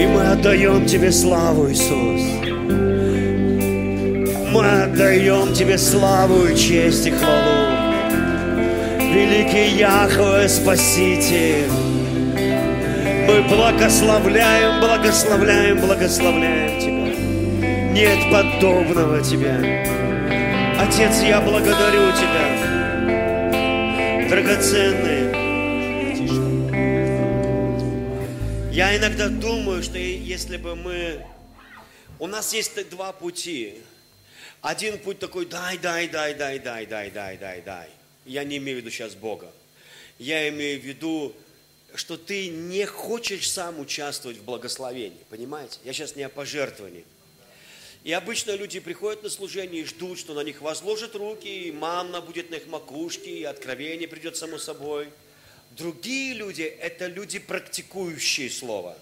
И 0.00 0.06
мы 0.06 0.22
отдаем 0.22 0.86
Тебе 0.86 1.12
славу, 1.12 1.70
Иисус. 1.70 2.22
Мы 4.50 4.82
отдаем 4.84 5.52
Тебе 5.52 5.76
славу 5.76 6.46
и 6.46 6.56
честь 6.56 7.06
и 7.06 7.10
хвалу. 7.10 7.68
Великий 9.12 9.76
Яхве 9.76 10.48
Спаситель. 10.48 11.70
Мы 13.28 13.42
благословляем, 13.42 14.80
благословляем, 14.80 15.78
благословляем 15.80 16.80
Тебя. 16.80 17.12
Нет 17.92 18.20
подобного 18.32 19.20
Тебе. 19.20 19.84
Отец, 20.80 21.20
я 21.22 21.42
благодарю 21.42 22.10
Тебя. 22.16 22.46
Драгоценный. 24.30 25.19
Я 28.80 28.96
иногда 28.96 29.28
думаю, 29.28 29.82
что 29.82 29.98
если 29.98 30.56
бы 30.56 30.74
мы... 30.74 31.22
У 32.18 32.26
нас 32.26 32.54
есть 32.54 32.88
два 32.88 33.12
пути. 33.12 33.74
Один 34.62 34.96
путь 34.96 35.18
такой, 35.18 35.44
дай, 35.44 35.76
дай, 35.76 36.08
дай, 36.08 36.32
дай, 36.32 36.58
дай, 36.58 36.86
дай, 36.86 37.10
дай, 37.10 37.36
дай, 37.36 37.60
дай. 37.60 37.90
Я 38.24 38.42
не 38.42 38.56
имею 38.56 38.78
в 38.78 38.80
виду 38.80 38.90
сейчас 38.90 39.14
Бога. 39.14 39.52
Я 40.18 40.48
имею 40.48 40.80
в 40.80 40.82
виду, 40.82 41.34
что 41.94 42.16
ты 42.16 42.48
не 42.48 42.86
хочешь 42.86 43.52
сам 43.52 43.80
участвовать 43.80 44.38
в 44.38 44.44
благословении. 44.44 45.20
Понимаете? 45.28 45.78
Я 45.84 45.92
сейчас 45.92 46.16
не 46.16 46.22
о 46.22 46.30
пожертвовании. 46.30 47.04
И 48.02 48.12
обычно 48.14 48.52
люди 48.52 48.80
приходят 48.80 49.22
на 49.22 49.28
служение 49.28 49.82
и 49.82 49.84
ждут, 49.84 50.18
что 50.18 50.32
на 50.32 50.40
них 50.40 50.62
возложат 50.62 51.14
руки, 51.14 51.68
и 51.68 51.70
манна 51.70 52.22
будет 52.22 52.48
на 52.50 52.54
их 52.54 52.66
макушке, 52.66 53.40
и 53.40 53.44
откровение 53.44 54.08
придет 54.08 54.38
само 54.38 54.56
собой. 54.56 55.10
Другие 55.70 56.34
люди– 56.34 56.62
это 56.80 57.06
люди, 57.06 57.38
практикующие 57.38 58.50
Слово. 58.50 58.98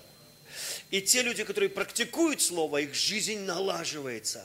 И 0.90 1.00
те 1.00 1.22
люди, 1.22 1.44
которые 1.44 1.70
практикуют 1.70 2.40
Слово, 2.40 2.78
их 2.78 2.94
жизнь 2.94 3.40
налаживается. 3.40 4.44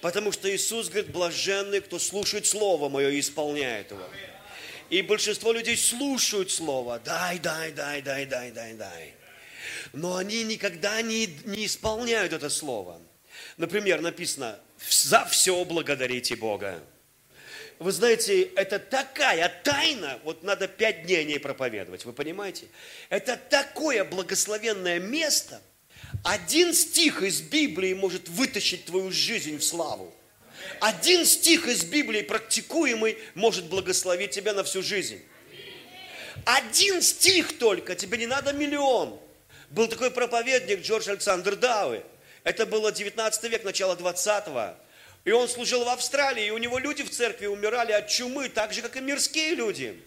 Потому 0.00 0.32
что 0.32 0.54
Иисус 0.54 0.88
говорит, 0.88 1.12
блаженный, 1.12 1.80
кто 1.80 1.98
слушает 1.98 2.46
Слово 2.46 2.88
Мое 2.88 3.10
и 3.10 3.20
исполняет 3.20 3.90
его. 3.90 4.02
И 4.90 5.02
большинство 5.02 5.52
людей 5.52 5.76
слушают 5.76 6.50
Слово. 6.50 7.00
Дай, 7.04 7.38
дай, 7.38 7.72
дай, 7.72 8.02
дай, 8.02 8.26
дай, 8.26 8.50
дай, 8.50 8.74
дай. 8.74 9.14
Но 9.92 10.16
они 10.16 10.42
никогда 10.44 11.02
не, 11.02 11.26
не 11.44 11.66
исполняют 11.66 12.32
это 12.32 12.48
Слово. 12.48 13.00
Например, 13.56 14.00
написано, 14.00 14.58
за 14.88 15.24
все 15.26 15.64
благодарите 15.64 16.36
Бога. 16.36 16.82
Вы 17.80 17.92
знаете, 17.92 18.42
это 18.56 18.78
такая 18.78 19.50
тайна, 19.64 20.20
вот 20.24 20.42
надо 20.42 20.68
пять 20.68 21.04
дней 21.04 21.20
о 21.20 21.24
ней 21.24 21.40
проповедовать, 21.40 22.04
вы 22.04 22.12
понимаете? 22.12 22.66
Это 23.08 23.38
такое 23.38 24.04
благословенное 24.04 24.98
место, 24.98 25.62
один 26.22 26.74
стих 26.74 27.22
из 27.22 27.40
Библии 27.40 27.94
может 27.94 28.28
вытащить 28.28 28.84
твою 28.84 29.10
жизнь 29.10 29.56
в 29.56 29.64
славу. 29.64 30.14
Один 30.80 31.24
стих 31.24 31.68
из 31.68 31.82
Библии, 31.84 32.20
практикуемый, 32.20 33.16
может 33.34 33.64
благословить 33.64 34.32
тебя 34.32 34.52
на 34.52 34.62
всю 34.62 34.82
жизнь. 34.82 35.22
Один 36.44 37.00
стих 37.00 37.56
только, 37.56 37.94
тебе 37.94 38.18
не 38.18 38.26
надо 38.26 38.52
миллион. 38.52 39.18
Был 39.70 39.88
такой 39.88 40.10
проповедник 40.10 40.82
Джордж 40.82 41.08
Александр 41.08 41.56
Дауи. 41.56 42.02
Это 42.44 42.66
было 42.66 42.92
19 42.92 43.50
век, 43.50 43.64
начало 43.64 43.96
20 43.96 44.48
-го. 44.48 44.76
И 45.24 45.32
он 45.32 45.48
служил 45.48 45.84
в 45.84 45.88
Австралии, 45.88 46.46
и 46.46 46.50
у 46.50 46.58
него 46.58 46.78
люди 46.78 47.02
в 47.02 47.10
церкви 47.10 47.46
умирали 47.46 47.92
от 47.92 48.08
чумы, 48.08 48.48
так 48.48 48.72
же, 48.72 48.80
как 48.80 48.96
и 48.96 49.00
мирские 49.00 49.54
люди. 49.54 50.00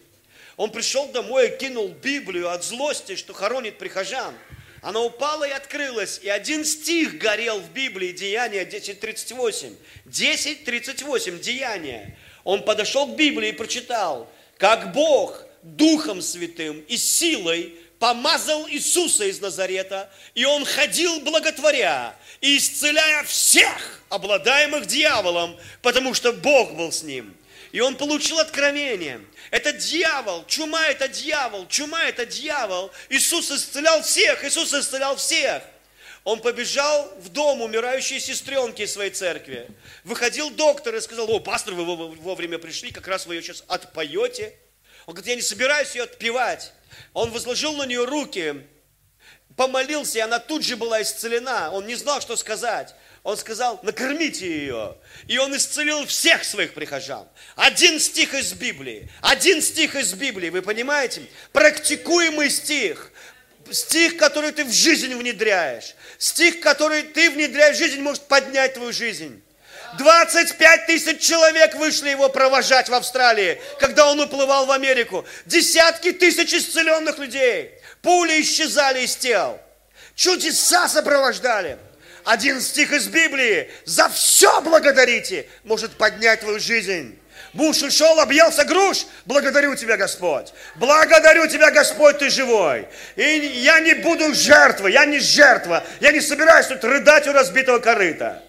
Он 0.56 0.70
пришел 0.70 1.08
домой 1.08 1.48
и 1.48 1.56
кинул 1.56 1.88
Библию 1.88 2.50
от 2.50 2.64
злости, 2.64 3.16
что 3.16 3.32
хоронит 3.32 3.78
прихожан. 3.78 4.34
Она 4.82 5.00
упала 5.00 5.44
и 5.44 5.50
открылась, 5.50 6.20
и 6.22 6.28
один 6.28 6.64
стих 6.64 7.18
горел 7.18 7.58
в 7.60 7.70
Библии, 7.72 8.12
Деяния 8.12 8.64
10.38. 8.64 9.76
10.38, 10.06 11.38
Деяния. 11.38 12.18
Он 12.42 12.62
подошел 12.62 13.06
к 13.06 13.16
Библии 13.16 13.48
и 13.48 13.52
прочитал, 13.52 14.30
как 14.58 14.92
Бог 14.92 15.42
Духом 15.62 16.20
Святым 16.20 16.80
и 16.80 16.96
силой 16.96 17.78
помазал 17.98 18.68
Иисуса 18.68 19.24
из 19.24 19.40
Назарета, 19.40 20.10
и 20.34 20.44
он 20.44 20.64
ходил 20.64 21.20
благотворя 21.20 22.14
и 22.40 22.56
исцеляя 22.56 23.24
всех, 23.24 24.02
обладаемых 24.08 24.86
дьяволом, 24.86 25.58
потому 25.82 26.14
что 26.14 26.32
Бог 26.32 26.74
был 26.74 26.92
с 26.92 27.02
ним. 27.02 27.36
И 27.72 27.80
он 27.80 27.96
получил 27.96 28.38
откровение. 28.38 29.20
Это 29.50 29.72
дьявол, 29.72 30.44
чума 30.46 30.86
это 30.86 31.08
дьявол, 31.08 31.66
чума 31.66 32.04
это 32.04 32.24
дьявол. 32.24 32.92
Иисус 33.08 33.50
исцелял 33.50 34.02
всех, 34.02 34.44
Иисус 34.44 34.72
исцелял 34.72 35.16
всех. 35.16 35.62
Он 36.22 36.40
побежал 36.40 37.12
в 37.18 37.28
дом 37.28 37.60
умирающей 37.60 38.20
сестренки 38.20 38.82
из 38.82 38.92
своей 38.92 39.10
церкви. 39.10 39.68
Выходил 40.04 40.50
доктор 40.50 40.94
и 40.94 41.00
сказал, 41.00 41.28
о, 41.30 41.40
пастор, 41.40 41.74
вы 41.74 41.84
вовремя 42.14 42.58
пришли, 42.58 42.92
как 42.92 43.08
раз 43.08 43.26
вы 43.26 43.34
ее 43.34 43.42
сейчас 43.42 43.64
отпоете. 43.66 44.54
Он 45.06 45.14
говорит, 45.14 45.28
я 45.28 45.36
не 45.36 45.42
собираюсь 45.42 45.94
ее 45.94 46.04
отпевать. 46.04 46.72
Он 47.14 47.30
возложил 47.30 47.72
на 47.74 47.86
нее 47.86 48.04
руки, 48.04 48.66
помолился, 49.56 50.18
и 50.18 50.20
она 50.20 50.40
тут 50.40 50.64
же 50.64 50.76
была 50.76 51.00
исцелена. 51.00 51.70
Он 51.70 51.86
не 51.86 51.94
знал, 51.94 52.20
что 52.20 52.36
сказать. 52.36 52.94
Он 53.22 53.38
сказал, 53.38 53.80
накормите 53.82 54.46
ее. 54.46 54.98
И 55.28 55.38
он 55.38 55.56
исцелил 55.56 56.04
всех 56.06 56.44
своих 56.44 56.74
прихожан. 56.74 57.26
Один 57.56 57.98
стих 57.98 58.34
из 58.34 58.52
Библии. 58.52 59.08
Один 59.22 59.62
стих 59.62 59.94
из 59.94 60.12
Библии, 60.12 60.50
вы 60.50 60.60
понимаете? 60.60 61.22
Практикуемый 61.52 62.50
стих. 62.50 63.12
Стих, 63.70 64.18
который 64.18 64.52
ты 64.52 64.64
в 64.64 64.72
жизнь 64.72 65.14
внедряешь. 65.14 65.94
Стих, 66.18 66.60
который 66.60 67.02
ты 67.02 67.30
внедряешь 67.30 67.76
в 67.76 67.78
жизнь, 67.78 68.02
может 68.02 68.24
поднять 68.24 68.74
твою 68.74 68.92
жизнь. 68.92 69.42
25 69.98 70.86
тысяч 70.86 71.20
человек 71.20 71.74
вышли 71.74 72.10
его 72.10 72.28
провожать 72.28 72.88
в 72.88 72.94
Австралии, 72.94 73.60
когда 73.78 74.10
он 74.10 74.20
уплывал 74.20 74.66
в 74.66 74.72
Америку. 74.72 75.24
Десятки 75.46 76.12
тысяч 76.12 76.52
исцеленных 76.52 77.18
людей. 77.18 77.72
Пули 78.02 78.40
исчезали 78.40 79.02
из 79.02 79.16
тел. 79.16 79.58
Чудеса 80.14 80.88
сопровождали. 80.88 81.78
Один 82.24 82.60
стих 82.60 82.92
из 82.92 83.08
Библии. 83.08 83.70
За 83.84 84.08
все 84.08 84.60
благодарите. 84.60 85.46
Может 85.64 85.96
поднять 85.96 86.40
твою 86.40 86.60
жизнь. 86.60 87.18
Муж 87.52 87.82
ушел, 87.82 88.18
объелся 88.20 88.64
груш. 88.64 89.06
Благодарю 89.26 89.76
тебя, 89.76 89.96
Господь. 89.96 90.52
Благодарю 90.76 91.46
тебя, 91.46 91.70
Господь, 91.70 92.18
ты 92.18 92.28
живой. 92.28 92.88
И 93.16 93.22
я 93.22 93.80
не 93.80 93.94
буду 93.94 94.34
жертвой, 94.34 94.92
я 94.92 95.04
не 95.04 95.20
жертва. 95.20 95.84
Я 96.00 96.12
не 96.12 96.20
собираюсь 96.20 96.66
тут 96.66 96.82
рыдать 96.84 97.28
у 97.28 97.32
разбитого 97.32 97.78
корыта. 97.78 98.43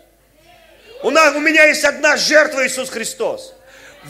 У, 1.03 1.09
нас, 1.09 1.35
у 1.35 1.39
меня 1.39 1.66
есть 1.66 1.83
одна 1.83 2.17
жертва 2.17 2.66
Иисус 2.66 2.89
Христос. 2.89 3.53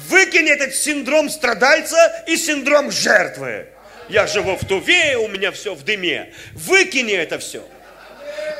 Выкини 0.10 0.52
этот 0.52 0.76
синдром 0.76 1.30
страдальца 1.30 2.24
и 2.28 2.36
синдром 2.36 2.92
жертвы. 2.92 3.68
Я 4.10 4.28
живу 4.28 4.56
в 4.56 4.66
Туве, 4.66 5.18
у 5.18 5.28
меня 5.28 5.52
все 5.52 5.74
в 5.74 5.84
дыме. 5.84 6.34
Выкини 6.54 7.14
это 7.14 7.40
все. 7.40 7.66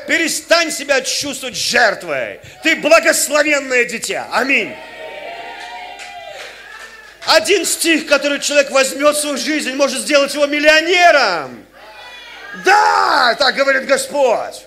Перестань 0.08 0.70
себя 0.70 1.00
чувствовать 1.02 1.56
жертвой. 1.56 2.40
Ты 2.62 2.76
благословенное 2.76 3.84
дитя. 3.84 4.28
Аминь. 4.32 4.74
Один 7.26 7.66
стих, 7.66 8.06
который 8.06 8.40
человек 8.40 8.70
возьмет 8.70 9.16
в 9.16 9.20
свою 9.20 9.36
жизнь, 9.36 9.74
может 9.74 10.02
сделать 10.02 10.32
его 10.32 10.46
миллионером. 10.46 11.66
Да, 12.64 13.34
так 13.38 13.54
говорит 13.56 13.86
Господь. 13.86 14.65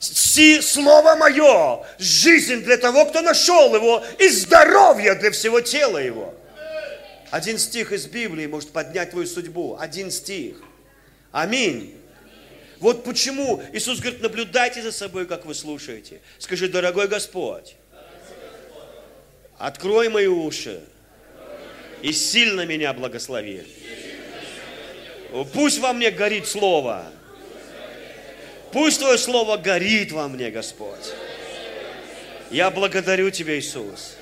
Слово 0.00 1.14
мое, 1.16 1.84
жизнь 1.98 2.62
для 2.62 2.78
того, 2.78 3.04
кто 3.04 3.20
нашел 3.20 3.74
его, 3.74 4.02
и 4.18 4.28
здоровье 4.28 5.14
для 5.14 5.30
всего 5.30 5.60
тела 5.60 5.98
его. 5.98 6.34
Один 7.30 7.58
стих 7.58 7.92
из 7.92 8.06
Библии 8.06 8.46
может 8.46 8.70
поднять 8.70 9.10
твою 9.10 9.26
судьбу. 9.26 9.76
Один 9.78 10.10
стих. 10.10 10.56
Аминь. 11.32 11.94
Вот 12.80 13.04
почему 13.04 13.62
Иисус 13.74 14.00
говорит, 14.00 14.22
наблюдайте 14.22 14.82
за 14.82 14.90
собой, 14.90 15.26
как 15.26 15.44
вы 15.44 15.54
слушаете. 15.54 16.22
Скажи, 16.38 16.66
дорогой 16.66 17.06
Господь, 17.06 17.76
открой 19.58 20.08
мои 20.08 20.26
уши 20.26 20.80
и 22.00 22.10
сильно 22.12 22.64
меня 22.64 22.94
благослови. 22.94 23.64
Пусть 25.52 25.78
во 25.78 25.92
мне 25.92 26.10
горит 26.10 26.48
Слово. 26.48 27.04
Пусть 28.72 29.00
Твое 29.00 29.18
Слово 29.18 29.56
горит 29.56 30.12
во 30.12 30.28
мне, 30.28 30.50
Господь. 30.50 31.12
Я 32.50 32.70
благодарю 32.70 33.30
Тебя, 33.30 33.58
Иисус. 33.58 34.16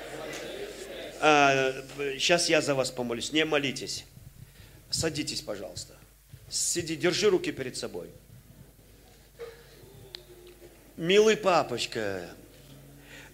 А, 1.21 1.73
сейчас 2.17 2.49
я 2.49 2.61
за 2.61 2.73
вас 2.73 2.91
помолюсь. 2.91 3.31
Не 3.31 3.45
молитесь. 3.45 4.05
Садитесь, 4.89 5.41
пожалуйста. 5.41 5.93
Сиди, 6.49 6.95
держи 6.95 7.29
руки 7.29 7.51
перед 7.51 7.77
собой. 7.77 8.09
Милый 10.97 11.37
папочка, 11.37 12.27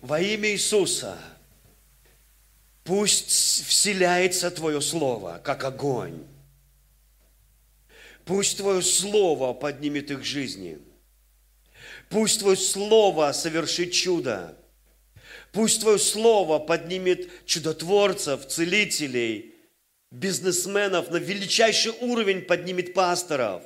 во 0.01 0.19
имя 0.19 0.51
Иисуса, 0.51 1.17
пусть 2.83 3.65
вселяется 3.65 4.51
Твое 4.51 4.81
Слово, 4.81 5.41
как 5.44 5.63
огонь. 5.63 6.23
Пусть 8.25 8.57
Твое 8.57 8.81
Слово 8.81 9.53
поднимет 9.53 10.12
их 10.12 10.23
жизни. 10.23 10.77
Пусть 12.10 12.40
Твое 12.40 12.57
Слово 12.57 13.31
совершит 13.31 13.92
чудо. 13.92 14.57
Пусть 15.52 15.81
Твое 15.81 16.00
Слово 16.00 16.60
поднимет 16.60 17.46
чудотворцев, 17.46 18.46
целителей, 18.48 19.56
бизнесменов 20.12 21.10
на 21.12 21.18
величайший 21.18 21.94
уровень 22.02 22.42
поднимет 22.42 22.94
пасторов. 22.94 23.63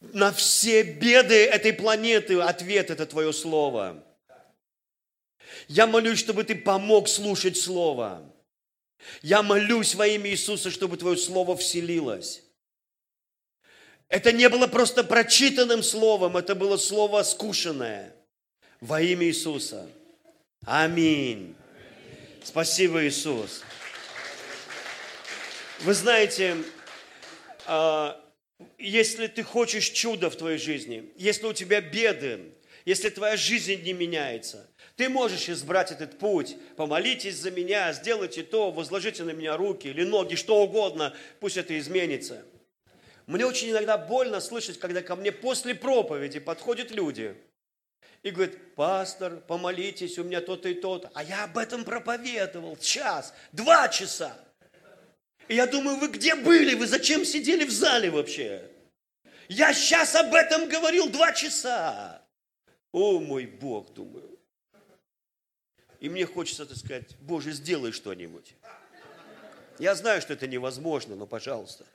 На 0.00 0.32
все 0.32 0.82
беды 0.82 1.44
этой 1.44 1.72
планеты 1.72 2.40
ответ– 2.40 2.90
это 2.90 3.04
Твое 3.06 3.32
Слово. 3.32 4.02
Я 5.68 5.86
молюсь, 5.86 6.18
чтобы 6.18 6.44
Ты 6.44 6.54
помог 6.54 7.08
слушать 7.08 7.56
Слово. 7.56 8.22
Я 9.22 9.42
молюсь 9.42 9.94
во 9.94 10.06
имя 10.06 10.30
Иисуса, 10.30 10.70
чтобы 10.70 10.96
Твое 10.96 11.16
Слово 11.16 11.56
вселилось. 11.56 12.42
Это 14.10 14.32
не 14.32 14.48
было 14.48 14.66
просто 14.66 15.04
прочитанным 15.04 15.84
словом, 15.84 16.36
это 16.36 16.56
было 16.56 16.76
слово 16.76 17.22
скушенное 17.22 18.12
во 18.80 19.00
имя 19.00 19.28
Иисуса. 19.28 19.88
Аминь. 20.66 21.54
Спасибо, 22.42 23.06
Иисус. 23.06 23.62
Вы 25.82 25.94
знаете, 25.94 26.56
а, 27.66 28.20
если 28.78 29.28
ты 29.28 29.44
хочешь 29.44 29.88
чуда 29.90 30.28
в 30.28 30.34
твоей 30.34 30.58
жизни, 30.58 31.12
если 31.16 31.46
у 31.46 31.52
тебя 31.52 31.80
беды, 31.80 32.52
если 32.84 33.10
твоя 33.10 33.36
жизнь 33.36 33.80
не 33.82 33.92
меняется, 33.92 34.68
ты 34.96 35.08
можешь 35.08 35.48
избрать 35.48 35.92
этот 35.92 36.18
путь. 36.18 36.56
Помолитесь 36.76 37.36
за 37.36 37.52
меня, 37.52 37.92
сделайте 37.92 38.42
то, 38.42 38.72
возложите 38.72 39.22
на 39.22 39.30
меня 39.30 39.56
руки 39.56 39.86
или 39.86 40.02
ноги, 40.02 40.34
что 40.34 40.60
угодно, 40.62 41.14
пусть 41.38 41.56
это 41.56 41.78
изменится. 41.78 42.44
Мне 43.30 43.46
очень 43.46 43.70
иногда 43.70 43.96
больно 43.96 44.40
слышать, 44.40 44.78
когда 44.78 45.02
ко 45.02 45.16
мне 45.16 45.32
после 45.32 45.74
проповеди 45.74 46.38
подходят 46.38 46.90
люди– 46.90 47.36
и 48.22 48.30
говорит, 48.30 48.74
пастор, 48.74 49.36
помолитесь, 49.36 50.18
у 50.18 50.24
меня 50.24 50.40
то-то 50.40 50.68
и 50.68 50.74
то-то. 50.74 51.10
А 51.14 51.24
я 51.24 51.44
об 51.44 51.56
этом 51.56 51.84
проповедовал 51.84 52.76
час, 52.76 53.32
два 53.52 53.88
часа. 53.88 54.36
И 55.48 55.54
я 55.54 55.66
думаю, 55.66 55.96
вы 55.96 56.08
где 56.08 56.34
были? 56.34 56.74
Вы 56.74 56.86
зачем 56.86 57.24
сидели 57.24 57.64
в 57.64 57.70
зале 57.70 58.10
вообще? 58.10 58.68
Я 59.48 59.72
сейчас 59.72 60.14
об 60.14 60.34
этом 60.34 60.68
говорил 60.68 61.08
два 61.08 61.32
часа. 61.32 62.22
О 62.92 63.20
мой 63.20 63.46
Бог, 63.46 63.92
думаю. 63.94 64.38
И 65.98 66.08
мне 66.08 66.26
хочется, 66.26 66.66
так 66.66 66.76
сказать, 66.76 67.16
Боже, 67.20 67.52
сделай 67.52 67.92
что-нибудь. 67.92 68.54
Я 69.78 69.94
знаю, 69.94 70.20
что 70.20 70.34
это 70.34 70.46
невозможно, 70.46 71.16
но 71.16 71.26
пожалуйста. 71.26 71.86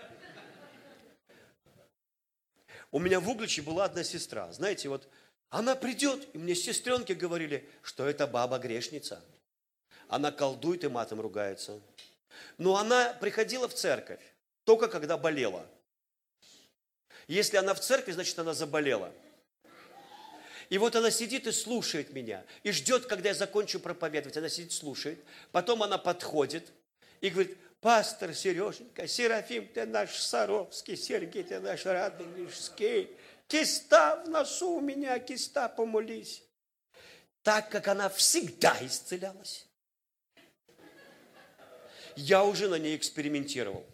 У 2.91 2.99
меня 2.99 3.19
в 3.19 3.29
Угличе 3.29 3.61
была 3.61 3.85
одна 3.85 4.03
сестра. 4.03 4.51
Знаете, 4.51 4.89
вот 4.89 5.07
она 5.49 5.75
придет, 5.75 6.27
и 6.33 6.37
мне 6.37 6.55
сестренки 6.55 7.13
говорили, 7.13 7.69
что 7.81 8.07
это 8.07 8.27
баба 8.27 8.57
грешница. 8.57 9.23
Она 10.07 10.31
колдует 10.31 10.83
и 10.83 10.87
матом 10.87 11.21
ругается. 11.21 11.79
Но 12.57 12.77
она 12.77 13.13
приходила 13.13 13.67
в 13.67 13.73
церковь 13.73 14.21
только 14.63 14.87
когда 14.87 15.17
болела. 15.17 15.65
Если 17.27 17.57
она 17.57 17.73
в 17.73 17.79
церкви, 17.79 18.11
значит 18.11 18.37
она 18.37 18.53
заболела. 18.53 19.11
И 20.69 20.77
вот 20.77 20.95
она 20.95 21.11
сидит 21.11 21.45
и 21.47 21.51
слушает 21.51 22.11
меня, 22.11 22.43
и 22.63 22.71
ждет, 22.71 23.05
когда 23.05 23.29
я 23.29 23.35
закончу 23.35 23.79
проповедовать. 23.79 24.35
Она 24.38 24.49
сидит, 24.49 24.71
слушает. 24.71 25.23
Потом 25.51 25.83
она 25.83 25.97
подходит 25.97 26.71
и 27.21 27.29
говорит, 27.29 27.57
пастор 27.85 28.33
Сереженька, 28.33 29.07
Серафим, 29.07 29.67
ты 29.67 29.85
наш 29.85 30.17
Саровский, 30.17 30.97
Сергей, 30.97 31.43
ты 31.43 31.59
наш 31.59 31.85
Радонежский. 31.85 33.11
Киста 33.47 34.23
в 34.23 34.27
носу 34.27 34.77
у 34.77 34.81
меня, 34.81 35.19
киста 35.19 35.69
помолись. 35.69 36.41
Так 37.43 37.69
как 37.69 37.87
она 37.87 38.09
всегда 38.09 38.75
исцелялась. 38.81 39.67
Я 42.15 42.43
уже 42.43 42.69
на 42.69 42.79
ней 42.79 42.97
экспериментировал. 42.97 43.85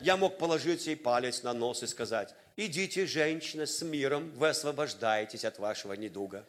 Я 0.00 0.16
мог 0.16 0.38
положить 0.38 0.86
ей 0.86 0.96
палец 0.96 1.42
на 1.42 1.52
нос 1.52 1.82
и 1.82 1.86
сказать, 1.86 2.34
идите, 2.56 3.04
женщина, 3.04 3.66
с 3.66 3.82
миром, 3.82 4.30
вы 4.36 4.48
освобождаетесь 4.48 5.44
от 5.44 5.58
вашего 5.58 5.92
недуга. 5.92 6.46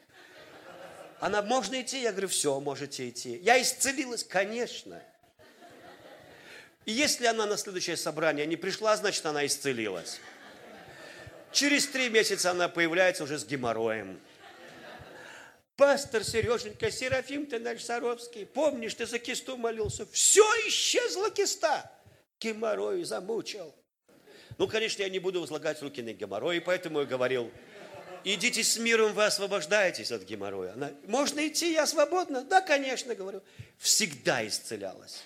Она, 1.19 1.41
можно 1.41 1.81
идти? 1.81 2.01
Я 2.01 2.11
говорю, 2.11 2.29
все, 2.29 2.57
можете 2.61 3.09
идти. 3.09 3.35
Я 3.39 3.61
исцелилась? 3.61 4.23
Конечно. 4.23 5.01
И 6.85 6.91
если 6.91 7.25
она 7.25 7.45
на 7.45 7.57
следующее 7.57 7.97
собрание 7.97 8.45
не 8.45 8.55
пришла, 8.55 8.95
значит, 8.95 9.25
она 9.25 9.45
исцелилась. 9.45 10.19
Через 11.51 11.87
три 11.87 12.09
месяца 12.09 12.51
она 12.51 12.69
появляется 12.69 13.23
уже 13.23 13.39
с 13.39 13.45
геморроем. 13.45 14.19
Пастор 15.77 16.23
Сереженька, 16.23 16.89
Серафим 16.91 17.47
ты 17.47 17.59
наш 17.59 17.81
Саровский, 17.81 18.45
помнишь, 18.45 18.93
ты 18.93 19.05
за 19.05 19.19
кисту 19.19 19.57
молился? 19.57 20.05
Все 20.11 20.43
исчезла 20.67 21.31
киста. 21.31 21.91
Геморрой 22.39 23.03
замучил. 23.03 23.73
Ну, 24.57 24.67
конечно, 24.67 25.01
я 25.01 25.09
не 25.09 25.19
буду 25.19 25.41
возлагать 25.41 25.81
руки 25.81 26.01
на 26.01 26.13
геморрой, 26.13 26.61
поэтому 26.61 27.01
я 27.01 27.05
говорил, 27.05 27.51
идите 28.23 28.63
с 28.63 28.77
миром, 28.77 29.13
вы 29.13 29.25
освобождаетесь 29.25 30.11
от 30.11 30.23
геморроя. 30.23 30.73
Она, 30.73 30.91
можно 31.07 31.45
идти, 31.45 31.73
я 31.73 31.85
свободна? 31.87 32.43
Да, 32.43 32.61
конечно, 32.61 33.15
говорю. 33.15 33.43
Всегда 33.77 34.47
исцелялась. 34.47 35.23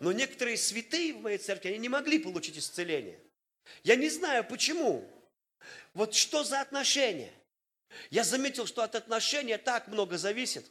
Но 0.00 0.12
некоторые 0.12 0.56
святые 0.56 1.14
в 1.14 1.20
моей 1.20 1.38
церкви, 1.38 1.68
они 1.68 1.78
не 1.78 1.88
могли 1.88 2.18
получить 2.18 2.58
исцеление. 2.58 3.18
Я 3.82 3.96
не 3.96 4.08
знаю, 4.08 4.44
почему. 4.44 5.08
Вот 5.94 6.14
что 6.14 6.44
за 6.44 6.60
отношения? 6.60 7.32
Я 8.10 8.24
заметил, 8.24 8.66
что 8.66 8.82
от 8.82 8.94
отношения 8.94 9.58
так 9.58 9.88
много 9.88 10.18
зависит. 10.18 10.66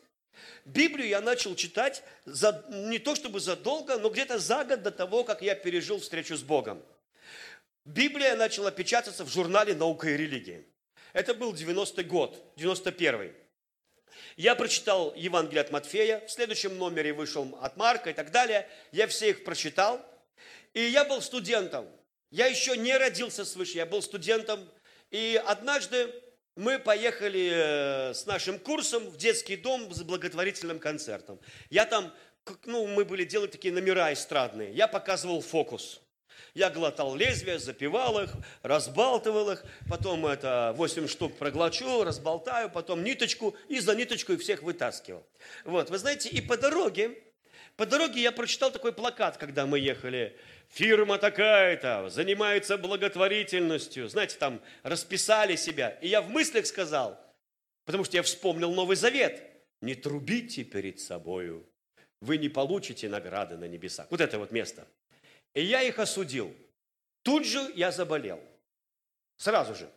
Библию 0.66 1.08
я 1.08 1.22
начал 1.22 1.56
читать 1.56 2.04
за, 2.26 2.66
не 2.70 3.00
то 3.00 3.16
чтобы 3.16 3.40
задолго, 3.40 3.98
но 3.98 4.10
где-то 4.10 4.40
за 4.40 4.66
год 4.66 4.84
до 4.84 4.92
того, 4.92 5.24
как 5.24 5.42
я 5.42 5.56
пережил 5.56 6.00
встречу 6.00 6.36
с 6.36 6.44
Богом. 6.44 6.84
Библия 7.86 8.36
начала 8.36 8.72
печататься 8.72 9.24
в 9.24 9.30
журнале 9.30 9.76
«Наука 9.76 10.10
и 10.10 10.18
религия». 10.18 10.66
Это 11.14 11.34
был 11.34 11.54
90-й 11.54 12.04
год, 12.04 12.42
91-й. 12.58 13.34
Я 14.38 14.56
прочитал 14.56 15.14
Евангелие 15.16 15.62
от 15.62 15.72
Матфея, 15.72 16.26
в 16.26 16.32
следующем 16.32 16.78
номере 16.78 17.14
вышел 17.14 17.58
от 17.62 17.78
Марка 17.78 18.10
и 18.10 18.14
так 18.14 18.32
далее. 18.32 18.68
Я 18.92 19.08
все 19.08 19.30
их 19.30 19.44
прочитал. 19.44 20.02
И 20.74 20.82
я 20.82 21.06
был 21.06 21.22
студентом. 21.22 21.88
Я 22.32 22.48
еще 22.48 22.76
не 22.76 22.98
родился 22.98 23.46
свыше, 23.46 23.78
я 23.78 23.86
был 23.86 24.02
студентом 24.02 24.70
и 25.12 25.42
однажды 25.46 26.14
мы 26.56 26.80
поехали 26.80 27.52
э, 27.54 28.14
с 28.14 28.26
нашим 28.26 28.60
курсом 28.60 29.08
в 29.10 29.18
детский 29.18 29.56
дом 29.56 29.94
с 29.94 30.02
благотворительным 30.04 30.80
концертом. 30.80 31.40
Я 31.70 31.86
там, 31.86 32.14
ну, 32.66 32.88
мы 32.88 33.06
были 33.06 33.24
делать 33.24 33.52
такие 33.52 33.74
номера 33.74 34.12
эстрадные. 34.12 34.74
Я 34.74 34.88
показывал 34.88 35.42
фокус. 35.42 36.02
Я 36.56 36.70
глотал 36.70 37.16
лезвия, 37.16 37.60
запивал 37.60 38.22
их, 38.22 38.32
разбалтывал 38.64 39.52
их, 39.52 39.66
потом 39.90 40.26
это 40.26 40.74
8 40.78 41.08
штук 41.10 41.38
проглочу, 41.38 42.06
разболтаю, 42.06 42.70
потом 42.70 43.04
ниточку, 43.04 43.56
и 43.68 43.80
за 43.82 43.94
ниточку 43.94 44.32
их 44.32 44.42
всех 44.42 44.64
вытаскивал. 44.64 45.28
Вот, 45.66 45.90
вы 45.90 45.98
знаете, 45.98 46.30
и 46.30 46.40
по 46.40 46.56
дороге, 46.56 47.22
по 47.76 47.86
дороге 47.86 48.22
я 48.22 48.32
прочитал 48.32 48.72
такой 48.72 48.94
плакат, 48.94 49.36
когда 49.36 49.66
мы 49.66 49.80
ехали 49.80 50.38
фирма 50.70 51.18
такая-то 51.18 52.10
занимается 52.10 52.78
благотворительностью. 52.78 54.08
Знаете, 54.08 54.38
там 54.38 54.62
расписали 54.84 55.58
себя. 55.58 55.90
И 56.02 56.08
я 56.08 56.22
в 56.22 56.30
мыслях 56.30 56.66
сказал, 56.68 57.20
потому 57.84 58.06
что 58.06 58.16
я 58.16 58.24
вспомнил 58.24 58.74
Новый 58.74 58.96
Завет. 58.96 59.44
Не 59.82 59.94
трубите 59.94 60.64
перед 60.64 61.02
собою, 61.02 61.68
вы 62.22 62.38
не 62.38 62.48
получите 62.48 63.10
награды 63.10 63.58
на 63.58 63.66
небесах. 63.66 64.08
Вот 64.10 64.22
это 64.22 64.40
вот 64.40 64.52
место. 64.52 64.88
И 65.56 65.64
я 65.64 65.82
их 65.82 65.98
осудил. 65.98 66.54
Тут 67.24 67.46
же 67.46 67.72
я 67.74 67.92
заболел. 67.92 68.40
Сразу 69.38 69.74
же. 69.74 69.90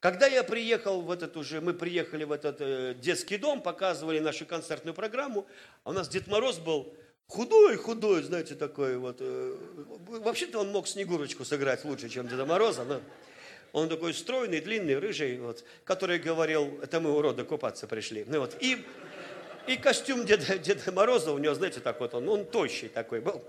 Когда 0.00 0.26
я 0.26 0.42
приехал 0.42 1.02
в 1.02 1.10
этот 1.10 1.36
уже, 1.36 1.60
мы 1.60 1.74
приехали 1.74 2.24
в 2.24 2.32
этот 2.32 2.60
э, 2.60 2.94
детский 2.94 3.36
дом, 3.36 3.60
показывали 3.60 4.20
нашу 4.20 4.46
концертную 4.46 4.94
программу, 4.94 5.46
а 5.84 5.90
у 5.90 5.92
нас 5.92 6.08
Дед 6.08 6.26
Мороз 6.26 6.58
был 6.58 6.96
Худой, 7.28 7.76
худой, 7.76 8.22
знаете, 8.22 8.54
такой 8.54 8.96
вот. 8.98 9.16
Э, 9.20 9.56
вообще-то 10.06 10.60
он 10.60 10.70
мог 10.70 10.86
Снегурочку 10.86 11.44
сыграть 11.44 11.84
лучше, 11.84 12.08
чем 12.08 12.28
Деда 12.28 12.46
Мороза, 12.46 12.84
но 12.84 13.00
он 13.72 13.88
такой 13.88 14.14
стройный, 14.14 14.60
длинный, 14.60 14.96
рыжий, 14.98 15.38
вот, 15.38 15.64
который 15.84 16.18
говорил, 16.20 16.78
это 16.82 17.00
мы 17.00 17.10
уроды 17.10 17.44
купаться 17.44 17.88
пришли. 17.88 18.24
Ну 18.28 18.38
вот, 18.40 18.56
и, 18.60 18.84
и 19.66 19.76
костюм 19.76 20.24
Деда, 20.24 20.56
Деда 20.58 20.92
Мороза 20.92 21.32
у 21.32 21.38
него, 21.38 21.54
знаете, 21.54 21.80
так 21.80 21.98
вот 21.98 22.14
он, 22.14 22.28
он 22.28 22.44
тощий 22.44 22.88
такой 22.88 23.20
был. 23.20 23.42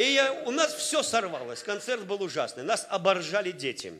И 0.00 0.14
я, 0.14 0.32
у 0.46 0.50
нас 0.50 0.72
все 0.72 1.02
сорвалось, 1.02 1.62
концерт 1.62 2.06
был 2.06 2.22
ужасный, 2.22 2.62
нас 2.62 2.86
оборжали 2.88 3.52
дети 3.52 3.92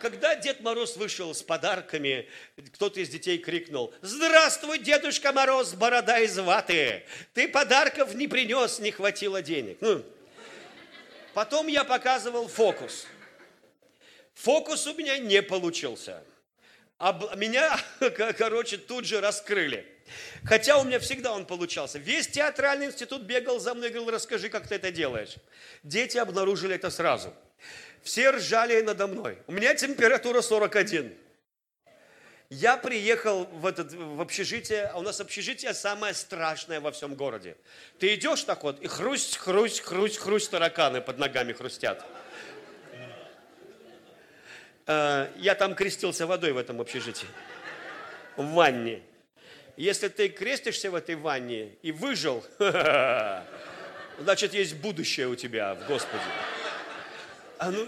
когда 0.00 0.34
Дед 0.34 0.60
Мороз 0.60 0.96
вышел 0.96 1.32
с 1.32 1.42
подарками, 1.42 2.28
кто-то 2.74 3.00
из 3.00 3.08
детей 3.08 3.38
крикнул, 3.38 3.94
«Здравствуй, 4.02 4.78
Дедушка 4.78 5.32
Мороз, 5.32 5.74
борода 5.74 6.18
из 6.18 6.36
ваты! 6.38 7.04
Ты 7.34 7.48
подарков 7.48 8.14
не 8.14 8.26
принес, 8.28 8.78
не 8.80 8.90
хватило 8.90 9.42
денег». 9.42 9.78
Ну, 9.80 10.04
Потом 11.34 11.66
я 11.68 11.84
показывал 11.84 12.48
фокус. 12.48 13.06
Фокус 14.34 14.86
у 14.86 14.94
меня 14.94 15.18
не 15.18 15.40
получился. 15.42 16.22
А 16.98 17.34
меня, 17.36 17.78
короче, 18.38 18.76
тут 18.76 19.04
же 19.04 19.20
раскрыли. 19.20 19.95
Хотя 20.44 20.78
у 20.78 20.84
меня 20.84 20.98
всегда 20.98 21.32
он 21.32 21.46
получался. 21.46 21.98
Весь 21.98 22.28
театральный 22.28 22.86
институт 22.86 23.22
бегал 23.22 23.58
за 23.58 23.74
мной 23.74 23.88
и 23.88 23.92
говорил, 23.92 24.10
расскажи, 24.10 24.48
как 24.48 24.68
ты 24.68 24.76
это 24.76 24.90
делаешь. 24.90 25.36
Дети 25.82 26.18
обнаружили 26.18 26.74
это 26.74 26.90
сразу. 26.90 27.34
Все 28.02 28.30
ржали 28.30 28.80
надо 28.82 29.06
мной. 29.06 29.38
У 29.46 29.52
меня 29.52 29.74
температура 29.74 30.40
41. 30.40 31.12
Я 32.48 32.76
приехал 32.76 33.46
в, 33.46 33.66
этот, 33.66 33.92
в 33.92 34.20
общежитие, 34.20 34.84
а 34.84 34.98
у 34.98 35.02
нас 35.02 35.20
общежитие 35.20 35.74
самое 35.74 36.14
страшное 36.14 36.80
во 36.80 36.92
всем 36.92 37.16
городе. 37.16 37.56
Ты 37.98 38.14
идешь 38.14 38.44
так 38.44 38.62
вот, 38.62 38.80
и 38.80 38.86
хрусть, 38.86 39.36
хрусть, 39.36 39.80
хрусть, 39.80 40.18
хрусть, 40.18 40.50
тараканы 40.52 41.00
под 41.00 41.18
ногами 41.18 41.52
хрустят. 41.52 42.04
Э, 44.86 45.28
я 45.36 45.56
там 45.56 45.74
крестился 45.74 46.26
водой 46.28 46.52
в 46.52 46.58
этом 46.58 46.80
общежитии. 46.80 47.26
В 48.36 48.52
ванне. 48.52 49.02
Если 49.76 50.08
ты 50.08 50.28
крестишься 50.28 50.90
в 50.90 50.94
этой 50.94 51.16
ванне 51.16 51.72
и 51.82 51.92
выжил, 51.92 52.42
значит, 54.18 54.54
есть 54.54 54.76
будущее 54.76 55.28
у 55.28 55.34
тебя 55.34 55.74
в 55.74 55.86
Господе. 55.86 56.22
А 57.58 57.70
ну, 57.70 57.86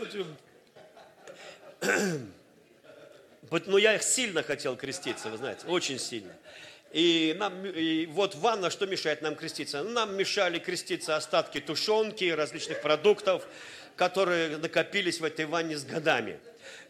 ну, 3.66 3.76
я 3.78 3.98
сильно 4.00 4.42
хотел 4.42 4.76
креститься, 4.76 5.30
вы 5.30 5.38
знаете, 5.38 5.66
очень 5.66 5.98
сильно. 5.98 6.34
И, 6.92 7.34
нам, 7.38 7.64
и 7.66 8.06
вот 8.06 8.34
ванна, 8.34 8.70
что 8.70 8.86
мешает 8.86 9.22
нам 9.22 9.34
креститься? 9.34 9.82
Нам 9.82 10.16
мешали 10.16 10.58
креститься 10.58 11.16
остатки 11.16 11.60
тушенки, 11.60 12.30
различных 12.30 12.82
продуктов, 12.82 13.46
которые 13.96 14.56
накопились 14.58 15.20
в 15.20 15.24
этой 15.24 15.46
ванне 15.46 15.76
с 15.76 15.84
годами. 15.84 16.38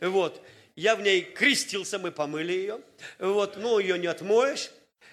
Вот. 0.00 0.40
Я 0.76 0.94
в 0.94 1.02
ней 1.02 1.22
крестился, 1.22 1.98
мы 1.98 2.12
помыли 2.12 2.52
ее. 2.52 2.80
Вот. 3.18 3.56
Ну, 3.56 3.80
ее 3.80 3.98
не 3.98 4.06
отмоешь. 4.06 4.70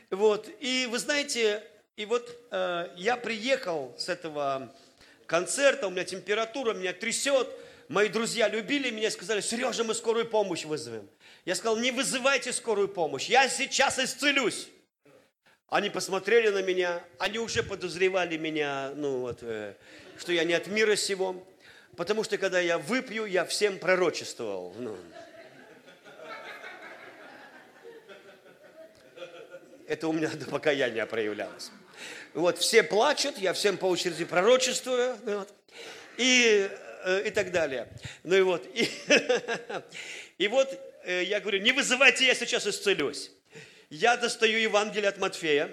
Вот. 0.10 0.50
И 0.60 0.88
вы 0.90 1.00
знаете, 1.00 1.64
и 1.96 2.06
вот 2.06 2.30
э, 2.52 2.90
я 2.96 3.18
приехал 3.18 3.94
с 3.98 4.10
этого 4.10 4.74
концерта, 5.26 5.88
у 5.88 5.90
меня 5.90 6.04
температура, 6.04 6.74
меня 6.74 6.94
трясет. 6.94 7.48
Мои 7.88 8.10
друзья 8.10 8.48
любили 8.48 8.90
меня, 8.90 9.12
сказали, 9.12 9.42
Сережа, 9.42 9.84
мы 9.84 9.94
скорую 9.94 10.28
помощь 10.28 10.66
вызовем. 10.66 11.08
Я 11.46 11.56
сказал, 11.56 11.78
не 11.78 11.92
вызывайте 11.92 12.52
скорую 12.52 12.88
помощь, 12.88 13.28
я 13.28 13.48
сейчас 13.48 14.00
исцелюсь. 14.00 14.68
Они 15.68 15.90
посмотрели 15.90 16.50
на 16.50 16.62
меня, 16.62 17.04
они 17.18 17.40
уже 17.40 17.64
подозревали 17.64 18.38
меня, 18.38 18.92
ну 18.96 19.20
вот, 19.20 19.40
э, 19.42 19.76
что 20.18 20.32
я 20.32 20.44
не 20.44 20.54
от 20.54 20.68
мира 20.68 20.96
сего. 20.96 21.44
Потому 21.96 22.24
что 22.24 22.38
когда 22.38 22.60
я 22.60 22.78
выпью, 22.78 23.26
я 23.26 23.46
всем 23.46 23.80
пророчествовал. 23.80 24.74
Ну, 24.78 24.98
Это 29.88 30.08
у 30.08 30.14
меня 30.14 30.30
до 30.30 30.46
покаяния 30.48 31.06
проявлялось. 31.06 31.72
Вот 32.34 32.58
все 32.58 32.84
плачут, 32.84 33.38
я 33.38 33.54
всем 33.54 33.78
по 33.78 33.86
очереди 33.86 34.26
пророчествую. 34.26 35.16
Вот, 35.24 35.54
и, 36.18 36.70
э, 37.06 37.28
и 37.28 37.30
так 37.30 37.52
далее. 37.52 37.88
Ну 38.24 38.36
и 38.36 38.42
вот. 38.42 38.66
И, 38.74 38.90
и 40.38 40.48
вот 40.48 40.68
э, 41.04 41.24
я 41.24 41.40
говорю, 41.40 41.60
не 41.60 41.72
вызывайте, 41.72 42.26
я 42.26 42.34
сейчас 42.34 42.66
исцелюсь. 42.66 43.32
Я 43.90 44.18
достаю 44.18 44.58
Евангелие 44.58 45.10
от 45.10 45.20
Матфея, 45.20 45.70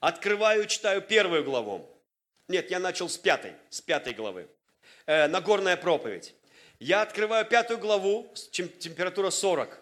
открываю, 0.00 0.66
читаю 0.66 1.00
первую 1.00 1.42
главу. 1.42 1.88
Нет, 2.48 2.70
я 2.70 2.78
начал 2.78 3.08
с 3.08 3.16
пятой, 3.16 3.54
с 3.70 3.80
пятой 3.80 4.12
главы. 4.12 4.46
Э, 5.06 5.26
Нагорная 5.26 5.76
проповедь. 5.76 6.34
Я 6.80 7.02
открываю 7.02 7.44
пятую 7.46 7.78
главу, 7.78 8.32
температура 8.52 9.30
40. 9.30 9.80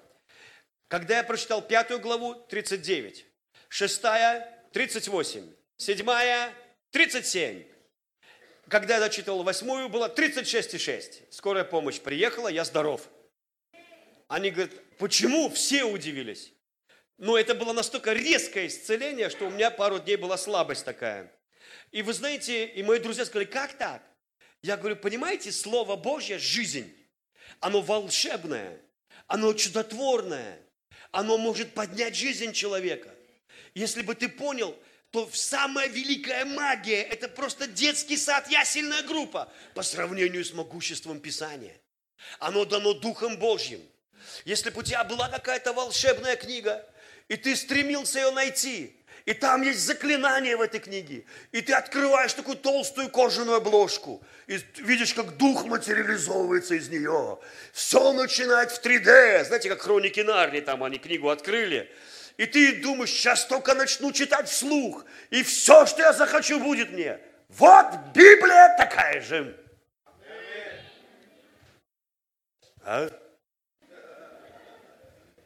Когда 0.89 1.19
я 1.19 1.25
прочитал 1.25 1.61
пятую 1.61 2.01
главу, 2.01 2.35
39 2.35 3.27
шестая– 3.69 4.53
38, 4.73 5.53
седьмая– 5.77 6.53
37. 6.91 7.65
Когда 8.69 8.95
я 8.95 9.01
зачитывал 9.01 9.43
восьмую, 9.43 9.89
было 9.89 10.09
36,6. 10.09 11.27
Скорая 11.31 11.65
помощь 11.65 12.01
приехала, 12.01 12.49
я 12.49 12.65
здоров. 12.65 13.09
Они 14.29 14.51
говорят, 14.51 14.73
почему? 14.99 15.49
Все 15.51 15.85
удивились. 15.85 16.53
Но 17.19 17.39
это 17.39 17.55
было 17.55 17.73
настолько 17.73 18.13
резкое 18.13 18.67
исцеление, 18.67 19.31
что 19.31 19.47
у 19.47 19.51
меня 19.51 19.71
пару 19.71 19.99
дней 19.99 20.17
была 20.17 20.37
слабость 20.37 20.85
такая. 20.85 21.33
И 21.93 22.03
вы 22.03 22.13
знаете, 22.13 22.67
и 22.67 22.83
мои 22.83 22.99
друзья 22.99 23.25
сказали, 23.25 23.45
как 23.47 23.79
так? 23.79 24.03
Я 24.63 24.77
говорю, 24.77 24.97
понимаете, 24.97 25.53
Слово 25.53 25.97
Божье– 25.97 26.39
жизнь. 26.41 26.93
Оно 27.61 27.81
волшебное, 27.81 28.81
оно 29.29 29.55
чудотворное, 29.55 30.61
оно 31.13 31.39
может 31.39 31.73
поднять 31.73 32.17
жизнь 32.17 32.53
человека. 32.53 33.15
Если 33.77 34.01
бы 34.01 34.15
ты 34.15 34.31
понял, 34.31 34.75
то 35.11 35.29
самая 35.35 35.87
великая 35.89 36.47
магия– 36.47 37.03
это 37.11 37.29
просто 37.29 37.67
детский 37.67 38.17
сад, 38.17 38.49
ясельная 38.51 39.03
группа 39.03 39.53
по 39.75 39.83
сравнению 39.83 40.47
с 40.47 40.55
могуществом 40.55 41.21
Писания. 41.21 41.79
Оно 42.39 42.65
дано 42.65 42.95
Духом 42.95 43.37
Божьим. 43.37 43.83
Если 44.47 44.71
бы 44.71 44.81
у 44.81 44.83
тебя 44.83 45.05
была 45.05 45.29
какая-то 45.29 45.75
волшебная 45.75 46.37
книга, 46.37 46.83
и 47.29 47.37
ты 47.37 47.55
стремился 47.55 48.19
ее 48.21 48.31
найти, 48.31 48.97
и 49.27 49.35
там 49.35 49.61
есть 49.61 49.81
заклинание 49.81 50.57
в 50.57 50.63
этой 50.63 50.81
книге, 50.81 51.27
и 51.53 51.61
ты 51.61 51.75
открываешь 51.75 52.33
такую 52.33 52.57
толстую 52.57 53.11
кожаную 53.11 53.59
обложку, 53.59 54.23
и 54.47 54.59
видишь, 54.77 55.13
как 55.13 55.37
дух 55.37 55.67
материализовывается 55.67 56.77
из 56.77 56.89
нее. 56.89 57.39
Все 57.75 58.15
начинает 58.15 58.73
в 58.73 58.83
3D. 58.83 59.45
Знаете, 59.45 59.69
как 59.69 59.83
хроники 59.83 60.21
Нарнии, 60.21 60.61
там 60.61 60.83
они 60.83 60.97
книгу 60.97 61.29
открыли, 61.29 61.93
и 62.37 62.47
ты 62.47 62.81
думаешь, 62.83 63.11
сейчас 63.11 63.47
только 63.47 63.75
начну 63.75 64.13
читать 64.13 64.49
вслух, 64.49 65.05
и 65.31 65.43
все, 65.43 65.87
что 65.87 66.03
я 66.03 66.13
захочу, 66.13 66.61
будет 66.61 66.93
мне. 66.93 67.19
Вот 67.49 67.87
Библия 68.15 68.77
такая 68.77 69.21
же. 69.21 69.59
А? 72.83 73.09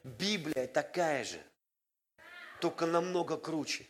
Библия 0.03 0.67
такая 0.67 1.25
же, 1.25 1.41
только 2.61 2.87
намного 2.87 3.37
круче. 3.37 3.87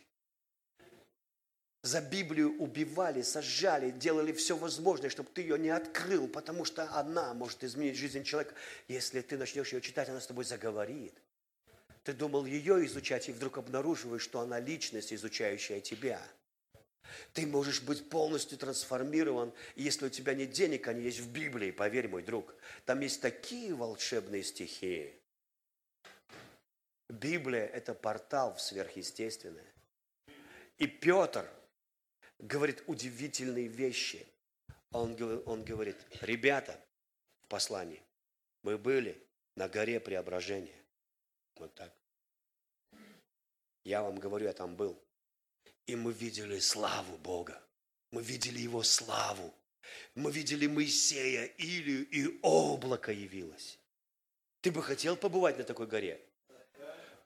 За 1.83 1.99
Библию 1.99 2.55
убивали, 2.59 3.23
сожжали, 3.23 3.89
делали 3.89 4.31
все 4.33 4.55
возможное, 4.55 5.09
чтобы 5.09 5.29
ты 5.33 5.41
ее 5.41 5.57
не 5.57 5.69
открыл, 5.69 6.27
потому 6.27 6.63
что 6.63 6.87
она 6.93 7.33
может 7.33 7.63
изменить 7.63 7.97
жизнь 7.97 8.23
человека. 8.23 8.53
Если 8.87 9.21
ты 9.21 9.35
начнешь 9.35 9.73
ее 9.73 9.81
читать, 9.81 10.07
она 10.07 10.21
с 10.21 10.27
тобой 10.27 10.45
заговорит. 10.45 11.19
Ты 12.03 12.13
думал 12.13 12.45
ее 12.45 12.85
изучать, 12.85 13.29
и 13.29 13.31
вдруг 13.31 13.57
обнаруживаешь, 13.57 14.23
что 14.23 14.39
она 14.39 14.59
личность, 14.59 15.13
изучающая 15.13 15.81
тебя. 15.81 16.21
Ты 17.33 17.45
можешь 17.45 17.81
быть 17.81 18.09
полностью 18.09 18.57
трансформирован, 18.57 19.53
и 19.75 19.83
если 19.83 20.05
у 20.05 20.09
тебя 20.09 20.33
нет 20.33 20.51
денег, 20.51 20.87
они 20.87 21.03
есть 21.03 21.19
в 21.19 21.31
Библии, 21.31 21.71
поверь, 21.71 22.07
мой 22.07 22.23
друг. 22.23 22.55
Там 22.85 23.01
есть 23.01 23.21
такие 23.21 23.73
волшебные 23.75 24.43
стихи. 24.43 25.13
Библия– 27.09 27.65
это 27.73 27.93
портал 27.93 28.55
в 28.55 28.61
сверхъестественное. 28.61 29.71
И 30.77 30.87
Петр 30.87 31.47
говорит 32.39 32.83
удивительные 32.87 33.67
вещи. 33.67 34.25
Он, 34.91 35.15
он 35.45 35.63
говорит, 35.63 35.97
ребята, 36.21 36.79
в 37.43 37.47
послании, 37.47 38.01
мы 38.63 38.77
были 38.77 39.21
на 39.55 39.69
горе 39.69 39.99
преображения. 39.99 40.80
Вот 41.61 41.75
так. 41.75 41.93
Я 43.83 44.01
вам 44.01 44.17
говорю, 44.17 44.47
я 44.47 44.53
там 44.53 44.75
был. 44.75 44.99
И 45.85 45.95
мы 45.95 46.11
видели 46.11 46.57
славу 46.57 47.17
Бога. 47.19 47.61
Мы 48.09 48.23
видели 48.23 48.57
Его 48.57 48.81
славу. 48.81 49.53
Мы 50.15 50.31
видели 50.31 50.65
Моисея, 50.65 51.45
Илию, 51.59 52.09
и 52.09 52.39
облако 52.41 53.11
явилось. 53.11 53.77
Ты 54.61 54.71
бы 54.71 54.81
хотел 54.81 55.15
побывать 55.15 55.59
на 55.59 55.63
такой 55.63 55.85
горе? 55.85 56.19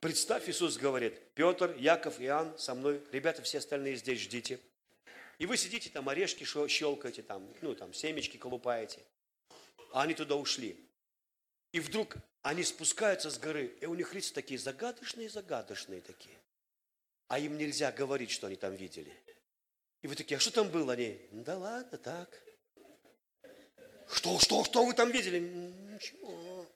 Представь, 0.01 0.50
Иисус 0.50 0.75
говорит, 0.75 1.18
Петр, 1.34 1.74
Яков, 1.77 2.20
Иоанн 2.20 2.58
со 2.60 2.75
мной, 2.75 3.01
ребята, 3.13 3.42
все 3.42 3.60
остальные 3.60 3.96
здесь 3.96 4.20
ждите. 4.20 4.60
И 5.38 5.46
вы 5.46 5.56
сидите 5.56 5.89
там, 5.89 6.10
орешки 6.10 6.44
щелкаете, 6.44 7.24
там, 7.24 7.48
ну, 7.62 7.74
там, 7.74 7.94
семечки 7.94 8.36
колупаете. 8.36 9.00
А 9.94 10.01
они 10.01 10.13
туда 10.13 10.36
ушли. 10.36 10.77
И 11.72 11.80
вдруг 11.80 12.18
они 12.45 12.63
спускаются 12.63 13.31
с 13.31 13.39
горы, 13.39 13.75
и 13.81 13.87
у 13.87 13.95
них 13.95 14.13
лица 14.13 14.31
такие 14.31 14.59
загадочные-загадочные 14.59 15.99
такие. 16.01 16.37
А 17.27 17.39
им 17.39 17.57
нельзя 17.57 17.91
говорить, 17.91 18.29
что 18.29 18.45
они 18.45 18.55
там 18.55 18.75
видели. 18.75 19.11
И 20.03 20.07
вы 20.07 20.15
такие, 20.15 20.37
а 20.37 20.39
что 20.39 20.51
там 20.51 20.69
было? 20.69 20.93
Они, 20.93 21.19
да 21.31 21.57
ладно, 21.57 21.97
так. 21.97 22.29
Что, 24.11 24.37
что, 24.37 24.63
что 24.63 24.85
вы 24.85 24.93
там 24.93 25.09
видели? 25.09 25.39
Ничего. 25.39 26.69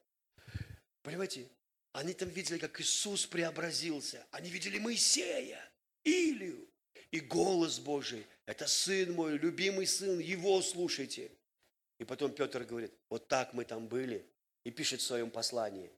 Понимаете, 1.03 1.47
они 1.91 2.13
там 2.13 2.29
видели, 2.29 2.57
как 2.57 2.81
Иисус 2.81 3.27
преобразился. 3.27 4.25
Они 4.31 4.49
видели 4.49 4.79
Моисея, 4.79 5.63
Илию. 6.03 6.67
И 7.11 7.19
голос 7.19 7.77
Божий, 7.77 8.25
это 8.47 8.65
Сын 8.65 9.13
мой, 9.13 9.37
любимый 9.37 9.85
Сын, 9.85 10.17
Его 10.17 10.63
слушайте. 10.63 11.31
И 11.99 12.05
потом 12.05 12.31
Петр 12.31 12.63
говорит, 12.63 12.91
вот 13.07 13.27
так 13.27 13.53
мы 13.53 13.65
там 13.65 13.87
были. 13.87 14.27
И 14.63 14.71
пишет 14.71 15.01
в 15.01 15.05
своем 15.05 15.31
послании. 15.31 15.91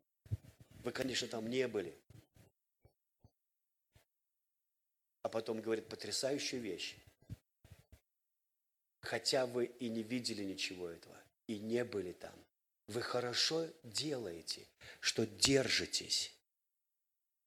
Вы, 0.84 0.92
конечно, 0.92 1.28
там 1.28 1.48
не 1.48 1.68
были. 1.68 1.98
А 5.22 5.30
потом 5.30 5.62
говорит 5.62 5.88
потрясающую 5.88 6.62
вещь. 6.62 6.98
Хотя 9.02 9.46
вы 9.46 9.66
и 9.66 9.90
не 9.90 10.04
видели 10.04 10.44
ничего 10.44 10.90
этого, 10.90 11.20
и 11.48 11.60
не 11.60 11.84
были 11.84 12.14
там, 12.14 12.36
вы 12.88 13.02
хорошо 13.02 13.68
делаете, 13.84 14.68
что 15.00 15.26
держитесь. 15.26 16.34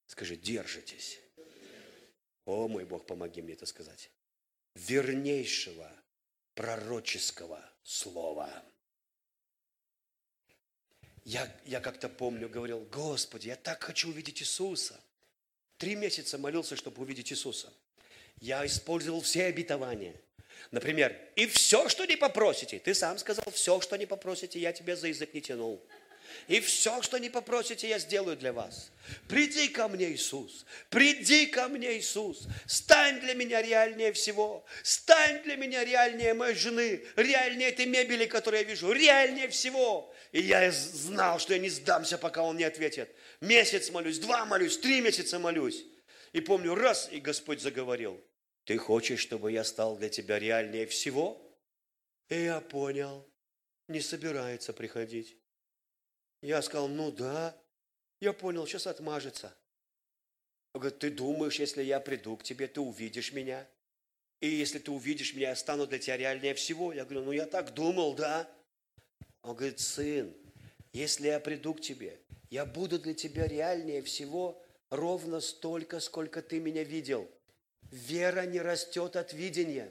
Скажи, 0.06 0.36
держитесь. 0.36 1.20
О, 2.44 2.68
мой 2.68 2.84
Бог, 2.84 3.06
помоги 3.06 3.40
мне 3.40 3.54
это 3.54 3.66
сказать. 3.66 4.10
Вернейшего 4.74 5.90
пророческого 6.54 7.62
слова. 7.82 8.50
Я, 11.24 11.50
я 11.64 11.80
как-то 11.80 12.08
помню, 12.08 12.48
говорил, 12.48 12.80
Господи, 12.92 13.48
я 13.48 13.56
так 13.56 13.82
хочу 13.82 14.10
увидеть 14.10 14.42
Иисуса. 14.42 15.00
Три 15.78 15.96
месяца 15.96 16.38
молился, 16.38 16.76
чтобы 16.76 17.02
увидеть 17.02 17.32
Иисуса. 17.32 17.72
Я 18.40 18.64
использовал 18.66 19.22
все 19.22 19.46
обетования. 19.46 20.14
Например, 20.70 21.16
и 21.36 21.46
все, 21.46 21.88
что 21.88 22.04
не 22.04 22.16
попросите. 22.16 22.78
Ты 22.78 22.94
сам 22.94 23.18
сказал, 23.18 23.44
все, 23.52 23.80
что 23.80 23.96
не 23.96 24.06
попросите, 24.06 24.58
я 24.58 24.72
тебе 24.72 24.96
за 24.96 25.08
язык 25.08 25.32
не 25.32 25.40
тянул. 25.40 25.82
И 26.48 26.60
все, 26.60 27.02
что 27.02 27.18
не 27.18 27.30
попросите, 27.30 27.88
я 27.88 27.98
сделаю 27.98 28.36
для 28.36 28.52
вас. 28.52 28.90
Приди 29.28 29.68
ко 29.68 29.88
мне, 29.88 30.12
Иисус. 30.12 30.64
Приди 30.90 31.46
ко 31.46 31.68
мне, 31.68 31.98
Иисус. 31.98 32.46
Стань 32.66 33.20
для 33.20 33.34
меня 33.34 33.62
реальнее 33.62 34.12
всего. 34.12 34.64
Стань 34.82 35.42
для 35.42 35.56
меня 35.56 35.84
реальнее 35.84 36.34
моей 36.34 36.54
жены. 36.54 37.04
Реальнее 37.16 37.68
этой 37.70 37.86
мебели, 37.86 38.26
которую 38.26 38.62
я 38.62 38.68
вижу. 38.68 38.92
Реальнее 38.92 39.48
всего. 39.48 40.12
И 40.32 40.40
я 40.40 40.70
знал, 40.70 41.38
что 41.38 41.52
я 41.52 41.58
не 41.58 41.70
сдамся, 41.70 42.18
пока 42.18 42.42
он 42.42 42.56
не 42.56 42.64
ответит. 42.64 43.14
Месяц 43.40 43.90
молюсь, 43.90 44.18
два 44.18 44.44
молюсь, 44.44 44.78
три 44.78 45.00
месяца 45.00 45.38
молюсь. 45.38 45.84
И 46.32 46.40
помню, 46.40 46.74
раз, 46.74 47.08
и 47.12 47.20
Господь 47.20 47.60
заговорил. 47.60 48.20
Ты 48.64 48.78
хочешь, 48.78 49.20
чтобы 49.20 49.52
я 49.52 49.62
стал 49.62 49.96
для 49.96 50.08
тебя 50.08 50.38
реальнее 50.38 50.86
всего? 50.86 51.40
И 52.28 52.44
я 52.44 52.60
понял, 52.60 53.28
не 53.88 54.00
собирается 54.00 54.72
приходить. 54.72 55.36
Я 56.44 56.60
сказал, 56.60 56.88
ну 56.88 57.10
да. 57.10 57.56
Я 58.20 58.34
понял, 58.34 58.66
сейчас 58.66 58.86
отмажется. 58.86 59.56
Он 60.74 60.82
говорит, 60.82 60.98
ты 60.98 61.10
думаешь, 61.10 61.58
если 61.58 61.82
я 61.82 62.00
приду 62.00 62.36
к 62.36 62.42
тебе, 62.42 62.66
ты 62.66 62.82
увидишь 62.82 63.32
меня? 63.32 63.66
И 64.40 64.48
если 64.48 64.78
ты 64.78 64.90
увидишь 64.90 65.32
меня, 65.32 65.50
я 65.50 65.56
стану 65.56 65.86
для 65.86 65.98
тебя 65.98 66.18
реальнее 66.18 66.52
всего. 66.52 66.92
Я 66.92 67.04
говорю, 67.04 67.24
ну 67.24 67.32
я 67.32 67.46
так 67.46 67.72
думал, 67.72 68.14
да. 68.14 68.46
Он 69.40 69.56
говорит, 69.56 69.80
сын, 69.80 70.34
если 70.92 71.28
я 71.28 71.40
приду 71.40 71.72
к 71.72 71.80
тебе, 71.80 72.20
я 72.50 72.66
буду 72.66 72.98
для 72.98 73.14
тебя 73.14 73.46
реальнее 73.46 74.02
всего 74.02 74.62
ровно 74.90 75.40
столько, 75.40 75.98
сколько 75.98 76.42
ты 76.42 76.60
меня 76.60 76.84
видел. 76.84 77.26
Вера 77.90 78.44
не 78.44 78.60
растет 78.60 79.16
от 79.16 79.32
видения. 79.32 79.90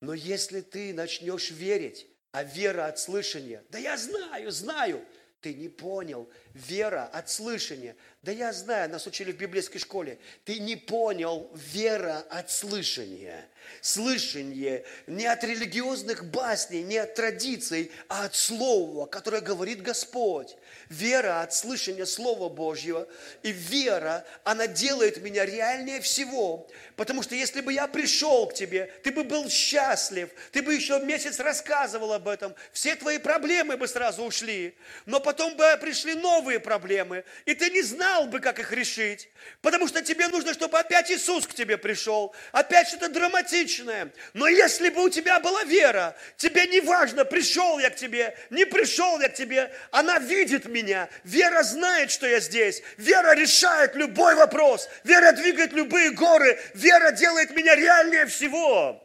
Но 0.00 0.14
если 0.14 0.62
ты 0.62 0.94
начнешь 0.94 1.50
верить, 1.50 2.06
а 2.32 2.44
вера 2.44 2.86
от 2.86 2.98
слышания, 2.98 3.62
да 3.68 3.78
я 3.78 3.98
знаю, 3.98 4.50
знаю, 4.50 5.04
ты 5.40 5.54
не 5.54 5.68
понял. 5.68 6.28
Вера 6.56 7.10
от 7.12 7.28
слышания. 7.28 7.94
Да 8.22 8.32
я 8.32 8.50
знаю, 8.52 8.88
нас 8.88 9.06
учили 9.06 9.30
в 9.30 9.36
библейской 9.36 9.78
школе. 9.78 10.18
Ты 10.46 10.58
не 10.58 10.74
понял. 10.74 11.50
Вера 11.54 12.24
от 12.30 12.50
слышания. 12.50 13.46
Слышание 13.82 14.84
не 15.06 15.26
от 15.26 15.44
религиозных 15.44 16.24
басней, 16.30 16.82
не 16.82 16.98
от 16.98 17.14
традиций, 17.14 17.90
а 18.08 18.24
от 18.24 18.34
Слова, 18.34 19.06
которое 19.06 19.42
говорит 19.42 19.82
Господь. 19.82 20.56
Вера 20.88 21.42
от 21.42 21.52
слышания 21.52 22.06
Слова 22.06 22.48
Божьего. 22.48 23.06
И 23.42 23.52
вера, 23.52 24.24
она 24.44 24.66
делает 24.66 25.22
меня 25.22 25.44
реальнее 25.44 26.00
всего. 26.00 26.68
Потому 26.96 27.22
что 27.22 27.34
если 27.34 27.60
бы 27.60 27.72
я 27.72 27.86
пришел 27.86 28.46
к 28.46 28.54
тебе, 28.54 28.86
ты 29.02 29.10
бы 29.12 29.24
был 29.24 29.48
счастлив, 29.50 30.30
ты 30.52 30.62
бы 30.62 30.74
еще 30.74 31.00
месяц 31.00 31.38
рассказывал 31.38 32.12
об 32.12 32.28
этом, 32.28 32.54
все 32.72 32.94
твои 32.94 33.18
проблемы 33.18 33.76
бы 33.76 33.88
сразу 33.88 34.22
ушли. 34.22 34.76
Но 35.04 35.20
потом 35.20 35.56
бы 35.56 35.76
пришли 35.80 36.14
новые 36.14 36.45
проблемы, 36.60 37.24
и 37.44 37.54
ты 37.54 37.70
не 37.70 37.82
знал 37.82 38.26
бы, 38.26 38.40
как 38.40 38.58
их 38.58 38.72
решить. 38.72 39.28
Потому 39.60 39.86
что 39.88 40.02
тебе 40.02 40.28
нужно, 40.28 40.54
чтобы 40.54 40.78
опять 40.78 41.10
Иисус 41.10 41.46
к 41.46 41.54
тебе 41.54 41.76
пришел, 41.76 42.34
опять 42.52 42.88
что-то 42.88 43.08
драматичное. 43.08 44.12
Но 44.32 44.48
если 44.48 44.88
бы 44.88 45.04
у 45.04 45.08
тебя 45.08 45.40
была 45.40 45.64
вера, 45.64 46.16
тебе 46.36 46.66
не 46.66 46.80
важно, 46.80 47.24
пришел 47.24 47.78
я 47.78 47.90
к 47.90 47.96
тебе, 47.96 48.36
не 48.50 48.64
пришел 48.64 49.20
я 49.20 49.28
к 49.28 49.34
тебе, 49.34 49.72
она 49.90 50.18
видит 50.18 50.66
меня, 50.66 51.08
вера 51.24 51.62
знает, 51.62 52.10
что 52.10 52.26
я 52.26 52.40
здесь, 52.40 52.82
вера 52.96 53.34
решает 53.34 53.94
любой 53.94 54.34
вопрос, 54.34 54.88
вера 55.04 55.32
двигает 55.32 55.72
любые 55.72 56.10
горы, 56.10 56.58
вера 56.74 57.10
делает 57.10 57.50
меня 57.50 57.74
реальнее 57.74 58.26
всего. 58.26 59.02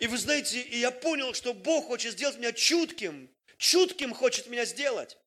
И 0.00 0.06
вы 0.06 0.16
знаете, 0.16 0.60
и 0.60 0.78
я 0.78 0.90
понял, 0.90 1.34
что 1.34 1.52
Бог 1.52 1.86
хочет 1.86 2.12
сделать 2.12 2.38
меня 2.38 2.52
чутким, 2.52 3.30
чутким 3.58 4.14
хочет 4.14 4.46
меня 4.48 4.64
сделать. 4.64 5.18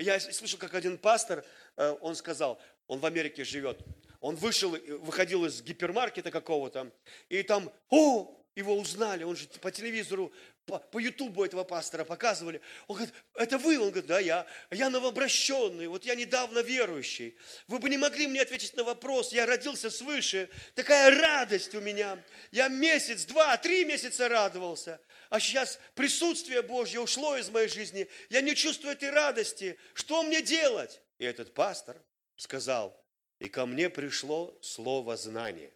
Я 0.00 0.18
слышал, 0.18 0.58
как 0.58 0.74
один 0.74 0.96
пастор, 0.96 1.44
э, 1.76 1.96
он 2.00 2.16
сказал, 2.16 2.58
он 2.86 3.00
в 3.00 3.06
Америке 3.06 3.44
живет, 3.44 3.78
он 4.20 4.34
вышел, 4.34 4.70
выходил 5.00 5.44
из 5.44 5.60
гипермаркета 5.60 6.30
какого-то, 6.30 6.90
и 7.28 7.42
там, 7.42 7.70
о, 7.90 8.34
его 8.54 8.76
узнали, 8.78 9.24
он 9.24 9.36
же 9.36 9.46
по 9.60 9.70
телевизору, 9.70 10.32
по, 10.64 10.78
по 10.78 10.98
ютубу 10.98 11.44
этого 11.44 11.64
пастора 11.64 12.04
показывали. 12.04 12.60
Он 12.86 12.96
говорит, 12.96 13.14
это 13.34 13.58
вы? 13.58 13.78
Он 13.78 13.90
говорит, 13.90 14.06
да, 14.06 14.20
я. 14.20 14.46
Я 14.70 14.90
новообращенный, 14.90 15.86
вот 15.88 16.04
я 16.04 16.14
недавно 16.14 16.60
верующий. 16.60 17.36
Вы 17.68 17.78
бы 17.78 17.90
не 17.90 17.98
могли 17.98 18.26
мне 18.26 18.42
ответить 18.42 18.76
на 18.76 18.84
вопрос, 18.84 19.32
я 19.32 19.46
родился 19.46 19.90
свыше, 19.90 20.48
такая 20.74 21.10
радость 21.20 21.74
у 21.74 21.80
меня. 21.80 22.22
Я 22.52 22.68
месяц, 22.68 23.24
два, 23.24 23.56
три 23.56 23.84
месяца 23.84 24.28
радовался, 24.28 25.00
а 25.30 25.38
сейчас 25.38 25.78
присутствие 25.94 26.60
Божье 26.60 27.00
ушло 27.00 27.36
из 27.36 27.48
моей 27.50 27.68
жизни, 27.68 28.08
я 28.28 28.40
не 28.40 28.56
чувствую 28.56 28.92
этой 28.92 29.10
радости. 29.10 29.78
Что 29.94 30.24
мне 30.24 30.42
делать? 30.42 31.00
И 31.18 31.24
этот 31.24 31.54
пастор 31.54 31.96
сказал, 32.34 33.00
и 33.38 33.48
ко 33.48 33.64
мне 33.64 33.88
пришло 33.88 34.58
слово 34.60 35.16
знания. 35.16 35.72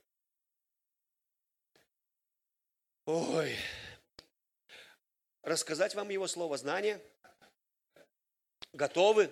Ой, 3.06 3.56
рассказать 5.42 5.94
вам 5.94 6.08
его 6.08 6.26
слово 6.26 6.56
знания? 6.56 7.00
Готовы? 8.72 9.30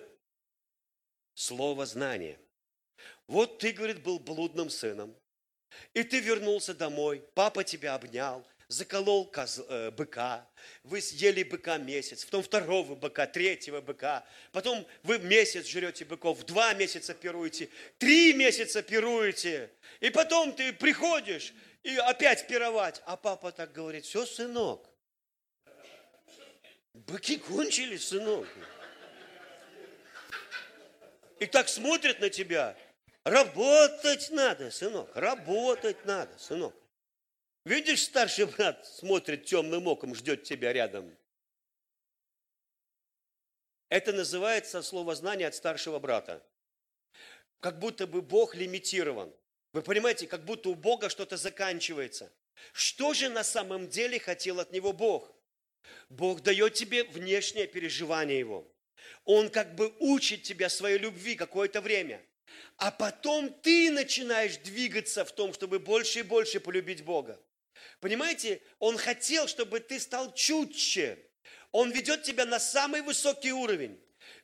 Слово 1.33 1.85
знания. 1.85 2.39
Вот 3.27 3.59
ты, 3.59 3.73
говорит, 3.73 4.01
был 4.03 4.19
блудным 4.19 4.69
сыном, 4.69 5.17
и 5.93 6.03
ты 6.03 6.21
вернулся 6.21 6.73
домой, 6.73 7.27
папа 7.33 7.65
тебя 7.65 7.95
обнял, 7.95 8.47
заколол 8.67 9.31
э, 9.35 9.91
быка, 9.91 10.47
вы 10.83 11.01
съели 11.01 11.43
быка 11.43 11.77
месяц, 11.77 12.25
потом 12.25 12.43
второго 12.43 12.95
быка, 12.95 13.27
третьего 13.27 13.81
быка, 13.81 14.25
потом 14.51 14.87
вы 15.03 15.19
месяц 15.19 15.67
жрете 15.67 16.05
быков, 16.05 16.43
два 16.45 16.73
месяца 16.73 17.13
пируете, 17.13 17.69
три 17.97 18.33
месяца 18.33 18.81
пируете, 18.81 19.71
и 19.99 20.09
потом 20.09 20.53
ты 20.53 20.73
приходишь 20.73 21.53
и 21.83 21.95
опять 21.97 22.47
пировать, 22.47 23.01
а 23.05 23.17
папа 23.17 23.51
так 23.51 23.71
говорит, 23.73 24.05
все, 24.05 24.25
сынок, 24.25 24.89
быки 26.93 27.37
кончились, 27.37 28.07
сынок. 28.07 28.47
И 31.39 31.45
так 31.45 31.67
смотрят 31.67 32.21
на 32.21 32.29
тебя, 32.29 32.77
работать 33.25 34.29
надо, 34.31 34.71
сынок, 34.71 35.09
работать 35.13 36.05
надо, 36.05 36.37
сынок. 36.39 36.73
Видишь, 37.65 38.03
старший 38.03 38.45
брат 38.45 38.85
смотрит 38.85 39.45
темным 39.45 39.87
оком, 39.87 40.13
ждет 40.15 40.43
тебя 40.43 40.73
рядом. 40.73 41.15
Это 43.89 44.11
называется 44.11 44.81
слово 44.81 45.15
знание 45.15 45.47
от 45.47 45.55
старшего 45.55 45.99
брата. 45.99 46.43
Как 47.61 47.79
будто 47.79 48.05
бы 48.05 48.21
Бог 48.21 48.55
лимитирован. 48.55 49.33
Вы 49.71 49.81
понимаете, 49.81 50.27
как 50.27 50.43
будто 50.43 50.69
у 50.69 50.75
Бога 50.75 51.09
что-то 51.09 51.37
заканчивается. 51.37 52.31
Что 52.73 53.13
же 53.13 53.29
на 53.29 53.43
самом 53.43 53.87
деле 53.87 54.19
хотел 54.19 54.59
от 54.59 54.71
него 54.71 54.91
Бог? 54.91 55.33
Бог 56.09 56.41
дает 56.41 56.73
тебе 56.73 57.03
внешнее 57.05 57.67
переживание 57.67 58.39
Его. 58.39 58.67
Он 59.23 59.49
как 59.49 59.75
бы 59.75 59.93
учит 59.99 60.43
тебя 60.43 60.69
своей 60.69 60.97
любви 60.97 61.35
какое-то 61.35 61.81
время. 61.81 62.21
А 62.77 62.91
потом 62.91 63.53
ты 63.61 63.89
начинаешь 63.89 64.57
двигаться 64.57 65.23
в 65.23 65.31
том, 65.31 65.53
чтобы 65.53 65.79
больше 65.79 66.19
и 66.19 66.23
больше 66.23 66.59
полюбить 66.59 67.03
Бога. 67.03 67.39
Понимаете, 67.99 68.61
Он 68.79 68.97
хотел, 68.97 69.47
чтобы 69.47 69.79
ты 69.79 69.99
стал 69.99 70.33
чутче. 70.33 71.19
Он 71.71 71.91
ведет 71.91 72.23
тебя 72.23 72.45
на 72.45 72.59
самый 72.59 73.01
высокий 73.01 73.51
уровень. 73.51 73.99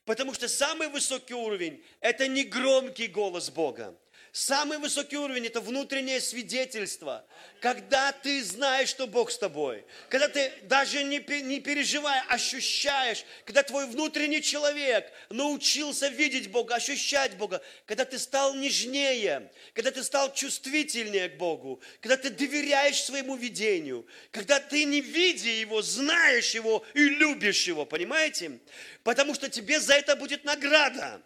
Потому 0.06 0.34
что 0.34 0.48
самый 0.48 0.88
высокий 0.88 1.36
уровень– 1.36 1.84
это 2.00 2.28
не 2.28 2.44
громкий 2.44 3.08
голос 3.08 3.50
Бога. 3.50 3.98
Самый 4.32 4.78
высокий 4.78 5.18
уровень– 5.18 5.46
это 5.48 5.60
внутреннее 5.60 6.22
свидетельство. 6.22 7.26
Когда 7.62 8.12
ты 8.12 8.44
знаешь, 8.44 8.90
что 8.90 9.08
Бог 9.08 9.32
с 9.32 9.38
тобой. 9.38 9.84
Когда 10.08 10.28
ты 10.28 10.54
даже 10.64 11.04
не, 11.04 11.18
не 11.42 11.60
переживая, 11.60 12.24
ощущаешь. 12.30 13.26
Когда 13.46 13.64
твой 13.64 13.88
внутренний 13.88 14.42
человек 14.42 15.12
научился 15.30 16.10
видеть 16.10 16.52
Бога, 16.52 16.76
ощущать 16.76 17.38
Бога. 17.38 17.62
Когда 17.86 18.06
ты 18.06 18.20
стал 18.20 18.54
нежнее. 18.54 19.52
Когда 19.74 19.92
ты 19.92 20.04
стал 20.04 20.32
чувствительнее 20.34 21.30
к 21.30 21.38
Богу. 21.38 21.82
Когда 22.00 22.16
ты 22.16 22.30
доверяешь 22.30 23.02
своему 23.02 23.36
видению. 23.36 24.06
Когда 24.32 24.60
ты, 24.60 24.84
не 24.84 25.02
видя 25.02 25.50
Его, 25.50 25.82
знаешь 25.82 26.54
Его 26.54 26.86
и 26.94 27.02
любишь 27.02 27.68
Его. 27.68 27.86
Понимаете? 27.86 28.60
Потому 29.04 29.34
что 29.34 29.50
тебе 29.50 29.80
за 29.80 29.96
это 29.96 30.16
будет 30.16 30.44
награда. 30.44 31.22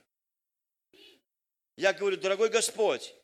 Я 1.76 1.94
говорю, 1.94 2.18
дорогой 2.18 2.50
Господь, 2.50 3.16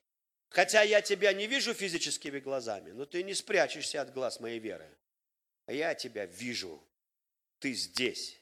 хотя 0.49 0.81
я 0.81 1.01
тебя 1.01 1.33
не 1.33 1.47
вижу 1.47 1.73
физическими 1.73 2.39
глазами, 2.39 2.91
но 2.91 3.05
ты 3.05 3.23
не 3.23 3.33
спрячешься 3.33 4.01
от 4.01 4.13
глаз 4.13 4.39
моей 4.39 4.59
веры. 4.59 4.89
А 5.65 5.73
я 5.73 5.93
тебя 5.93 6.25
вижу. 6.25 6.83
Ты 7.59 7.73
здесь. 7.73 8.41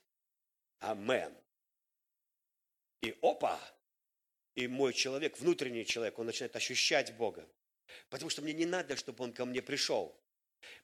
Амен. 0.80 1.34
И 3.02 3.18
опа! 3.22 3.60
И 4.56 4.68
мой 4.68 4.94
человек, 4.94 5.38
внутренний 5.38 5.86
человек, 5.86 6.18
он 6.18 6.26
начинает 6.26 6.56
ощущать 6.56 7.14
Бога. 7.16 7.48
Потому 8.10 8.30
что 8.30 8.42
мне 8.42 8.54
не 8.54 8.66
надо, 8.66 8.96
чтобы 8.96 9.24
он 9.24 9.34
ко 9.34 9.46
мне 9.46 9.62
пришел. 9.62 10.18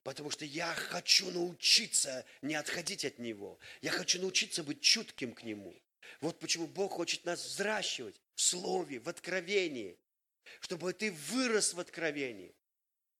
Потому 0.03 0.29
что 0.29 0.45
я 0.45 0.73
хочу 0.75 1.31
научиться 1.31 2.25
не 2.41 2.55
отходить 2.55 3.05
от 3.05 3.19
Него. 3.19 3.57
Я 3.81 3.91
хочу 3.91 4.21
научиться 4.21 4.63
быть 4.63 4.81
чутким 4.81 5.33
к 5.33 5.43
Нему. 5.43 5.75
Вот 6.21 6.39
почему 6.39 6.67
Бог 6.67 6.93
хочет 6.93 7.25
нас 7.25 7.43
взращивать 7.45 8.19
в 8.35 8.41
Слове, 8.41 8.99
в 8.99 9.09
откровении, 9.09 9.97
чтобы 10.59 10.93
ты 10.93 11.11
вырос 11.11 11.73
в 11.73 11.79
откровении. 11.79 12.55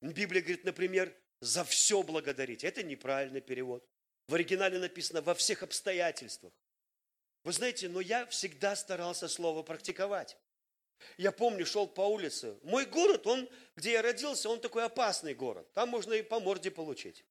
Библия 0.01 0.41
говорит, 0.41 0.65
например, 0.65 1.15
за 1.39 1.63
все 1.63 2.03
благодарить. 2.03 2.63
Это 2.63 2.83
неправильный 2.83 3.41
перевод. 3.41 3.87
В 4.27 4.33
оригинале 4.33 4.79
написано 4.79 5.21
во 5.21 5.33
всех 5.33 5.63
обстоятельствах. 5.63 6.53
Вы 7.43 7.51
знаете, 7.51 7.89
но 7.89 7.99
я 7.99 8.25
всегда 8.27 8.75
старался 8.75 9.27
слово 9.27 9.63
практиковать. 9.63 10.37
Я 11.17 11.31
помню, 11.31 11.65
шел 11.65 11.87
по 11.87 12.01
улице. 12.01 12.57
Мой 12.63 12.85
город, 12.85 13.27
он, 13.27 13.49
где 13.75 13.93
я 13.93 14.01
родился, 14.01 14.49
он 14.49 14.61
такой 14.61 14.85
опасный 14.85 15.33
город. 15.33 15.71
Там 15.73 15.89
можно 15.89 16.13
и 16.13 16.21
по 16.21 16.39
морде 16.39 16.71
получить. 16.71 17.25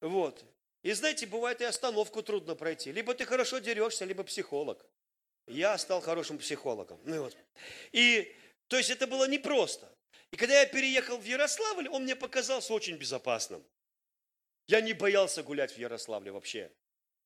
Вот. 0.00 0.44
И 0.82 0.92
знаете, 0.92 1.26
бывает 1.26 1.60
и 1.60 1.64
остановку 1.64 2.22
трудно 2.22 2.54
пройти. 2.54 2.92
Либо 2.92 3.14
ты 3.14 3.24
хорошо 3.24 3.58
дерешься, 3.58 4.04
либо 4.04 4.22
психолог. 4.22 4.84
Я 5.46 5.76
стал 5.78 6.00
хорошим 6.00 6.38
психологом. 6.38 7.00
Ну 7.04 7.22
вот. 7.22 7.36
И, 7.92 8.34
то 8.68 8.76
есть 8.76 8.90
это 8.90 9.06
было 9.06 9.28
непросто. 9.28 9.90
И 10.30 10.36
когда 10.36 10.60
я 10.60 10.66
переехал 10.66 11.18
в 11.18 11.24
Ярославль, 11.24 11.88
он 11.88 12.04
мне 12.04 12.14
показался 12.14 12.72
очень 12.74 12.96
безопасным. 12.96 13.64
Я 14.66 14.80
не 14.82 14.92
боялся 14.92 15.42
гулять 15.42 15.72
в 15.72 15.78
Ярославле 15.78 16.30
вообще. 16.30 16.70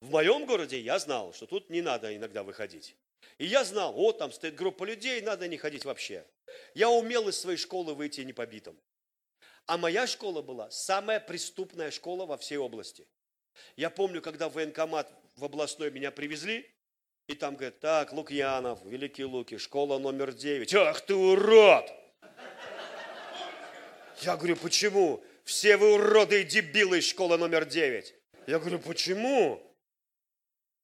В 0.00 0.10
моем 0.10 0.46
городе 0.46 0.80
я 0.80 0.98
знал, 0.98 1.32
что 1.34 1.46
тут 1.46 1.68
не 1.68 1.82
надо 1.82 2.14
иногда 2.16 2.42
выходить. 2.42 2.96
И 3.38 3.46
я 3.46 3.64
знал, 3.64 3.92
вот 3.92 4.18
там 4.18 4.32
стоит 4.32 4.54
группа 4.54 4.84
людей, 4.84 5.20
надо 5.20 5.48
не 5.48 5.56
ходить 5.56 5.84
вообще. 5.84 6.24
Я 6.74 6.90
умел 6.90 7.28
из 7.28 7.38
своей 7.38 7.58
школы 7.58 7.94
выйти 7.94 8.20
непобитым. 8.20 8.78
А 9.66 9.76
моя 9.78 10.06
школа 10.06 10.42
была 10.42 10.70
самая 10.70 11.20
преступная 11.20 11.90
школа 11.90 12.26
во 12.26 12.36
всей 12.36 12.58
области. 12.58 13.06
Я 13.76 13.90
помню, 13.90 14.22
когда 14.22 14.48
в 14.48 14.54
военкомат 14.54 15.12
в 15.36 15.44
областной 15.44 15.90
меня 15.90 16.10
привезли, 16.10 16.68
и 17.28 17.34
там 17.34 17.54
говорят, 17.54 17.80
так, 17.80 18.12
Лукьянов, 18.12 18.84
Великие 18.84 19.26
Луки, 19.26 19.56
школа 19.58 19.98
номер 19.98 20.32
9. 20.32 20.74
Ах 20.74 21.00
ты 21.02 21.14
урод! 21.14 21.90
Я 24.20 24.36
говорю, 24.36 24.56
почему? 24.56 25.24
Все 25.44 25.76
вы 25.76 25.94
уроды 25.94 26.42
и 26.42 26.44
дебилы 26.44 26.98
из 26.98 27.08
школы 27.08 27.36
номер 27.38 27.64
9. 27.64 28.14
Я 28.46 28.58
говорю, 28.58 28.78
почему? 28.78 29.60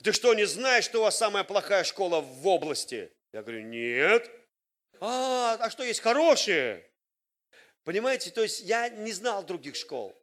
Ты 0.03 0.13
что, 0.13 0.35
не 0.35 0.45
знаешь, 0.45 0.85
что 0.85 0.99
у 0.99 1.03
вас 1.03 1.17
самая 1.17 1.45
плохая 1.45 1.85
школа 1.85 2.21
в 2.21 2.47
области? 2.47 3.13
Я 3.33 3.43
говорю, 3.43 3.63
нет. 3.63 4.31
А, 5.01 5.57
а 5.61 5.71
что 5.71 5.85
есть 5.85 6.01
хорошие? 6.01 6.85
Понимаете, 7.85 8.31
то 8.31 8.43
есть 8.43 8.61
я 8.61 8.89
не 8.89 9.13
знал 9.13 9.45
других 9.45 9.77
школ. 9.77 10.18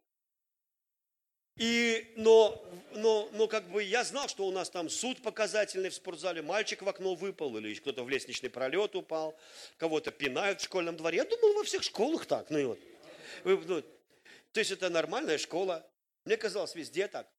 И, 1.57 2.11
но, 2.17 2.61
но, 2.95 3.29
но 3.31 3.47
как 3.47 3.69
бы 3.69 3.81
я 3.81 4.03
знал, 4.03 4.27
что 4.27 4.45
у 4.45 4.51
нас 4.51 4.69
там 4.69 4.89
суд 4.89 5.21
показательный 5.21 5.89
в 5.89 5.95
спортзале, 5.95 6.41
мальчик 6.41 6.81
в 6.81 6.89
окно 6.89 7.15
выпал, 7.15 7.55
или 7.57 7.73
кто-то 7.75 8.03
в 8.03 8.09
лестничный 8.09 8.49
пролет 8.49 8.95
упал, 8.95 9.37
кого-то 9.77 10.11
пинают 10.11 10.59
в 10.59 10.65
школьном 10.65 10.97
дворе. 10.97 11.17
Я 11.17 11.25
думал, 11.25 11.53
во 11.53 11.63
всех 11.63 11.83
школах 11.83 12.25
так. 12.25 12.49
Ну, 12.49 12.59
и 12.59 12.65
вот. 12.65 12.79
ну, 13.43 13.81
то 14.51 14.59
есть 14.59 14.71
это 14.71 14.89
нормальная 14.89 15.37
школа. 15.37 15.89
Мне 16.25 16.35
казалось, 16.35 16.75
везде 16.75 17.07
так. 17.07 17.29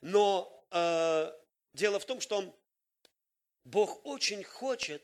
Но 0.00 0.64
э, 0.70 1.32
дело 1.74 1.98
в 1.98 2.04
том, 2.04 2.20
что 2.20 2.56
Бог 3.64 4.06
очень 4.06 4.44
хочет, 4.44 5.02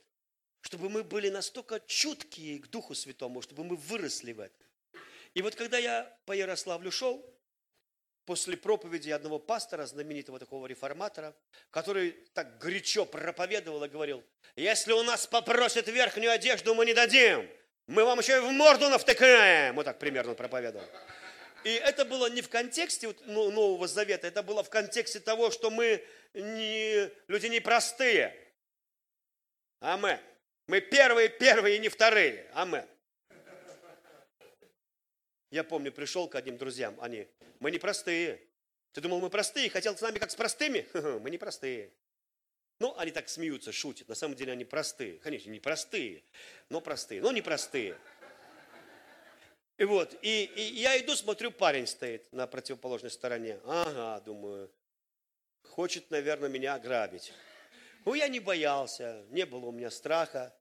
чтобы 0.61 0.89
мы 0.89 1.03
были 1.03 1.31
настолько 1.31 1.81
чуткие 1.81 2.61
к 2.61 2.69
Духу 2.69 2.95
Святому, 2.95 3.43
чтобы 3.43 3.65
мы 3.65 3.75
выросли 3.75 4.33
в 4.33 4.41
этом. 4.41 4.67
И 5.35 5.43
вот 5.43 5.57
когда 5.57 5.79
я 5.79 6.17
по 6.27 6.33
Ярославлю 6.33 6.93
шел, 6.93 7.25
после 8.25 8.57
проповеди 8.57 9.11
одного 9.11 9.39
пастора, 9.39 9.87
знаменитого 9.87 10.39
такого 10.39 10.67
реформатора, 10.67 11.35
который 11.71 12.13
так 12.35 12.59
горячо 12.59 13.05
проповедовал 13.05 13.85
и 13.85 13.89
говорил, 13.89 14.25
если 14.57 14.93
у 14.93 15.03
нас 15.03 15.27
попросят 15.27 15.89
верхнюю 15.89 16.31
одежду, 16.31 16.75
мы 16.75 16.87
не 16.87 16.95
дадим. 16.95 17.49
Мы 17.87 18.05
вам 18.05 18.19
еще 18.21 18.37
и 18.37 18.41
в 18.41 18.51
морду 18.53 18.89
навтыкаем. 18.89 19.75
Вот 19.75 19.85
так 19.85 19.99
примерно 19.99 20.35
проповедовал. 20.35 20.87
И 21.65 21.71
это 21.71 22.05
было 22.05 22.29
не 22.29 22.43
в 22.43 22.49
контексте 22.49 23.15
ну, 23.27 23.51
Нового 23.51 23.87
Завета, 23.87 24.27
это 24.27 24.43
было 24.43 24.65
в 24.65 24.71
контексте 24.71 25.21
того, 25.21 25.51
что 25.51 25.71
мы 25.71 26.05
не, 26.35 27.11
люди 27.29 27.47
непростые. 27.47 28.37
Амен. 29.81 30.19
Мы 30.67 30.81
первые, 30.81 31.29
первые 31.29 31.79
не 31.79 31.89
вторые. 31.89 32.49
Амен. 32.55 32.85
Я 35.53 35.65
помню, 35.65 35.93
пришел 35.93 36.29
к 36.29 36.35
одним 36.35 36.57
друзьям, 36.57 36.97
они, 36.99 37.29
мы 37.61 37.71
не 37.71 37.79
простые. 37.79 38.41
Ты 38.93 39.03
думал, 39.03 39.21
мы 39.21 39.29
простые, 39.29 39.69
хотел 39.69 39.95
с 39.95 40.01
нами 40.01 40.19
как 40.19 40.31
с 40.31 40.35
простыми? 40.35 40.87
Мы 41.21 41.31
не 41.31 41.37
простые. 41.39 41.93
Ну, 42.79 42.95
они 42.97 43.11
так 43.11 43.29
смеются, 43.29 43.71
шутят. 43.71 44.09
На 44.09 44.15
самом 44.15 44.35
деле 44.35 44.53
они 44.53 44.65
простые. 44.65 45.19
Конечно, 45.19 45.51
не 45.51 45.61
простые, 45.61 46.25
но 46.71 46.81
простые. 46.81 47.21
Но 47.21 47.33
не 47.33 47.43
простые. 47.43 47.99
И 49.77 49.85
вот, 49.85 50.15
и, 50.23 50.45
и 50.45 50.63
я 50.81 50.99
иду, 50.99 51.15
смотрю, 51.17 51.51
парень 51.51 51.87
стоит 51.87 52.33
на 52.33 52.47
противоположной 52.47 53.11
стороне. 53.11 53.61
Ага, 53.65 54.23
думаю, 54.25 54.71
хочет, 55.65 56.11
наверное, 56.11 56.49
меня 56.49 56.75
ограбить. 56.75 57.33
Ну, 58.07 58.15
я 58.15 58.29
не 58.29 58.41
боялся, 58.41 59.25
не 59.29 59.45
было 59.45 59.67
у 59.67 59.73
меня 59.73 59.91
страха. 59.91 60.55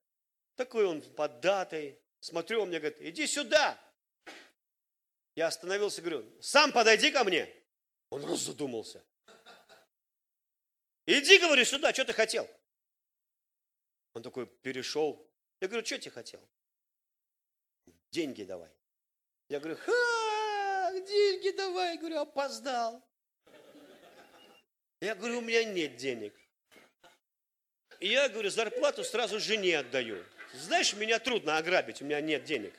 Такой 0.56 0.86
он 0.86 1.02
поддатый. 1.02 1.98
Смотрю, 2.20 2.62
он 2.62 2.70
мне 2.70 2.80
говорит, 2.80 3.02
иди 3.02 3.26
сюда. 3.26 3.80
Я 5.36 5.48
остановился 5.48 6.02
и 6.02 6.04
говорю, 6.04 6.42
сам 6.42 6.72
подойди 6.72 7.12
ко 7.12 7.24
мне. 7.24 7.50
Он 8.10 8.24
раз 8.26 8.40
задумался. 8.40 9.04
Иди, 11.06 11.40
говорю, 11.40 11.64
сюда, 11.66 11.94
что 11.94 12.06
ты 12.06 12.14
хотел? 12.14 12.50
Он 14.14 14.22
такой 14.22 14.46
перешел. 14.46 15.26
Я 15.62 15.68
говорю, 15.68 15.86
что 15.86 15.98
тебе 15.98 16.12
хотел? 16.12 16.42
Деньги 18.12 18.44
давай. 18.44 18.70
Я 19.48 19.60
говорю, 19.60 19.78
ха, 19.78 20.92
деньги 21.02 21.56
давай. 21.56 21.94
Я 21.94 21.98
говорю, 22.00 22.18
опоздал. 22.20 23.02
Я 25.00 25.16
говорю, 25.16 25.40
у 25.40 25.42
меня 25.42 25.64
нет 25.64 25.96
денег. 25.96 26.36
Я 28.00 28.30
говорю, 28.30 28.50
зарплату 28.50 29.04
сразу 29.04 29.40
жене 29.40 29.80
отдаю. 29.80 30.24
Знаешь, 30.54 30.94
меня 30.94 31.20
трудно 31.20 31.58
ограбить, 31.58 32.02
у 32.02 32.06
меня 32.06 32.20
нет 32.20 32.44
денег. 32.44 32.74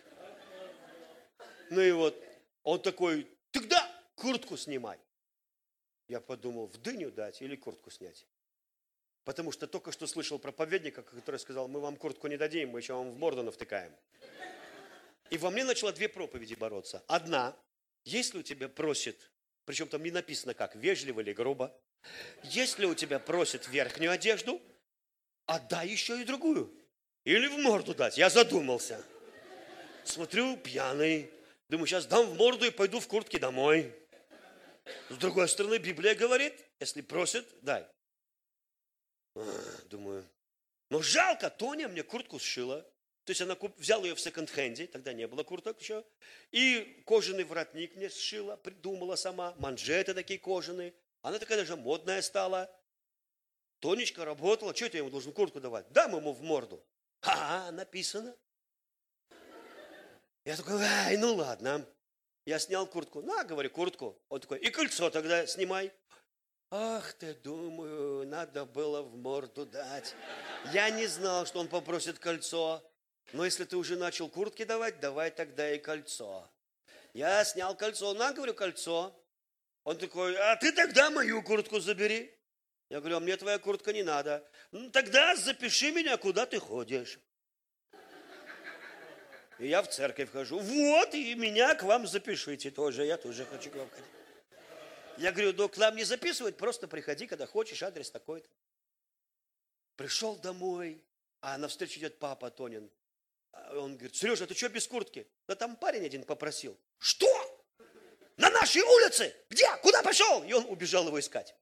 Ну 1.70 1.80
и 1.80 1.92
вот, 1.92 2.14
он 2.62 2.80
такой, 2.80 3.28
тогда 3.50 3.90
куртку 4.14 4.56
снимай. 4.56 4.98
Я 6.08 6.20
подумал, 6.20 6.66
в 6.66 6.78
дыню 6.78 7.10
дать 7.10 7.42
или 7.42 7.56
куртку 7.56 7.90
снять. 7.90 8.26
Потому 9.24 9.52
что 9.52 9.66
только 9.66 9.92
что 9.92 10.06
слышал 10.06 10.38
проповедника, 10.38 11.02
который 11.02 11.38
сказал, 11.38 11.68
мы 11.68 11.80
вам 11.80 11.96
куртку 11.96 12.26
не 12.26 12.36
дадим, 12.36 12.70
мы 12.70 12.80
еще 12.80 12.94
вам 12.94 13.12
в 13.12 13.18
морду 13.18 13.42
навтыкаем. 13.42 13.94
И 15.30 15.38
во 15.38 15.50
мне 15.50 15.64
начало 15.64 15.92
две 15.92 16.08
проповеди 16.08 16.54
бороться. 16.54 17.02
Одна, 17.06 17.56
если 18.04 18.38
у 18.38 18.42
тебя 18.42 18.68
просит, 18.68 19.30
причем 19.64 19.88
там 19.88 20.02
не 20.02 20.10
написано 20.10 20.54
как, 20.54 20.74
вежливо 20.74 21.20
или 21.20 21.32
грубо, 21.32 21.74
если 22.42 22.84
у 22.84 22.94
тебя 22.94 23.18
просит 23.20 23.68
верхнюю 23.68 24.10
одежду, 24.10 24.60
отдай 25.46 25.88
еще 25.88 26.20
и 26.20 26.24
другую. 26.24 26.76
Или 27.24 27.46
в 27.46 27.58
морду 27.58 27.94
дать. 27.94 28.18
Я 28.18 28.28
задумался. 28.28 29.04
Смотрю, 30.04 30.56
пьяный, 30.56 31.30
Думаю, 31.72 31.86
сейчас 31.86 32.04
дам 32.04 32.26
в 32.26 32.34
морду 32.36 32.66
и 32.66 32.70
пойду 32.70 33.00
в 33.00 33.08
куртке 33.08 33.38
домой. 33.38 33.90
С 35.08 35.16
другой 35.16 35.48
стороны, 35.48 35.78
Библия 35.78 36.14
говорит, 36.14 36.52
если 36.80 37.00
просят, 37.00 37.46
дай. 37.62 37.86
Думаю, 39.86 40.28
ну 40.90 41.00
жалко, 41.00 41.48
Тоня 41.48 41.88
мне 41.88 42.02
куртку 42.02 42.38
сшила. 42.38 42.82
То 43.24 43.30
есть 43.30 43.40
она 43.40 43.54
куп... 43.54 43.74
взял 43.78 44.04
ее 44.04 44.14
в 44.14 44.20
секонд-хенде, 44.20 44.86
тогда 44.86 45.14
не 45.14 45.26
было 45.26 45.44
курток 45.44 45.80
еще. 45.80 46.04
И 46.50 47.02
кожаный 47.06 47.44
воротник 47.44 47.96
мне 47.96 48.10
сшила, 48.10 48.56
придумала 48.56 49.16
сама. 49.16 49.54
Манжеты 49.56 50.12
такие 50.12 50.38
кожаные. 50.38 50.92
Она 51.22 51.38
такая 51.38 51.56
даже 51.56 51.76
модная 51.76 52.20
стала. 52.20 52.70
Тонечка 53.78 54.26
работала. 54.26 54.76
Что 54.76 54.84
я 54.84 54.98
ему 54.98 55.08
должен 55.08 55.32
куртку 55.32 55.58
давать? 55.58 55.90
Дам 55.90 56.16
ему 56.16 56.34
в 56.34 56.42
морду. 56.42 56.84
А, 57.22 57.72
написано. 57.72 58.36
Я 60.44 60.56
такой, 60.56 60.82
ай, 60.82 61.16
ну 61.16 61.34
ладно. 61.34 61.86
Я 62.44 62.58
снял 62.58 62.86
куртку. 62.86 63.22
На, 63.22 63.44
говорю, 63.44 63.70
куртку. 63.70 64.20
Он 64.28 64.40
такой, 64.40 64.58
и 64.58 64.70
кольцо 64.70 65.10
тогда 65.10 65.46
снимай. 65.46 65.92
Ах 66.70 67.12
ты, 67.12 67.34
думаю, 67.34 68.26
надо 68.26 68.64
было 68.64 69.02
в 69.02 69.14
морду 69.16 69.66
дать. 69.66 70.14
Я 70.72 70.90
не 70.90 71.06
знал, 71.06 71.46
что 71.46 71.60
он 71.60 71.68
попросит 71.68 72.18
кольцо. 72.18 72.82
Но 73.32 73.44
если 73.44 73.64
ты 73.64 73.76
уже 73.76 73.96
начал 73.96 74.28
куртки 74.28 74.64
давать, 74.64 74.98
давай 74.98 75.30
тогда 75.30 75.70
и 75.70 75.78
кольцо. 75.78 76.50
Я 77.14 77.44
снял 77.44 77.76
кольцо. 77.76 78.12
На, 78.14 78.32
говорю, 78.32 78.54
кольцо. 78.54 79.14
Он 79.84 79.96
такой, 79.96 80.36
а 80.36 80.56
ты 80.56 80.72
тогда 80.72 81.10
мою 81.10 81.42
куртку 81.42 81.78
забери. 81.78 82.34
Я 82.88 83.00
говорю, 83.00 83.18
а 83.18 83.20
мне 83.20 83.36
твоя 83.36 83.58
куртка 83.58 83.92
не 83.92 84.02
надо. 84.02 84.46
Ну, 84.70 84.90
тогда 84.90 85.36
запиши 85.36 85.92
меня, 85.92 86.16
куда 86.16 86.46
ты 86.46 86.58
ходишь. 86.58 87.20
И 89.62 89.68
я 89.68 89.80
в 89.80 89.88
церковь 89.88 90.32
хожу. 90.32 90.58
Вот, 90.58 91.14
и 91.14 91.36
меня 91.36 91.76
к 91.76 91.84
вам 91.84 92.04
запишите 92.08 92.72
тоже. 92.72 93.04
Я 93.04 93.16
тоже 93.16 93.44
хочу 93.44 93.70
к 93.70 93.76
вам 93.76 93.88
ходить. 93.90 94.04
Я 95.18 95.30
говорю, 95.30 95.52
ну 95.52 95.68
к 95.68 95.76
нам 95.76 95.94
не 95.94 96.02
записывать, 96.02 96.56
просто 96.56 96.88
приходи, 96.88 97.28
когда 97.28 97.46
хочешь, 97.46 97.80
адрес 97.84 98.10
такой-то. 98.10 98.48
Пришел 99.94 100.34
домой, 100.34 101.00
а 101.40 101.56
навстречу 101.58 102.00
идет 102.00 102.18
папа 102.18 102.50
Тонин. 102.50 102.90
А 103.52 103.78
он 103.78 103.92
говорит, 103.92 104.16
Сережа, 104.16 104.48
ты 104.48 104.54
что 104.54 104.68
без 104.68 104.88
куртки? 104.88 105.28
Да 105.46 105.54
там 105.54 105.76
парень 105.76 106.04
один 106.04 106.24
попросил. 106.24 106.76
Что? 106.98 107.28
На 108.38 108.50
нашей 108.50 108.82
улице? 108.82 109.32
Где? 109.48 109.68
Куда 109.76 110.02
пошел? 110.02 110.42
И 110.42 110.52
он 110.52 110.64
убежал 110.64 111.06
его 111.06 111.20
искать. 111.20 111.54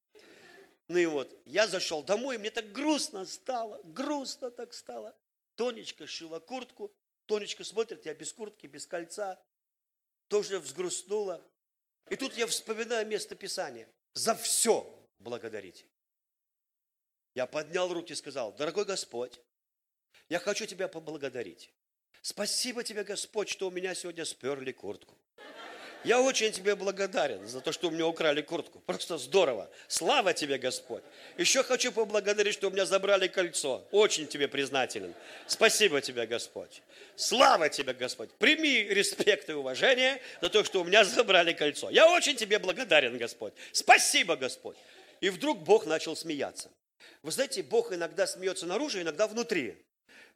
Ну 0.88 0.96
и 0.96 1.04
вот, 1.04 1.38
я 1.44 1.66
зашел 1.66 2.02
домой, 2.02 2.38
мне 2.38 2.50
так 2.50 2.72
грустно 2.72 3.26
стало, 3.26 3.78
грустно 3.84 4.50
так 4.50 4.72
стало. 4.72 5.14
Тонечка 5.54 6.06
шила 6.06 6.40
куртку, 6.40 6.90
Тонечка 7.30 7.62
смотрит, 7.62 8.04
я 8.06 8.12
без 8.12 8.32
куртки, 8.32 8.66
без 8.66 8.88
кольца, 8.88 9.40
тоже 10.26 10.58
взгрустнула. 10.58 11.40
И 12.08 12.16
тут 12.16 12.36
я 12.36 12.48
вспоминаю 12.48 13.06
место 13.06 13.36
Писания. 13.36 13.88
За 14.14 14.34
все 14.34 14.84
благодарите. 15.20 15.84
Я 17.36 17.46
поднял 17.46 17.94
руки 17.94 18.14
и 18.14 18.16
сказал, 18.16 18.52
дорогой 18.54 18.84
Господь, 18.84 19.40
я 20.28 20.40
хочу 20.40 20.66
Тебя 20.66 20.88
поблагодарить. 20.88 21.70
Спасибо 22.20 22.82
Тебе, 22.82 23.04
Господь, 23.04 23.48
что 23.48 23.68
у 23.68 23.70
меня 23.70 23.94
сегодня 23.94 24.24
сперли 24.24 24.72
куртку. 24.72 25.16
Я 26.04 26.20
очень 26.22 26.50
тебе 26.50 26.74
благодарен 26.76 27.46
за 27.46 27.60
то, 27.60 27.72
что 27.72 27.88
у 27.88 27.90
меня 27.90 28.06
украли 28.06 28.40
куртку. 28.40 28.80
Просто 28.80 29.18
здорово. 29.18 29.70
Слава 29.86 30.32
тебе, 30.32 30.56
Господь. 30.56 31.02
Еще 31.36 31.62
хочу 31.62 31.92
поблагодарить, 31.92 32.54
что 32.54 32.68
у 32.68 32.70
меня 32.70 32.86
забрали 32.86 33.28
кольцо. 33.28 33.86
Очень 33.90 34.26
тебе 34.26 34.48
признателен. 34.48 35.14
Спасибо 35.46 36.00
тебе, 36.00 36.26
Господь. 36.26 36.82
Слава 37.16 37.68
тебе, 37.68 37.92
Господь. 37.92 38.30
Прими 38.32 38.84
респект 38.84 39.50
и 39.50 39.52
уважение 39.52 40.22
за 40.40 40.48
то, 40.48 40.64
что 40.64 40.80
у 40.80 40.84
меня 40.84 41.04
забрали 41.04 41.52
кольцо. 41.52 41.90
Я 41.90 42.10
очень 42.10 42.34
тебе 42.34 42.58
благодарен, 42.58 43.18
Господь. 43.18 43.52
Спасибо, 43.72 44.36
Господь. 44.36 44.76
И 45.20 45.28
вдруг 45.28 45.58
Бог 45.58 45.84
начал 45.84 46.16
смеяться. 46.16 46.70
Вы 47.22 47.30
знаете, 47.32 47.62
Бог 47.62 47.92
иногда 47.92 48.26
смеется 48.26 48.64
наружу, 48.64 49.02
иногда 49.02 49.26
внутри. 49.26 49.76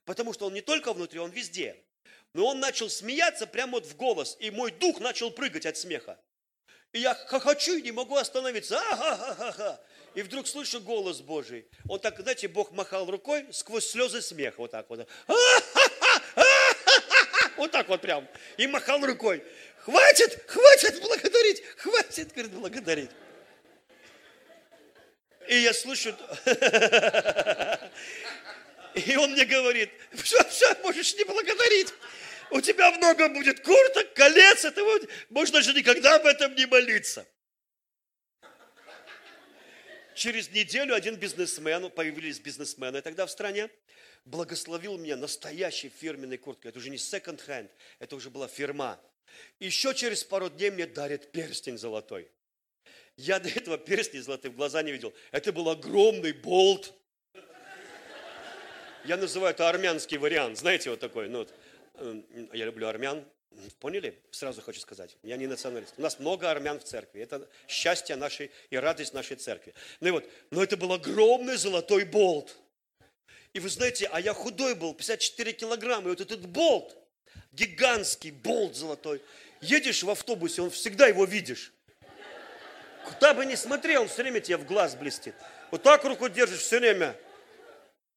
Потому 0.05 0.35
что 0.35 0.47
Он 0.47 0.53
не 0.53 0.61
только 0.61 0.93
внутри, 0.93 1.21
Он 1.21 1.31
везде. 1.31 1.77
Но 2.35 2.47
он 2.47 2.61
начал 2.61 2.91
смеяться 2.91 3.47
прямо 3.47 3.73
вот 3.73 3.87
в 3.87 3.97
голос, 3.97 4.37
и 4.41 4.51
мой 4.51 4.73
дух 4.73 5.01
начал 5.01 5.31
прыгать 5.31 5.67
от 5.67 5.77
смеха. 5.77 6.19
И 6.93 7.01
я 7.01 7.15
хохочу 7.15 7.75
и 7.75 7.83
не 7.83 7.93
могу 7.93 8.17
остановиться. 8.17 8.79
А-ха-ха-ха-ха. 8.79 9.81
И 10.15 10.23
вдруг 10.23 10.47
слышу 10.47 10.81
голос 10.81 11.21
Божий. 11.21 11.67
Он 11.89 11.99
так, 11.99 12.21
знаете, 12.21 12.47
Бог 12.49 12.71
махал 12.73 13.11
рукой 13.11 13.47
сквозь 13.53 13.87
слезы 13.87 14.21
смеха. 14.21 14.59
Вот 14.59 14.71
так 14.71 14.89
вот. 14.89 15.09
Вот 17.57 17.71
так 17.71 17.89
вот 17.89 18.01
прям. 18.01 18.27
И 18.57 18.67
махал 18.67 19.05
рукой. 19.05 19.45
Хватит, 19.79 20.43
хватит 20.49 21.01
благодарить, 21.01 21.63
хватит, 21.77 22.33
говорит, 22.33 22.53
благодарить. 22.53 23.11
И 25.47 25.57
я 25.59 25.73
слышу, 25.73 26.17
и 28.95 29.17
он 29.17 29.33
мне 29.33 29.45
говорит, 29.45 29.91
все, 30.13 30.43
все, 30.49 30.75
можешь 30.83 31.15
не 31.15 31.25
благодарить 31.25 31.93
у 32.55 32.61
тебя 32.61 32.93
много 32.93 33.29
будет 33.29 33.61
курток, 33.61 34.15
колец, 34.15 34.65
это 34.65 34.83
вот, 34.85 35.09
можно 35.29 35.61
же 35.61 35.75
никогда 35.75 36.17
об 36.17 36.27
этом 36.27 36.55
не 36.55 36.67
молиться. 36.67 37.27
Через 40.15 40.51
неделю 40.51 40.95
один 40.95 41.17
бизнесмен, 41.17 41.91
появились 41.91 42.39
бизнесмены 42.39 43.03
тогда 43.03 43.27
в 43.27 43.31
стране, 43.31 43.69
благословил 44.25 44.97
меня 44.97 45.17
настоящей 45.17 45.89
фирменной 45.89 46.39
курткой. 46.39 46.69
Это 46.69 46.79
уже 46.79 46.91
не 46.91 46.99
секонд-хенд, 46.99 47.73
это 47.99 48.15
уже 48.15 48.31
была 48.31 48.47
фирма. 48.47 49.01
Еще 49.59 49.93
через 49.93 50.23
пару 50.23 50.49
дней 50.49 50.71
мне 50.71 50.87
дарят 50.87 51.33
перстень 51.33 51.77
золотой. 51.77 52.31
Я 53.17 53.41
до 53.41 53.49
этого 53.49 53.79
перстня 53.79 54.23
золотой 54.23 54.53
в 54.53 54.57
глаза 54.57 54.83
не 54.83 54.93
видел. 54.93 55.13
Это 55.33 55.53
был 55.53 55.69
огромный 55.69 56.33
болт. 56.33 56.95
Я 59.05 59.17
называю 59.17 59.53
это 59.53 59.69
армянский 59.69 60.17
вариант. 60.17 60.59
Знаете, 60.59 60.91
вот 60.91 61.01
такой. 61.01 61.29
Ну, 61.29 61.47
Эм, 61.97 62.25
я 62.53 62.65
люблю 62.65 62.89
армян, 62.89 63.25
Поняли? 63.79 64.21
Сразу 64.33 64.61
хочу 64.63 64.81
сказать. 64.81 65.17
Я 65.23 65.37
не 65.37 65.47
националист. 65.47 65.95
У 65.97 66.03
нас 66.03 66.19
много 66.19 66.51
армян 66.51 66.81
в 66.81 66.85
церкви. 66.85 67.23
Это 67.23 67.49
счастье 67.69 68.17
нашей 68.17 68.51
и 68.71 68.77
радость 68.77 69.15
нашей 69.15 69.37
церкви. 69.37 69.75
Ну 70.01 70.09
и 70.09 70.11
вот, 70.11 70.29
но 70.51 70.61
это 70.61 70.77
был 70.77 70.93
огромный 70.93 71.57
золотой 71.57 72.05
болт. 72.05 72.57
И 73.53 73.61
вы 73.61 73.69
знаете, 73.69 74.09
а 74.11 74.21
я 74.21 74.35
худой 74.35 74.75
был, 74.75 74.93
54 74.93 75.53
килограмма. 75.53 76.07
И 76.07 76.11
вот 76.11 76.21
этот 76.21 76.47
болт, 76.49 76.97
гигантский 77.53 78.33
болт 78.33 78.75
золотой. 78.75 79.23
Едешь 79.61 80.03
в 80.03 80.11
автобусе, 80.11 80.61
он 80.61 80.71
всегда 80.71 81.07
его 81.07 81.25
видишь. 81.25 81.73
Куда 83.05 83.35
бы 83.35 83.47
ни 83.47 83.55
смотрел, 83.55 84.09
все 84.09 84.23
время 84.23 84.41
тебе 84.41 84.57
в 84.57 84.67
глаз 84.67 84.97
блестит. 84.97 85.37
Вот 85.71 85.85
так 85.85 86.03
руку 86.03 86.29
держишь 86.29 86.59
все 86.59 86.81
время. 86.81 87.17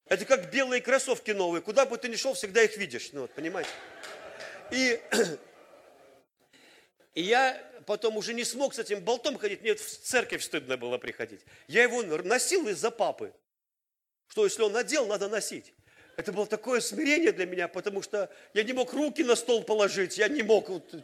Это 0.09 0.25
как 0.25 0.51
белые 0.51 0.81
кроссовки 0.81 1.31
новые. 1.31 1.61
Куда 1.61 1.85
бы 1.85 1.97
ты 1.97 2.07
ни 2.07 2.15
шел, 2.15 2.33
всегда 2.33 2.63
их 2.63 2.77
видишь. 2.77 3.09
Ну, 3.11 3.21
вот, 3.21 3.31
понимаете? 3.31 3.69
И, 4.71 5.01
и 7.13 7.21
я 7.21 7.61
потом 7.85 8.17
уже 8.17 8.33
не 8.33 8.43
смог 8.43 8.73
с 8.73 8.79
этим 8.79 9.01
болтом 9.01 9.37
ходить. 9.37 9.61
Мне 9.61 9.75
в 9.75 9.81
церковь 9.81 10.43
стыдно 10.43 10.77
было 10.77 10.97
приходить. 10.97 11.41
Я 11.67 11.83
его 11.83 12.03
носил 12.03 12.67
из-за 12.67 12.91
папы. 12.91 13.33
Что 14.27 14.45
если 14.45 14.61
он 14.61 14.73
надел, 14.73 15.07
надо 15.07 15.27
носить. 15.27 15.73
Это 16.15 16.31
было 16.31 16.47
такое 16.47 16.79
смирение 16.79 17.31
для 17.31 17.45
меня, 17.45 17.67
потому 17.67 18.01
что 18.01 18.31
я 18.53 18.63
не 18.63 18.73
мог 18.73 18.91
руки 18.93 19.23
на 19.23 19.35
стол 19.35 19.63
положить, 19.63 20.17
я 20.17 20.27
не 20.27 20.41
мог 20.41 20.67
вот, 20.67 20.95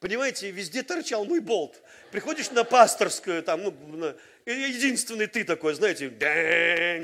Понимаете, 0.00 0.50
везде 0.50 0.82
торчал 0.82 1.26
мой 1.26 1.40
болт. 1.40 1.82
Приходишь 2.10 2.50
на 2.50 2.64
пасторскую, 2.64 3.42
там, 3.42 3.62
ну, 3.62 3.70
на, 3.70 4.16
единственный 4.46 5.26
ты 5.26 5.44
такой, 5.44 5.74
знаете, 5.74 6.10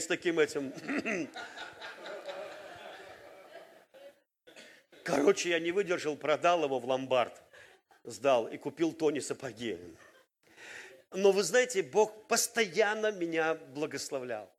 с 0.01 0.07
таким 0.07 0.39
этим. 0.39 0.73
Короче, 5.05 5.51
я 5.51 5.61
не 5.61 5.73
выдержал, 5.73 6.17
продал 6.17 6.65
его 6.65 6.79
в 6.79 6.87
ломбард, 6.87 7.43
сдал 8.03 8.49
и 8.49 8.57
купил 8.57 8.95
Тони 8.95 9.21
сапоги. 9.21 9.79
Но 11.13 11.33
вы 11.33 11.43
знаете, 11.43 11.83
Бог 11.83 12.27
постоянно 12.29 13.13
меня 13.13 13.55
благословлял. 13.55 14.51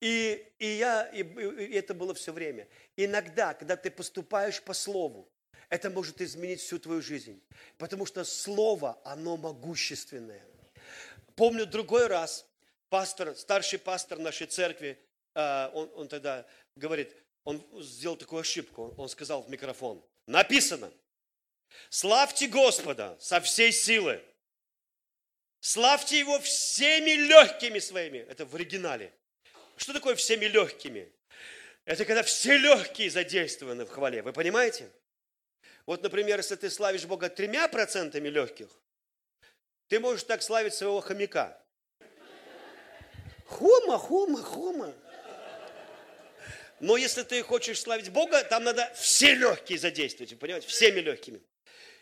И, 0.00 0.44
и, 0.58 0.66
я, 0.66 1.08
и, 1.12 1.22
и 1.22 1.74
это 1.74 1.94
было 1.94 2.12
все 2.12 2.32
время. 2.32 2.66
Иногда, 2.96 3.54
когда 3.54 3.76
ты 3.76 3.88
поступаешь 3.90 4.60
по 4.60 4.74
слову, 4.74 5.30
это 5.68 5.90
может 5.90 6.20
изменить 6.20 6.60
всю 6.60 6.78
твою 6.78 7.02
жизнь. 7.02 7.42
Потому 7.76 8.06
что 8.06 8.24
слово, 8.24 9.00
оно 9.04 9.36
могущественное. 9.36 10.44
Помню 11.36 11.66
другой 11.66 12.06
раз, 12.06 12.46
пастор, 12.88 13.36
старший 13.36 13.78
пастор 13.78 14.18
нашей 14.18 14.46
церкви, 14.46 14.98
а, 15.34 15.70
он, 15.74 15.90
он 15.94 16.08
тогда 16.08 16.46
говорит, 16.74 17.14
он 17.44 17.64
сделал 17.80 18.16
такую 18.16 18.40
ошибку, 18.40 18.94
он 18.96 19.08
сказал 19.08 19.42
в 19.42 19.50
микрофон, 19.50 20.04
написано, 20.26 20.90
славьте 21.90 22.48
Господа 22.48 23.16
со 23.20 23.40
всей 23.40 23.72
силы, 23.72 24.22
славьте 25.60 26.18
Его 26.18 26.40
всеми 26.40 27.10
легкими 27.10 27.78
своими, 27.78 28.18
это 28.18 28.44
в 28.44 28.54
оригинале. 28.54 29.12
Что 29.76 29.92
такое 29.92 30.16
всеми 30.16 30.46
легкими? 30.46 31.12
Это 31.84 32.04
когда 32.04 32.22
все 32.22 32.56
легкие 32.56 33.10
задействованы 33.10 33.84
в 33.84 33.90
хвале, 33.90 34.22
вы 34.22 34.32
понимаете? 34.32 34.90
Вот, 35.88 36.02
например, 36.02 36.36
если 36.36 36.54
ты 36.54 36.68
славишь 36.68 37.06
Бога 37.06 37.30
тремя 37.30 37.66
процентами 37.66 38.28
легких, 38.28 38.68
ты 39.86 39.98
можешь 39.98 40.22
так 40.24 40.42
славить 40.42 40.74
своего 40.74 41.00
хомяка. 41.00 41.58
Хома, 43.46 43.96
хома, 43.96 44.42
хома. 44.42 44.94
Но 46.78 46.98
если 46.98 47.22
ты 47.22 47.42
хочешь 47.42 47.80
славить 47.80 48.10
Бога, 48.10 48.44
там 48.44 48.64
надо 48.64 48.92
все 48.96 49.32
легкие 49.32 49.78
задействовать, 49.78 50.38
понимаете, 50.38 50.68
всеми 50.68 51.00
легкими. 51.00 51.40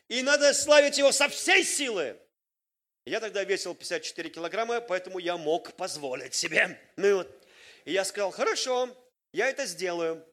И 0.08 0.20
надо 0.24 0.52
славить 0.52 0.98
Его 0.98 1.12
со 1.12 1.28
всей 1.28 1.62
силы. 1.62 2.18
Я 3.04 3.20
тогда 3.20 3.44
весил 3.44 3.72
54 3.72 4.30
килограмма, 4.30 4.80
поэтому 4.80 5.20
я 5.20 5.36
мог 5.36 5.74
позволить 5.74 6.34
себе. 6.34 6.76
Ну 6.96 7.06
и 7.06 7.12
вот. 7.12 7.46
И 7.84 7.92
я 7.92 8.04
сказал, 8.04 8.32
хорошо, 8.32 8.92
я 9.32 9.48
это 9.48 9.64
сделаю. 9.64 10.26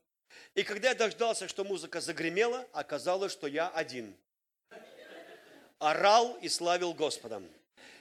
И 0.56 0.64
когда 0.64 0.90
я 0.90 0.96
дождался, 0.96 1.48
что 1.48 1.64
музыка 1.64 2.00
загремела, 2.00 2.68
оказалось, 2.74 3.32
что 3.32 3.48
я 3.48 3.70
один. 3.70 4.16
Орал 5.80 6.38
и 6.42 6.50
славил 6.50 6.94
Господом. 6.94 7.50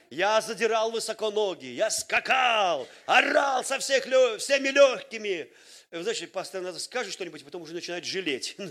Я 0.09 0.39
задирал 0.41 0.91
высоко 0.91 1.31
ноги, 1.31 1.65
я 1.65 1.89
скакал, 1.89 2.87
орал 3.07 3.63
со 3.63 3.79
всех, 3.79 4.03
всеми 4.37 4.69
легкими. 4.69 5.51
Знаете, 5.91 6.27
пастор 6.27 6.61
надо 6.61 6.79
скажет 6.79 7.13
что-нибудь, 7.13 7.43
потом 7.43 7.63
уже 7.63 7.73
начинает 7.73 8.05
жалеть. 8.05 8.55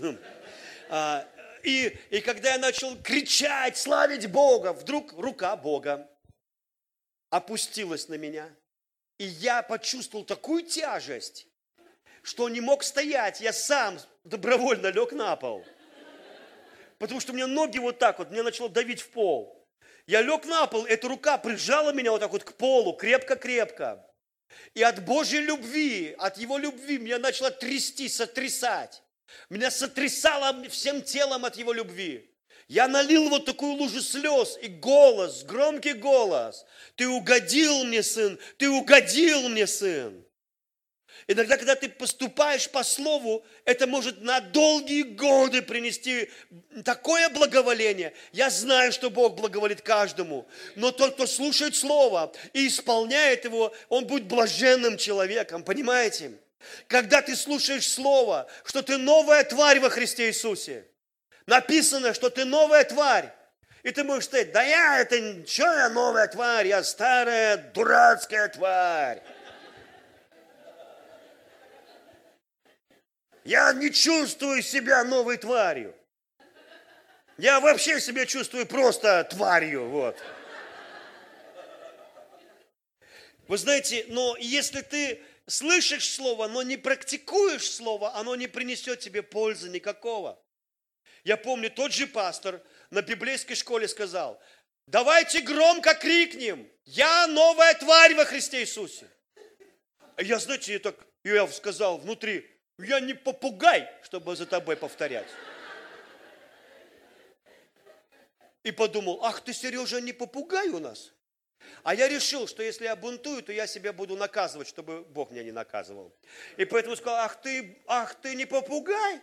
А, 0.89 1.25
и, 1.63 1.97
и 2.11 2.19
когда 2.19 2.51
я 2.51 2.57
начал 2.59 2.95
кричать, 3.01 3.77
славить 3.77 4.29
Бога, 4.29 4.73
вдруг 4.73 5.13
рука 5.13 5.55
Бога 5.55 6.07
опустилась 7.29 8.09
на 8.09 8.15
меня. 8.15 8.53
И 9.17 9.23
я 9.23 9.63
почувствовал 9.63 10.25
такую 10.25 10.63
тяжесть, 10.63 11.47
что 12.23 12.49
не 12.49 12.61
мог 12.61 12.83
стоять. 12.83 13.41
Я 13.41 13.53
сам 13.53 13.99
добровольно 14.23 14.87
лег 14.87 15.11
на 15.11 15.35
пол. 15.35 15.63
Потому 16.97 17.19
что 17.19 17.33
у 17.33 17.35
меня 17.35 17.47
ноги 17.47 17.77
вот 17.77 17.99
так 17.99 18.17
вот, 18.17 18.31
мне 18.31 18.41
начало 18.41 18.69
давить 18.69 19.01
в 19.01 19.09
пол. 19.09 19.67
Я 20.07 20.21
лег 20.21 20.45
на 20.45 20.65
пол, 20.67 20.85
эта 20.85 21.07
рука 21.07 21.37
прижала 21.37 21.93
меня 21.93 22.11
вот 22.11 22.21
так 22.21 22.31
вот 22.31 22.43
к 22.43 22.53
полу, 22.53 22.93
крепко-крепко. 22.93 24.05
И 24.73 24.81
от 24.81 25.03
Божьей 25.03 25.41
любви, 25.41 26.15
от 26.17 26.37
Его 26.37 26.57
любви 26.57 26.97
меня 26.97 27.19
начало 27.19 27.51
трясти, 27.51 28.07
сотрясать. 28.07 29.03
Меня 29.49 29.71
сотрясало 29.71 30.67
всем 30.69 31.01
телом 31.01 31.45
от 31.45 31.57
Его 31.57 31.73
любви. 31.73 32.29
Я 32.67 32.87
налил 32.87 33.29
вот 33.29 33.45
такую 33.45 33.73
лужу 33.73 34.01
слез 34.01 34.57
и 34.61 34.67
голос, 34.67 35.43
громкий 35.43 35.93
голос. 35.93 36.65
Ты 36.95 37.07
угодил 37.07 37.83
мне, 37.83 38.01
сын, 38.03 38.39
ты 38.57 38.69
угодил 38.69 39.49
мне, 39.49 39.67
сын. 39.67 40.25
Иногда, 41.27 41.57
когда 41.57 41.75
ты 41.75 41.87
поступаешь 41.89 42.69
по 42.69 42.83
слову, 42.83 43.45
это 43.65 43.87
может 43.87 44.21
на 44.21 44.41
долгие 44.41 45.03
годы 45.03 45.61
принести 45.61 46.29
такое 46.83 47.29
благоволение. 47.29 48.13
Я 48.33 48.49
знаю, 48.49 48.91
что 48.91 49.09
Бог 49.09 49.35
благоволит 49.35 49.81
каждому, 49.81 50.47
но 50.75 50.91
тот, 50.91 51.13
кто 51.13 51.25
слушает 51.25 51.75
слово 51.75 52.33
и 52.51 52.67
исполняет 52.67 53.45
его, 53.45 53.73
он 53.89 54.05
будет 54.05 54.25
блаженным 54.25 54.97
человеком, 54.97 55.63
понимаете? 55.63 56.33
Когда 56.87 57.21
ты 57.21 57.35
слушаешь 57.35 57.89
слово, 57.89 58.47
что 58.65 58.81
ты 58.81 58.97
новая 58.97 59.43
тварь 59.43 59.79
во 59.79 59.89
Христе 59.89 60.27
Иисусе, 60.27 60.85
написано, 61.45 62.13
что 62.13 62.29
ты 62.29 62.45
новая 62.45 62.83
тварь, 62.83 63.31
и 63.83 63.91
ты 63.91 64.03
можешь 64.03 64.25
сказать, 64.25 64.51
да 64.53 64.63
я 64.63 65.01
это, 65.01 65.45
что 65.45 65.63
я 65.63 65.89
новая 65.89 66.27
тварь, 66.27 66.67
я 66.67 66.83
старая 66.83 67.57
дурацкая 67.57 68.47
тварь. 68.47 69.21
Я 73.43 73.73
не 73.73 73.91
чувствую 73.91 74.61
себя 74.61 75.03
новой 75.03 75.37
тварью. 75.37 75.95
Я 77.37 77.59
вообще 77.59 77.99
себя 77.99 78.25
чувствую 78.25 78.65
просто 78.65 79.23
тварью, 79.25 79.89
вот. 79.89 80.17
Вы 83.47 83.57
знаете, 83.57 84.05
но 84.07 84.37
если 84.39 84.81
ты 84.81 85.21
слышишь 85.47 86.09
слово, 86.09 86.47
но 86.47 86.63
не 86.63 86.77
практикуешь 86.77 87.69
слово, 87.69 88.15
оно 88.15 88.35
не 88.35 88.47
принесет 88.47 88.99
тебе 88.99 89.21
пользы 89.21 89.69
никакого. 89.69 90.41
Я 91.23 91.35
помню, 91.35 91.69
тот 91.69 91.91
же 91.91 92.07
пастор 92.07 92.61
на 92.91 93.01
библейской 93.01 93.55
школе 93.55 93.87
сказал, 93.87 94.41
давайте 94.87 95.41
громко 95.41 95.95
крикнем, 95.95 96.69
я 96.85 97.27
новая 97.27 97.73
тварь 97.73 98.13
во 98.15 98.25
Христе 98.25 98.61
Иисусе. 98.61 99.09
Я, 100.17 100.39
знаете, 100.39 100.73
я 100.73 100.79
так, 100.79 100.95
я 101.23 101.47
сказал 101.47 101.97
внутри, 101.97 102.52
я 102.77 102.99
не 102.99 103.13
попугай, 103.13 103.89
чтобы 104.03 104.35
за 104.35 104.45
тобой 104.45 104.75
повторять. 104.75 105.27
И 108.63 108.71
подумал, 108.71 109.23
ах 109.23 109.41
ты, 109.41 109.53
Сережа, 109.53 109.99
не 109.99 110.13
попугай 110.13 110.69
у 110.69 110.79
нас. 110.79 111.11
А 111.83 111.93
я 111.93 112.07
решил, 112.07 112.47
что 112.47 112.63
если 112.63 112.85
я 112.85 112.95
бунтую, 112.95 113.43
то 113.43 113.51
я 113.51 113.67
себя 113.67 113.93
буду 113.93 114.15
наказывать, 114.15 114.67
чтобы 114.67 115.03
Бог 115.03 115.31
меня 115.31 115.43
не 115.43 115.51
наказывал. 115.51 116.15
И 116.57 116.65
поэтому 116.65 116.95
сказал, 116.95 117.19
ах 117.19 117.41
ты, 117.41 117.81
ах 117.87 118.15
ты 118.15 118.35
не 118.35 118.45
попугай. 118.45 119.21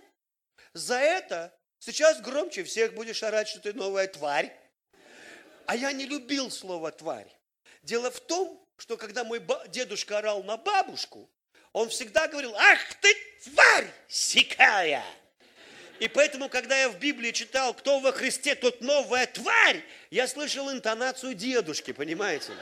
За 0.75 0.97
это 0.97 1.57
сейчас 1.79 2.21
громче 2.21 2.65
всех 2.65 2.95
будешь 2.95 3.23
орать, 3.23 3.49
что 3.49 3.61
ты 3.61 3.73
новая 3.73 4.07
тварь. 4.09 4.55
А 5.67 5.77
я 5.77 5.93
не 5.93 6.05
любил 6.05 6.51
слово 6.51 6.93
тварь. 6.93 7.35
Дело 7.83 8.11
в 8.11 8.21
том, 8.21 8.67
что 8.77 8.97
когда 8.97 9.25
мой 9.25 9.43
дедушка 9.69 10.19
орал 10.19 10.43
на 10.43 10.57
бабушку, 10.57 11.31
он 11.73 11.89
всегда 11.89 12.29
говорил, 12.29 12.55
ах 12.57 12.79
ты 13.01 13.15
тварь 13.45 13.87
сикая. 14.09 15.05
И 15.99 16.09
поэтому, 16.09 16.49
когда 16.49 16.79
я 16.81 16.89
в 16.89 16.99
Библии 16.99 17.31
читал, 17.31 17.75
кто 17.75 18.01
во 18.01 18.13
Христе, 18.13 18.55
тот 18.55 18.81
новая 18.81 19.27
тварь, 19.27 19.85
я 20.11 20.27
слышал 20.27 20.71
интонацию 20.73 21.35
дедушки, 21.35 21.93
понимаете? 21.93 22.53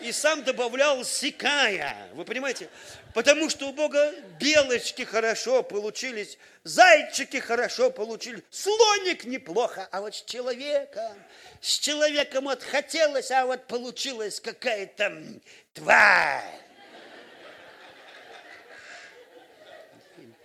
И 0.00 0.10
сам 0.10 0.42
добавлял 0.42 1.04
сикая, 1.04 2.08
вы 2.14 2.24
понимаете? 2.24 2.68
Потому 3.14 3.48
что 3.48 3.68
у 3.68 3.72
Бога 3.72 4.12
белочки 4.40 5.02
хорошо 5.02 5.62
получились, 5.62 6.36
зайчики 6.64 7.36
хорошо 7.38 7.90
получили, 7.90 8.42
слоник 8.50 9.24
неплохо, 9.24 9.88
а 9.92 10.00
вот 10.00 10.16
с 10.16 10.22
человеком, 10.24 11.16
с 11.60 11.78
человеком 11.78 12.44
вот 12.44 12.64
хотелось, 12.64 13.30
а 13.30 13.46
вот 13.46 13.68
получилась 13.68 14.40
какая-то 14.40 15.22
тварь. 15.72 16.64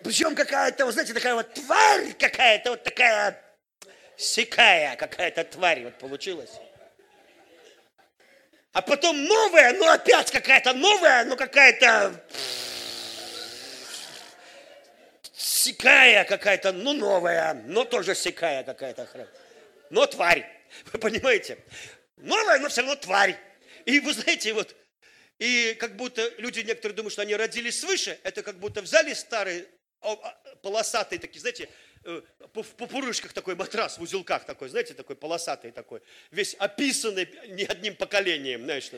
Причем 0.03 0.35
какая-то, 0.35 0.85
вы 0.85 0.91
знаете, 0.91 1.13
такая 1.13 1.35
вот 1.35 1.53
тварь 1.53 2.13
какая-то, 2.13 2.71
вот 2.71 2.83
такая 2.83 3.41
сикая 4.17 4.95
какая-то 4.95 5.43
тварь 5.43 5.83
вот 5.83 5.97
получилась. 5.97 6.51
А 8.71 8.81
потом 8.81 9.25
новая, 9.25 9.73
ну 9.73 9.89
опять 9.89 10.31
какая-то 10.31 10.73
новая, 10.73 11.25
ну 11.25 11.35
какая-то 11.35 12.23
сикая 15.33 16.23
какая-то, 16.23 16.71
ну 16.71 16.93
новая, 16.93 17.53
но 17.65 17.83
тоже 17.83 18.15
сикая 18.15 18.63
какая-то. 18.63 19.27
Но 19.89 20.05
тварь, 20.05 20.45
вы 20.93 20.99
понимаете? 20.99 21.57
Новая, 22.17 22.59
но 22.59 22.69
все 22.69 22.81
равно 22.81 22.95
тварь. 22.95 23.37
И 23.85 23.99
вы 23.99 24.13
знаете, 24.13 24.53
вот, 24.53 24.75
и 25.39 25.75
как 25.79 25.95
будто 25.95 26.29
люди 26.37 26.59
некоторые 26.59 26.95
думают, 26.95 27.13
что 27.13 27.23
они 27.23 27.35
родились 27.35 27.79
свыше, 27.79 28.19
это 28.23 28.43
как 28.43 28.59
будто 28.59 28.81
взяли 28.81 29.13
старый 29.13 29.67
полосатый 30.61 31.19
такие, 31.19 31.39
знаете, 31.39 31.69
э, 32.03 32.21
в 32.53 32.63
пупурышках 32.63 33.33
такой 33.33 33.55
матрас, 33.55 33.97
в 33.97 34.01
узелках 34.01 34.45
такой, 34.45 34.69
знаете, 34.69 34.93
такой 34.93 35.15
полосатый 35.15 35.71
такой, 35.71 36.01
весь 36.31 36.53
описанный 36.55 37.29
не 37.49 37.65
одним 37.65 37.95
поколением, 37.95 38.63
знаешь, 38.63 38.89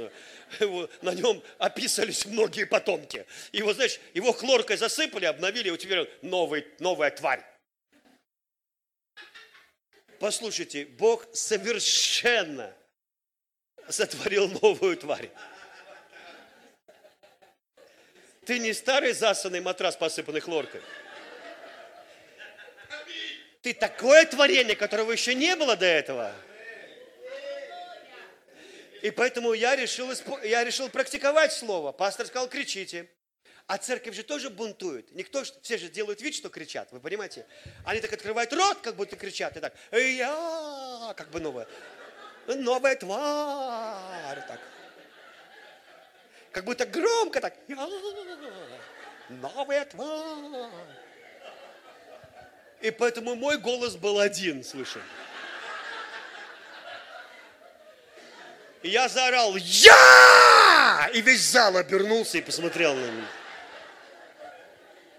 его, 0.60 0.90
на 1.02 1.14
нем 1.14 1.42
описались 1.58 2.26
многие 2.26 2.66
потомки. 2.66 3.26
Его, 3.52 3.74
знаешь, 3.74 4.00
его 4.14 4.32
хлоркой 4.32 4.78
засыпали, 4.78 5.26
обновили, 5.26 5.74
и 5.74 5.78
теперь 5.78 6.10
новый, 6.22 6.66
новая 6.80 7.12
тварь. 7.12 7.44
Послушайте, 10.20 10.86
Бог 10.86 11.28
совершенно 11.34 12.76
сотворил 13.90 14.48
новую 14.62 14.96
тварь. 14.98 15.32
Ты 18.46 18.60
не 18.60 18.74
старый 18.74 19.14
засанный 19.14 19.62
матрас, 19.62 19.96
посыпанный 19.96 20.40
хлоркой. 20.40 20.82
Ты 23.62 23.74
такое 23.74 24.26
творение, 24.26 24.76
которого 24.76 25.12
еще 25.12 25.36
не 25.36 25.56
было 25.56 25.76
до 25.76 25.86
этого. 25.86 26.34
И 29.04 29.12
поэтому 29.12 29.54
я 29.54 29.76
решил, 29.76 30.12
я 30.44 30.64
решил 30.64 30.90
практиковать 30.90 31.54
слово. 31.54 31.92
Пастор 31.92 32.26
сказал, 32.26 32.48
кричите. 32.48 33.08
А 33.68 33.78
церковь 33.78 34.16
же 34.16 34.24
тоже 34.24 34.50
бунтует. 34.50 35.12
Никто, 35.14 35.44
все 35.62 35.78
же 35.78 35.88
делают 35.90 36.22
вид, 36.22 36.36
что 36.36 36.50
кричат, 36.50 36.92
вы 36.92 37.00
понимаете? 37.00 37.46
Они 37.86 38.02
так 38.02 38.12
открывают 38.12 38.52
рот, 38.52 38.80
как 38.82 38.96
будто 38.96 39.16
кричат, 39.16 39.56
и 39.56 39.60
так, 39.62 39.74
я, 39.92 41.14
как 41.16 41.30
бы 41.30 41.40
новая, 41.40 41.68
новая 42.48 42.96
тварь, 42.98 44.46
так. 44.48 44.60
Как 46.52 46.66
будто 46.66 46.86
громко 46.86 47.40
так. 47.40 47.54
Новая 49.30 49.86
тварь. 49.86 50.70
И 52.82 52.92
поэтому 52.92 53.36
мой 53.36 53.58
голос 53.58 53.96
был 53.96 54.20
один, 54.20 54.64
слышим. 54.64 55.02
И 58.82 58.90
я 58.90 59.08
заорал 59.08 59.56
«Я!» 59.58 61.10
И 61.14 61.22
весь 61.22 61.48
зал 61.52 61.78
обернулся 61.78 62.40
и 62.40 62.42
посмотрел 62.42 62.96
на 62.96 63.12
меня. 63.12 63.28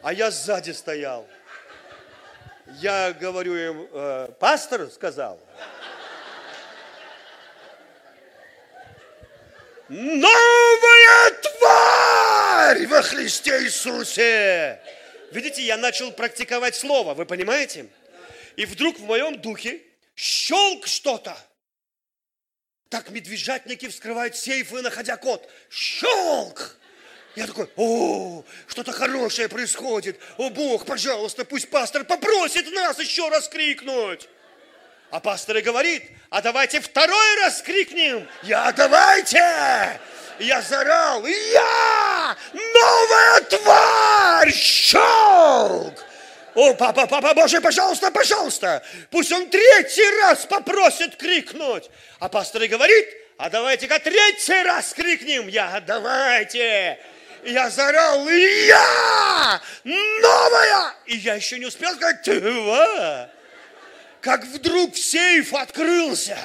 А 0.03 0.13
я 0.13 0.33
сзади 0.33 0.73
стоял. 0.73 1.29
Я 2.81 3.13
говорю 3.13 3.55
им, 3.55 3.89
э, 3.93 4.29
пастор 4.41 4.91
сказал. 4.91 5.39
Новая 9.95 11.31
тварь 11.43 12.87
во 12.87 13.03
Христе 13.03 13.63
Иисусе. 13.65 14.81
Видите, 15.33 15.61
я 15.61 15.77
начал 15.77 16.11
практиковать 16.13 16.75
слово, 16.75 17.13
вы 17.13 17.27
понимаете? 17.27 17.91
И 18.57 18.65
вдруг 18.65 18.99
в 18.99 19.05
моем 19.05 19.39
духе 19.43 19.83
щелк 20.15 20.87
что-то. 20.87 21.37
Так 22.89 23.11
медвежатники 23.11 23.87
вскрывают 23.89 24.35
сейфы, 24.35 24.81
находя 24.81 25.19
код. 25.19 25.47
Щелк! 25.69 26.79
Я 27.37 27.47
такой, 27.47 27.69
о, 27.77 28.45
что-то 28.69 28.93
хорошее 28.93 29.51
происходит. 29.51 30.19
О, 30.39 30.49
Бог, 30.49 30.87
пожалуйста, 30.87 31.45
пусть 31.45 31.69
пастор 31.69 32.05
попросит 32.05 32.67
нас 32.73 32.99
еще 32.99 33.29
раз 33.29 33.47
крикнуть. 33.47 34.27
А 35.13 35.21
пастор 35.21 35.59
и 35.59 35.61
говорит, 35.61 36.03
а 36.31 36.41
давайте 36.41 36.81
второй 36.81 37.37
раз 37.43 37.61
крикнем. 37.61 38.27
Я, 38.43 38.73
давайте! 38.73 40.01
я 40.39 40.63
зарал, 40.63 41.25
я 41.27 42.37
новая 42.55 43.41
тварь, 43.43 44.53
щелк! 44.53 45.95
О, 46.55 46.75
папа, 46.75 47.07
папа 47.07 47.35
Боже, 47.35 47.61
пожалуйста, 47.61 48.11
пожалуйста, 48.11 48.83
пусть 49.11 49.31
он 49.33 49.51
третий 49.51 50.21
раз 50.23 50.47
попросит 50.47 51.17
крикнуть. 51.17 51.91
А 52.19 52.31
пастор 52.31 52.63
и 52.63 52.69
говорит, 52.69 53.07
а 53.37 53.51
давайте-ка 53.51 53.99
третий 53.99 54.63
раз 54.63 54.95
крикнем. 54.95 55.47
Я, 55.49 55.83
давайте. 55.87 56.99
я 57.45 57.69
зарал, 57.69 58.27
я 58.31 59.61
новая. 59.85 60.95
И 61.05 61.17
я 61.17 61.35
еще 61.35 61.59
не 61.59 61.67
успел 61.67 61.95
сказать, 61.95 62.23
два. 62.25 63.31
Как 64.23 64.45
вдруг 64.45 64.97
сейф 64.97 65.53
открылся. 65.53 66.39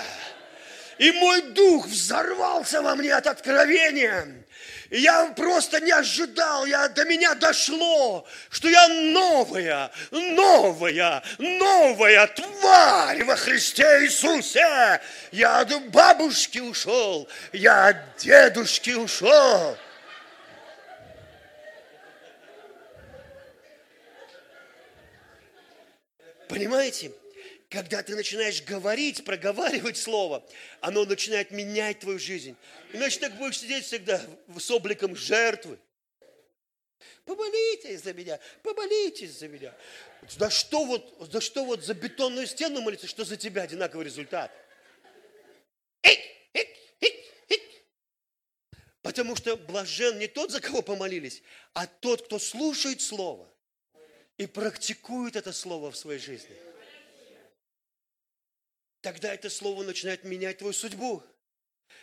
И 0.97 1.11
мой 1.11 1.43
дух 1.43 1.85
взорвался 1.85 2.81
во 2.81 2.95
мне 2.95 3.13
от 3.13 3.27
откровения. 3.27 4.43
Я 4.89 5.27
просто 5.35 5.79
не 5.79 5.91
ожидал, 5.91 6.65
я, 6.65 6.87
до 6.87 7.05
меня 7.05 7.35
дошло, 7.35 8.25
что 8.49 8.67
я 8.67 8.87
новая, 8.87 9.91
новая, 10.11 11.21
новая 11.37 12.25
тварь 12.27 13.23
во 13.25 13.35
Христе 13.35 14.05
Иисусе. 14.05 14.99
Я 15.31 15.59
от 15.59 15.89
бабушки 15.91 16.59
ушел, 16.59 17.29
я 17.51 17.87
от 17.87 17.97
дедушки 18.17 18.91
ушел. 18.91 19.77
Понимаете? 26.47 27.11
Когда 27.69 28.01
ты 28.01 28.15
начинаешь 28.15 28.63
говорить, 28.63 29.25
проговаривать 29.25 29.97
слово, 29.97 30.47
оно 30.79 31.05
начинает 31.05 31.51
менять 31.51 31.99
твою 31.99 32.17
жизнь. 32.17 32.55
Иначе 32.93 33.19
так 33.19 33.35
будешь 33.37 33.59
сидеть 33.59 33.85
всегда 33.85 34.21
с 34.57 34.71
обликом 34.71 35.15
жертвы. 35.15 35.77
Помолитесь 37.25 38.03
за 38.03 38.13
меня, 38.13 38.39
помолитесь 38.63 39.37
за 39.37 39.49
меня. 39.49 39.75
За 40.29 40.49
что 40.49 40.85
вот, 40.85 41.29
за 41.31 41.41
что 41.41 41.65
вот 41.65 41.83
за 41.83 41.93
бетонную 41.93 42.47
стену 42.47 42.81
молиться, 42.81 43.05
что 43.05 43.25
за 43.25 43.35
тебя 43.35 43.63
одинаковый 43.63 44.05
результат? 44.05 44.51
Потому 49.01 49.35
что 49.35 49.55
блажен 49.55 50.19
не 50.19 50.27
тот, 50.27 50.51
за 50.51 50.59
кого 50.61 50.81
помолились, 50.81 51.41
а 51.73 51.87
тот, 51.87 52.25
кто 52.25 52.39
слушает 52.39 53.01
Слово 53.01 53.49
и 54.37 54.47
практикует 54.47 55.35
это 55.35 55.53
Слово 55.53 55.91
в 55.91 55.97
своей 55.97 56.19
жизни 56.19 56.55
тогда 59.07 59.33
это 59.33 59.49
слово 59.49 59.83
начинает 59.83 60.25
менять 60.25 60.57
твою 60.57 60.73
судьбу. 60.73 61.23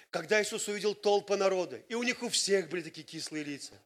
Когда 0.08 0.42
Иисус 0.42 0.68
увидел 0.68 0.94
толпы 0.94 1.36
народа, 1.36 1.76
и 1.90 1.94
у 1.94 2.02
них 2.02 2.22
у 2.22 2.30
всех 2.30 2.70
были 2.70 2.82
такие 2.82 3.06
кислые 3.06 3.44
лица. 3.44 3.78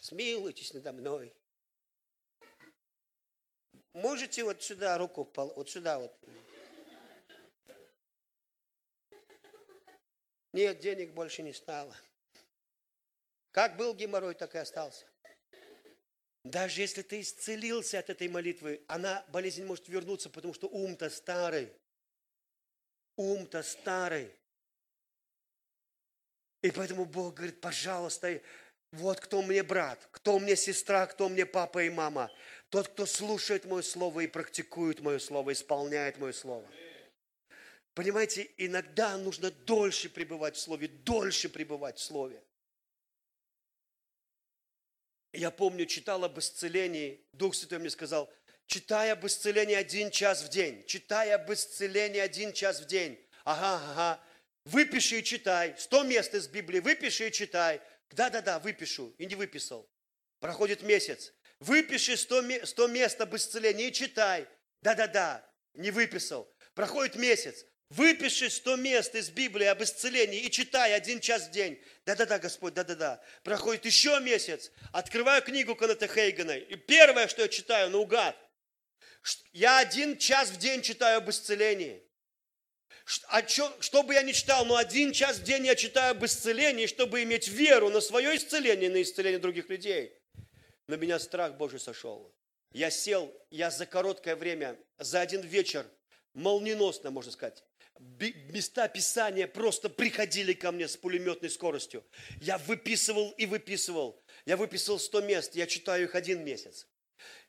Смилуйтесь 0.00 0.72
надо 0.72 0.94
мной. 0.94 1.34
Можете 3.92 4.42
вот 4.44 4.62
сюда 4.62 4.96
руку, 4.96 5.30
вот 5.36 5.68
сюда 5.68 5.98
вот. 5.98 6.18
Нет, 10.54 10.80
денег 10.80 11.12
больше 11.12 11.42
не 11.42 11.52
стало. 11.52 11.94
Как 13.50 13.76
был 13.76 13.94
геморрой, 13.94 14.34
так 14.34 14.54
и 14.54 14.58
остался. 14.58 15.09
Даже 16.44 16.80
если 16.80 17.02
ты 17.02 17.20
исцелился 17.20 17.98
от 17.98 18.08
этой 18.10 18.28
молитвы, 18.28 18.82
она, 18.86 19.24
болезнь 19.28 19.64
может 19.64 19.88
вернуться, 19.88 20.30
потому 20.30 20.54
что 20.54 20.68
ум-то 20.68 21.10
старый. 21.10 21.70
Ум-то 23.16 23.62
старый. 23.62 24.30
И 26.62 26.70
поэтому 26.70 27.04
Бог 27.04 27.34
говорит, 27.34 27.60
пожалуйста, 27.60 28.40
вот 28.92 29.20
кто 29.20 29.42
мне 29.42 29.62
брат, 29.62 30.08
кто 30.10 30.38
мне 30.38 30.56
сестра, 30.56 31.06
кто 31.06 31.28
мне 31.28 31.46
папа 31.46 31.84
и 31.84 31.90
мама. 31.90 32.30
Тот, 32.70 32.88
кто 32.88 33.06
слушает 33.06 33.64
мое 33.64 33.82
слово 33.82 34.20
и 34.20 34.26
практикует 34.26 35.00
мое 35.00 35.18
слово, 35.18 35.52
исполняет 35.52 36.18
мое 36.18 36.32
слово. 36.32 36.66
Понимаете, 37.94 38.50
иногда 38.56 39.16
нужно 39.18 39.50
дольше 39.50 40.08
пребывать 40.08 40.56
в 40.56 40.60
слове, 40.60 40.88
дольше 40.88 41.48
пребывать 41.48 41.98
в 41.98 42.02
слове. 42.02 42.42
Я 45.32 45.50
помню, 45.50 45.86
читал 45.86 46.24
об 46.24 46.38
исцелении. 46.38 47.24
Дух 47.32 47.54
Святой 47.54 47.78
мне 47.78 47.90
сказал, 47.90 48.32
читай 48.66 49.12
об 49.12 49.24
исцелении 49.26 49.74
один 49.74 50.10
час 50.10 50.42
в 50.42 50.48
день. 50.48 50.84
Читай 50.86 51.32
об 51.32 51.50
исцелении 51.52 52.18
один 52.18 52.52
час 52.52 52.80
в 52.80 52.86
день. 52.86 53.18
Ага, 53.44 53.80
ага. 53.90 54.20
Выпиши 54.64 55.20
и 55.20 55.24
читай. 55.24 55.74
Сто 55.78 56.02
мест 56.02 56.34
из 56.34 56.48
Библии. 56.48 56.80
Выпиши 56.80 57.28
и 57.28 57.32
читай. 57.32 57.80
Да-да-да, 58.10 58.58
выпишу. 58.58 59.14
И 59.18 59.26
не 59.26 59.34
выписал. 59.34 59.88
Проходит 60.40 60.82
месяц. 60.82 61.32
Выпиши 61.60 62.16
сто 62.16 62.42
100 62.64 62.88
мест 62.88 63.20
об 63.20 63.36
исцелении 63.36 63.88
и 63.88 63.92
читай. 63.92 64.48
Да-да-да, 64.82 65.46
не 65.74 65.90
выписал. 65.90 66.50
Проходит 66.74 67.16
месяц. 67.16 67.66
Выпиши 67.90 68.48
сто 68.50 68.76
мест 68.76 69.16
из 69.16 69.30
Библии 69.30 69.66
об 69.66 69.82
исцелении 69.82 70.38
и 70.38 70.50
читай 70.50 70.94
один 70.94 71.18
час 71.18 71.48
в 71.48 71.50
день. 71.50 71.82
Да-да-да, 72.06 72.38
Господь, 72.38 72.72
да-да-да. 72.72 73.20
Проходит 73.42 73.84
еще 73.84 74.20
месяц. 74.20 74.70
Открываю 74.92 75.42
книгу 75.42 75.74
Каната 75.74 76.06
Хейгена. 76.06 76.56
И 76.56 76.76
первое, 76.76 77.26
что 77.26 77.42
я 77.42 77.48
читаю, 77.48 77.90
наугад. 77.90 78.36
Я 79.52 79.80
один 79.80 80.16
час 80.18 80.50
в 80.50 80.56
день 80.56 80.82
читаю 80.82 81.18
об 81.18 81.30
исцелении. 81.30 82.00
А 83.26 83.46
что, 83.46 83.76
что 83.80 84.04
бы 84.04 84.14
я 84.14 84.22
ни 84.22 84.30
читал, 84.30 84.64
но 84.64 84.76
один 84.76 85.10
час 85.10 85.38
в 85.38 85.42
день 85.42 85.66
я 85.66 85.74
читаю 85.74 86.12
об 86.12 86.24
исцелении, 86.24 86.86
чтобы 86.86 87.24
иметь 87.24 87.48
веру 87.48 87.90
на 87.90 88.00
свое 88.00 88.36
исцеление, 88.36 88.88
на 88.88 89.02
исцеление 89.02 89.40
других 89.40 89.68
людей. 89.68 90.16
На 90.86 90.94
меня 90.94 91.18
страх 91.18 91.56
Божий 91.56 91.80
сошел. 91.80 92.32
Я 92.72 92.88
сел, 92.90 93.34
я 93.50 93.72
за 93.72 93.84
короткое 93.84 94.36
время, 94.36 94.78
за 94.96 95.20
один 95.20 95.40
вечер, 95.40 95.84
молниеносно, 96.34 97.10
можно 97.10 97.32
сказать, 97.32 97.64
места 98.48 98.88
Писания 98.88 99.46
просто 99.46 99.88
приходили 99.88 100.52
ко 100.52 100.72
мне 100.72 100.88
с 100.88 100.96
пулеметной 100.96 101.50
скоростью. 101.50 102.04
Я 102.40 102.58
выписывал 102.58 103.30
и 103.32 103.46
выписывал. 103.46 104.22
Я 104.46 104.56
выписал 104.56 104.98
100 104.98 105.20
мест, 105.22 105.54
я 105.54 105.66
читаю 105.66 106.04
их 106.04 106.14
один 106.14 106.44
месяц. 106.44 106.86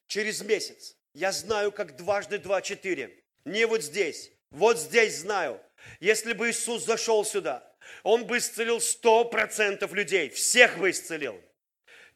Через 0.07 0.41
месяц 0.41 0.95
я 1.13 1.31
знаю, 1.31 1.71
как 1.71 1.95
дважды 1.95 2.37
два 2.37 2.61
четыре. 2.61 3.23
Не 3.45 3.65
вот 3.65 3.81
здесь, 3.81 4.31
вот 4.51 4.77
здесь 4.77 5.19
знаю. 5.19 5.61
Если 5.99 6.33
бы 6.33 6.49
Иисус 6.49 6.85
зашел 6.85 7.25
сюда, 7.25 7.67
Он 8.03 8.25
бы 8.25 8.37
исцелил 8.37 8.77
100% 8.77 9.93
людей, 9.93 10.29
всех 10.29 10.77
бы 10.77 10.91
исцелил. 10.91 11.41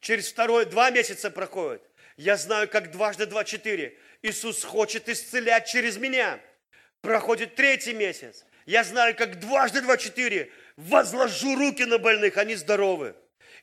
Через 0.00 0.28
второе, 0.28 0.66
два 0.66 0.90
месяца 0.90 1.30
проходит. 1.30 1.82
Я 2.16 2.36
знаю, 2.36 2.68
как 2.68 2.92
дважды 2.92 3.26
два 3.26 3.44
четыре. 3.44 3.98
Иисус 4.22 4.62
хочет 4.62 5.08
исцелять 5.08 5.66
через 5.66 5.96
меня. 5.96 6.40
Проходит 7.06 7.54
третий 7.54 7.92
месяц. 7.92 8.44
Я 8.64 8.82
знаю, 8.82 9.14
как 9.14 9.38
дважды 9.38 9.80
два 9.80 9.96
четыре 9.96 10.50
возложу 10.76 11.54
руки 11.54 11.84
на 11.84 11.98
больных, 11.98 12.36
они 12.36 12.56
здоровы. 12.56 13.14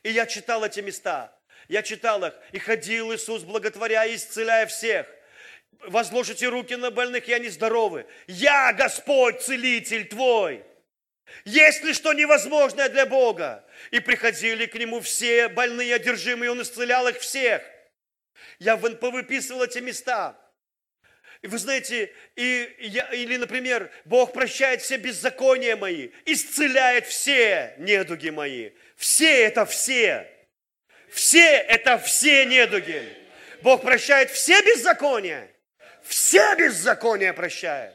И 0.02 0.10
я 0.10 0.24
читал 0.24 0.64
эти 0.64 0.80
места. 0.80 1.30
Я 1.68 1.82
читал 1.82 2.24
их. 2.24 2.32
И 2.52 2.58
ходил 2.58 3.14
Иисус, 3.14 3.42
благотворя 3.42 4.06
и 4.06 4.16
исцеляя 4.16 4.64
всех. 4.64 5.06
Возложите 5.80 6.48
руки 6.48 6.74
на 6.74 6.90
больных, 6.90 7.28
и 7.28 7.34
они 7.34 7.50
здоровы. 7.50 8.06
Я, 8.26 8.72
Господь, 8.72 9.42
целитель 9.42 10.08
твой. 10.08 10.64
Есть 11.44 11.84
ли 11.84 11.92
что 11.92 12.14
невозможное 12.14 12.88
для 12.88 13.04
Бога? 13.04 13.62
И 13.90 14.00
приходили 14.00 14.64
к 14.64 14.74
Нему 14.76 15.00
все 15.00 15.48
больные, 15.48 15.96
одержимые, 15.96 16.50
Он 16.50 16.62
исцелял 16.62 17.06
их 17.08 17.18
всех. 17.18 17.60
Я 18.58 18.78
повыписывал 18.78 19.64
эти 19.64 19.80
места. 19.80 20.34
И 21.44 21.46
вы 21.46 21.58
знаете, 21.58 22.10
и 22.36 22.74
я, 22.78 23.06
или, 23.12 23.36
например, 23.36 23.90
Бог 24.06 24.32
прощает 24.32 24.80
все 24.80 24.96
беззакония 24.96 25.76
мои, 25.76 26.08
исцеляет 26.24 27.06
все 27.06 27.74
недуги 27.76 28.30
мои. 28.30 28.70
Все 28.96 29.44
это 29.44 29.66
все. 29.66 30.26
Все 31.10 31.58
это 31.58 31.98
все 31.98 32.46
недуги. 32.46 33.14
Бог 33.60 33.82
прощает 33.82 34.30
все 34.30 34.62
беззакония. 34.62 35.54
Все 36.02 36.54
беззакония 36.54 37.34
прощает. 37.34 37.92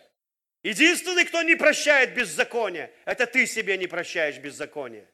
Единственный, 0.62 1.26
кто 1.26 1.42
не 1.42 1.56
прощает 1.56 2.14
беззакония, 2.14 2.92
это 3.06 3.26
ты 3.26 3.48
себе 3.48 3.78
не 3.78 3.88
прощаешь 3.88 4.38
беззакония. 4.38 5.10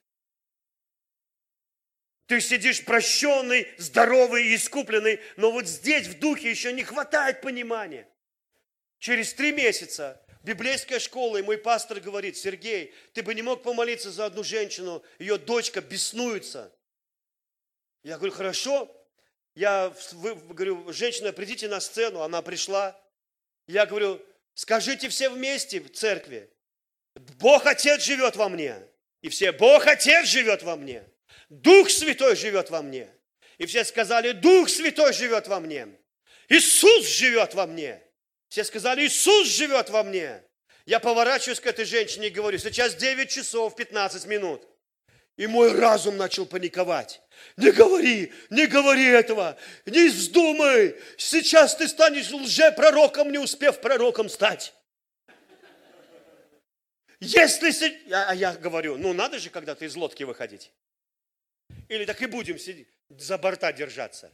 Ты 2.25 2.41
сидишь 2.41 2.83
прощенный, 2.83 3.65
здоровый 3.77 4.47
и 4.47 4.55
искупленный, 4.55 5.21
но 5.37 5.51
вот 5.51 5.67
здесь 5.67 6.07
в 6.07 6.19
духе 6.19 6.49
еще 6.49 6.73
не 6.73 6.83
хватает 6.83 7.39
понимания. 7.39 8.05
Через 9.05 9.35
три 9.35 9.51
месяца 9.51 10.19
библейская 10.41 10.97
школа, 10.97 11.37
и 11.37 11.43
мой 11.43 11.59
пастор 11.59 11.99
говорит, 11.99 12.37
Сергей, 12.37 12.91
ты 13.13 13.21
бы 13.21 13.35
не 13.35 13.43
мог 13.43 13.61
помолиться 13.61 14.09
за 14.09 14.25
одну 14.25 14.43
женщину, 14.43 15.03
ее 15.19 15.37
дочка 15.37 15.79
беснуется. 15.79 16.75
Я 18.01 18.17
говорю, 18.17 18.33
хорошо. 18.33 18.91
Я 19.53 19.93
вы, 20.13 20.33
говорю, 20.33 20.91
женщина, 20.91 21.31
придите 21.33 21.67
на 21.67 21.81
сцену, 21.81 22.21
она 22.23 22.41
пришла. 22.41 22.99
Я 23.67 23.85
говорю, 23.85 24.19
скажите 24.55 25.07
все 25.09 25.29
вместе 25.29 25.81
в 25.81 25.91
церкви, 25.91 26.49
Бог 27.37 27.67
Отец 27.67 28.01
живет 28.01 28.35
во 28.35 28.49
мне. 28.49 28.75
И 29.21 29.29
все, 29.29 29.51
Бог 29.51 29.85
Отец 29.85 30.25
живет 30.25 30.63
во 30.63 30.77
мне. 30.77 31.03
Дух 31.49 31.91
Святой 31.91 32.35
живет 32.35 32.71
во 32.71 32.81
мне. 32.81 33.07
И 33.59 33.67
все 33.67 33.85
сказали, 33.85 34.31
Дух 34.31 34.67
Святой 34.67 35.13
живет 35.13 35.47
во 35.47 35.59
мне. 35.59 35.89
Иисус 36.49 37.07
живет 37.07 37.53
во 37.53 37.67
мне. 37.67 38.01
Все 38.55 38.63
сказали, 38.63 39.05
Иисус 39.05 39.49
живет 39.49 39.89
во 39.89 40.01
мне. 40.01 40.41
Я 40.85 41.01
поворачиваюсь 41.01 41.59
к 41.59 41.65
этой 41.65 41.83
женщине 41.83 42.27
и 42.27 42.29
говорю, 42.29 42.57
сейчас 42.57 42.95
9 42.95 43.29
часов 43.29 43.75
15 43.75 44.25
минут. 44.27 44.65
И 45.35 45.45
мой 45.45 45.77
разум 45.77 46.15
начал 46.15 46.45
паниковать. 46.45 47.21
Не 47.57 47.73
говори, 47.73 48.31
не 48.49 48.65
говори 48.67 49.07
этого, 49.07 49.57
не 49.85 50.07
вздумай. 50.07 50.95
Сейчас 51.17 51.75
ты 51.75 51.89
станешь 51.89 52.31
лжепророком, 52.31 53.29
не 53.29 53.39
успев 53.39 53.81
пророком 53.81 54.29
стать. 54.29 54.73
Если... 57.19 58.09
А 58.09 58.33
я 58.33 58.53
говорю, 58.53 58.95
ну 58.95 59.11
надо 59.11 59.37
же 59.37 59.49
когда-то 59.49 59.83
из 59.83 59.97
лодки 59.97 60.23
выходить. 60.23 60.71
Или 61.89 62.05
так 62.05 62.21
и 62.21 62.25
будем 62.25 62.57
сидеть, 62.57 62.87
за 63.09 63.37
борта 63.37 63.73
держаться. 63.73 64.31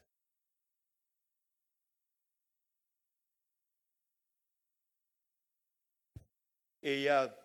И 6.82 6.92
я 6.92 7.36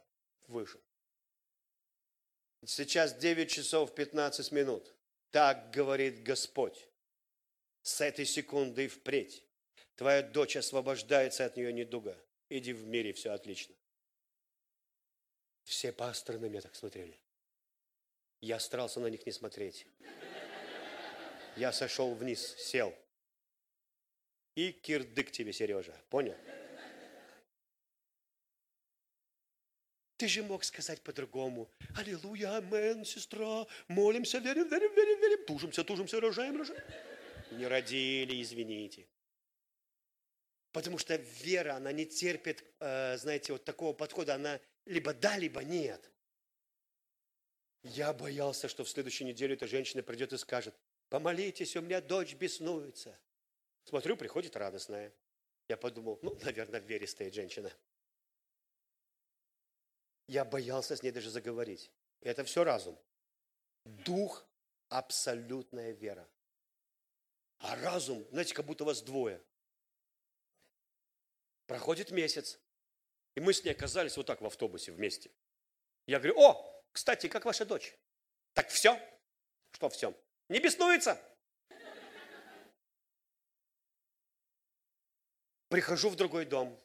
вышел. 0.48 0.80
Сейчас 2.64 3.14
9 3.14 3.50
часов 3.50 3.94
15 3.94 4.50
минут. 4.52 4.94
Так 5.30 5.70
говорит 5.70 6.22
Господь. 6.22 6.88
С 7.82 8.00
этой 8.00 8.24
секунды 8.24 8.86
и 8.86 8.88
впредь. 8.88 9.44
Твоя 9.94 10.22
дочь 10.22 10.56
освобождается 10.56 11.44
от 11.44 11.56
нее 11.56 11.72
недуга. 11.72 12.18
Иди 12.48 12.72
в 12.72 12.86
мире, 12.86 13.12
все 13.12 13.30
отлично. 13.30 13.74
Все 15.64 15.92
пасторы 15.92 16.38
на 16.38 16.46
меня 16.46 16.60
так 16.60 16.74
смотрели. 16.74 17.18
Я 18.40 18.58
старался 18.58 19.00
на 19.00 19.06
них 19.06 19.24
не 19.26 19.32
смотреть. 19.32 19.86
Я 21.56 21.72
сошел 21.72 22.14
вниз, 22.14 22.54
сел. 22.58 22.94
И 24.54 24.72
кирдык 24.72 25.30
тебе, 25.30 25.52
Сережа. 25.52 25.98
Понял? 26.08 26.36
Ты 30.16 30.28
же 30.28 30.42
мог 30.42 30.64
сказать 30.64 31.02
по-другому. 31.02 31.70
Аллилуйя, 31.94 32.56
амен, 32.56 33.04
сестра. 33.04 33.66
Молимся, 33.88 34.38
верим, 34.38 34.68
верим, 34.68 34.94
верим, 34.94 35.20
верим. 35.20 35.44
Тужимся, 35.46 35.84
тужимся, 35.84 36.20
рожаем, 36.20 36.56
рожаем. 36.56 36.82
Не 37.50 37.66
родили, 37.66 38.40
извините. 38.40 39.06
Потому 40.72 40.98
что 40.98 41.16
вера, 41.16 41.74
она 41.74 41.92
не 41.92 42.06
терпит, 42.06 42.64
э, 42.80 43.16
знаете, 43.18 43.52
вот 43.52 43.64
такого 43.64 43.92
подхода. 43.92 44.34
Она 44.34 44.58
либо 44.86 45.12
да, 45.12 45.36
либо 45.36 45.62
нет. 45.62 46.10
Я 47.82 48.12
боялся, 48.12 48.68
что 48.68 48.84
в 48.84 48.88
следующую 48.88 49.28
неделю 49.28 49.54
эта 49.54 49.66
женщина 49.66 50.02
придет 50.02 50.32
и 50.32 50.38
скажет, 50.38 50.74
помолитесь, 51.08 51.76
у 51.76 51.82
меня 51.82 52.00
дочь 52.00 52.34
беснуется. 52.34 53.18
Смотрю, 53.84 54.16
приходит 54.16 54.56
радостная. 54.56 55.12
Я 55.68 55.76
подумал, 55.76 56.18
ну, 56.22 56.36
наверное, 56.42 56.80
в 56.80 56.84
вере 56.84 57.06
стоит 57.06 57.34
женщина. 57.34 57.70
Я 60.28 60.44
боялся 60.44 60.96
с 60.96 61.02
ней 61.02 61.12
даже 61.12 61.30
заговорить. 61.30 61.90
Это 62.20 62.44
все 62.44 62.64
разум. 62.64 62.98
Дух– 63.84 64.44
абсолютная 64.88 65.92
вера. 65.92 66.28
А 67.58 67.76
разум, 67.76 68.26
знаете, 68.30 68.54
как 68.54 68.66
будто 68.66 68.84
вас 68.84 69.02
двое. 69.02 69.42
Проходит 71.66 72.10
месяц, 72.10 72.60
и 73.34 73.40
мы 73.40 73.52
с 73.52 73.64
ней 73.64 73.70
оказались 73.70 74.16
вот 74.16 74.26
так 74.26 74.40
в 74.40 74.46
автобусе 74.46 74.92
вместе. 74.92 75.30
Я 76.06 76.18
говорю, 76.18 76.40
о, 76.40 76.84
кстати, 76.92 77.28
как 77.28 77.44
ваша 77.44 77.64
дочь? 77.64 77.96
Так 78.52 78.68
все? 78.68 79.00
Что 79.72 79.88
все? 79.88 80.14
Не 80.48 80.60
беснуется? 80.60 81.20
Прихожу 85.68 86.10
в 86.10 86.16
другой 86.16 86.44
дом. 86.44 86.80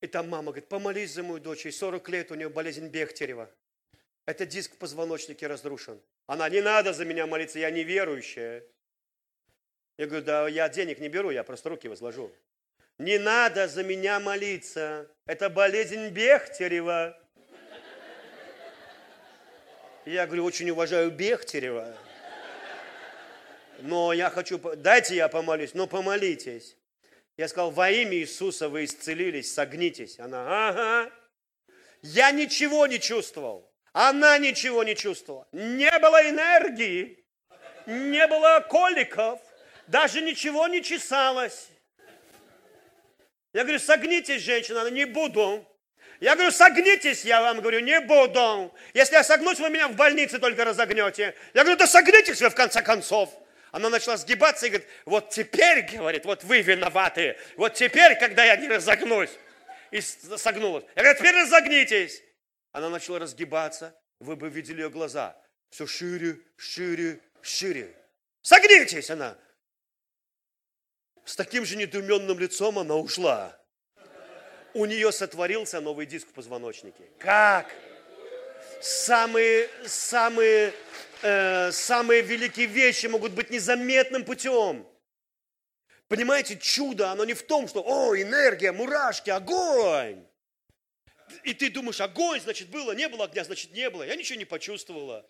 И 0.00 0.06
там 0.06 0.28
мама 0.28 0.52
говорит, 0.52 0.68
помолись 0.68 1.12
за 1.12 1.22
мою 1.22 1.40
дочь, 1.40 1.64
ей 1.66 1.72
40 1.72 2.08
лет, 2.08 2.30
у 2.30 2.34
нее 2.34 2.48
болезнь 2.48 2.88
Бехтерева. 2.88 3.50
Это 4.24 4.46
диск 4.46 4.74
в 4.74 4.78
позвоночнике 4.78 5.46
разрушен. 5.46 6.00
Она, 6.26 6.48
не 6.48 6.62
надо 6.62 6.92
за 6.92 7.04
меня 7.04 7.26
молиться, 7.26 7.58
я 7.58 7.70
неверующая. 7.70 8.64
Я 9.98 10.06
говорю, 10.06 10.24
да 10.24 10.48
я 10.48 10.68
денег 10.68 10.98
не 11.00 11.08
беру, 11.08 11.30
я 11.30 11.44
просто 11.44 11.68
руки 11.68 11.88
возложу. 11.88 12.32
Не 12.96 13.18
надо 13.18 13.68
за 13.68 13.82
меня 13.82 14.20
молиться, 14.20 15.10
это 15.26 15.50
болезнь 15.50 16.08
Бехтерева. 16.08 17.18
Я 20.06 20.26
говорю, 20.26 20.44
очень 20.44 20.70
уважаю 20.70 21.10
Бехтерева. 21.10 21.94
Но 23.80 24.12
я 24.12 24.30
хочу, 24.30 24.58
дайте 24.76 25.16
я 25.16 25.28
помолюсь, 25.28 25.74
но 25.74 25.86
помолитесь. 25.86 26.76
Я 27.40 27.48
сказал, 27.48 27.70
во 27.70 27.90
имя 27.90 28.18
Иисуса 28.18 28.68
вы 28.68 28.84
исцелились, 28.84 29.54
согнитесь. 29.54 30.20
Она, 30.20 30.68
ага. 30.68 31.10
Я 32.02 32.32
ничего 32.32 32.86
не 32.86 33.00
чувствовал. 33.00 33.72
Она 33.94 34.36
ничего 34.36 34.84
не 34.84 34.94
чувствовала. 34.94 35.48
Не 35.50 35.90
было 36.00 36.28
энергии, 36.28 37.24
не 37.86 38.26
было 38.26 38.60
коликов, 38.68 39.40
даже 39.86 40.20
ничего 40.20 40.68
не 40.68 40.82
чесалось. 40.82 41.68
Я 43.54 43.62
говорю, 43.62 43.78
согнитесь, 43.78 44.42
женщина, 44.42 44.82
она 44.82 44.90
не 44.90 45.06
буду. 45.06 45.66
Я 46.20 46.34
говорю, 46.34 46.50
согнитесь, 46.52 47.24
я 47.24 47.40
вам 47.40 47.62
говорю, 47.62 47.80
не 47.80 48.00
буду. 48.00 48.70
Если 48.92 49.14
я 49.14 49.24
согнусь, 49.24 49.58
вы 49.60 49.70
меня 49.70 49.88
в 49.88 49.96
больнице 49.96 50.40
только 50.40 50.66
разогнете. 50.66 51.34
Я 51.54 51.62
говорю, 51.62 51.78
да 51.78 51.86
согнитесь 51.86 52.42
вы 52.42 52.50
в 52.50 52.54
конце 52.54 52.82
концов. 52.82 53.30
Она 53.72 53.88
начала 53.88 54.16
сгибаться 54.16 54.66
и 54.66 54.70
говорит, 54.70 54.88
вот 55.04 55.30
теперь, 55.30 55.82
говорит, 55.96 56.24
вот 56.24 56.44
вы 56.44 56.62
виноваты. 56.62 57.36
Вот 57.56 57.74
теперь, 57.74 58.18
когда 58.18 58.44
я 58.44 58.56
не 58.56 58.68
разогнусь. 58.68 59.30
И 59.90 60.00
согнулась. 60.00 60.84
Я 60.96 61.02
говорю, 61.02 61.18
теперь 61.18 61.34
разогнитесь. 61.34 62.22
Она 62.72 62.88
начала 62.88 63.18
разгибаться. 63.18 63.96
Вы 64.18 64.36
бы 64.36 64.48
видели 64.48 64.82
ее 64.82 64.90
глаза. 64.90 65.36
Все 65.70 65.86
шире, 65.86 66.38
шире, 66.56 67.20
шире. 67.42 67.94
Согнитесь, 68.42 69.10
она. 69.10 69.36
С 71.24 71.36
таким 71.36 71.64
же 71.64 71.76
недуменным 71.76 72.38
лицом 72.38 72.78
она 72.78 72.96
ушла 72.96 73.60
у 74.74 74.84
нее 74.84 75.12
сотворился 75.12 75.80
новый 75.80 76.06
диск 76.06 76.28
в 76.28 76.32
позвоночнике. 76.32 77.04
Как? 77.18 77.72
Самые, 78.80 79.68
самые, 79.86 80.72
э, 81.22 81.70
самые 81.70 82.22
великие 82.22 82.66
вещи 82.66 83.06
могут 83.06 83.32
быть 83.32 83.50
незаметным 83.50 84.24
путем. 84.24 84.86
Понимаете, 86.08 86.58
чудо, 86.58 87.10
оно 87.10 87.24
не 87.24 87.34
в 87.34 87.42
том, 87.42 87.68
что, 87.68 87.82
о, 87.86 88.16
энергия, 88.16 88.72
мурашки, 88.72 89.30
огонь. 89.30 90.26
И 91.44 91.54
ты 91.54 91.70
думаешь, 91.70 92.00
огонь, 92.00 92.40
значит, 92.40 92.68
было, 92.70 92.92
не 92.92 93.08
было 93.08 93.26
огня, 93.26 93.44
значит, 93.44 93.72
не 93.72 93.88
было. 93.90 94.02
Я 94.02 94.16
ничего 94.16 94.38
не 94.38 94.44
почувствовала. 94.44 95.28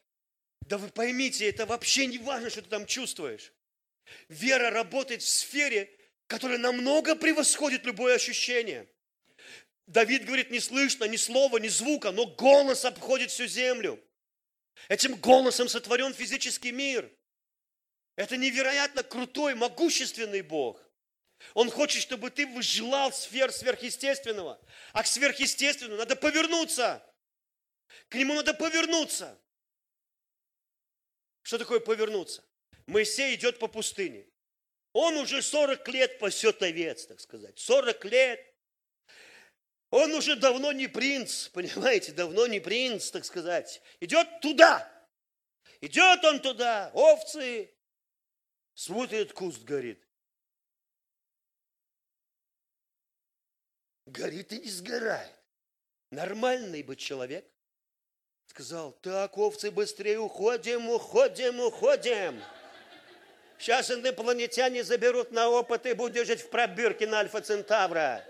Да 0.62 0.78
вы 0.78 0.88
поймите, 0.88 1.48
это 1.48 1.66
вообще 1.66 2.06
не 2.06 2.18
важно, 2.18 2.50
что 2.50 2.62
ты 2.62 2.68
там 2.68 2.86
чувствуешь. 2.86 3.52
Вера 4.28 4.70
работает 4.70 5.22
в 5.22 5.28
сфере, 5.28 5.90
которая 6.28 6.58
намного 6.58 7.16
превосходит 7.16 7.84
любое 7.84 8.14
ощущение. 8.14 8.88
Давид 9.86 10.24
говорит, 10.24 10.50
не 10.50 10.60
слышно 10.60 11.04
ни 11.04 11.16
слова, 11.16 11.58
ни 11.58 11.68
звука, 11.68 12.12
но 12.12 12.26
голос 12.26 12.84
обходит 12.84 13.30
всю 13.30 13.46
землю. 13.46 14.02
Этим 14.88 15.16
голосом 15.16 15.68
сотворен 15.68 16.14
физический 16.14 16.72
мир. 16.72 17.10
Это 18.16 18.36
невероятно 18.36 19.02
крутой, 19.02 19.54
могущественный 19.54 20.42
Бог. 20.42 20.80
Он 21.54 21.70
хочет, 21.70 22.02
чтобы 22.02 22.30
ты 22.30 22.46
желал 22.62 23.12
сфер 23.12 23.52
сверхъестественного. 23.52 24.60
А 24.92 25.02
к 25.02 25.06
сверхъестественному 25.06 25.98
надо 25.98 26.16
повернуться. 26.16 27.04
К 28.08 28.14
нему 28.16 28.34
надо 28.34 28.54
повернуться. 28.54 29.40
Что 31.42 31.58
такое 31.58 31.80
повернуться? 31.80 32.44
Моисей 32.86 33.34
идет 33.34 33.58
по 33.58 33.68
пустыне. 33.68 34.26
Он 34.92 35.16
уже 35.16 35.42
40 35.42 35.86
лет 35.88 36.18
пасет 36.18 36.62
овец, 36.62 37.06
так 37.06 37.20
сказать. 37.20 37.58
40 37.58 38.04
лет. 38.06 38.49
Он 39.90 40.14
уже 40.14 40.36
давно 40.36 40.72
не 40.72 40.86
принц, 40.86 41.48
понимаете, 41.52 42.12
давно 42.12 42.46
не 42.46 42.60
принц, 42.60 43.10
так 43.10 43.24
сказать. 43.24 43.82
Идет 44.00 44.40
туда. 44.40 44.90
Идет 45.80 46.24
он 46.24 46.40
туда, 46.40 46.90
овцы. 46.94 47.72
Смотрит, 48.74 49.32
куст 49.32 49.62
горит. 49.64 50.02
Горит 54.06 54.52
и 54.52 54.60
не 54.60 54.70
сгорает. 54.70 55.36
Нормальный 56.10 56.82
бы 56.82 56.96
человек 56.96 57.46
сказал, 58.46 58.92
так, 58.92 59.38
овцы, 59.38 59.70
быстрее 59.70 60.18
уходим, 60.18 60.88
уходим, 60.88 61.60
уходим. 61.60 62.42
Сейчас 63.58 63.90
инопланетяне 63.90 64.82
заберут 64.82 65.30
на 65.30 65.48
опыт 65.48 65.86
и 65.86 65.92
будут 65.92 66.26
жить 66.26 66.40
в 66.40 66.50
пробирке 66.50 67.06
на 67.06 67.20
Альфа 67.20 67.40
Центавра. 67.40 68.24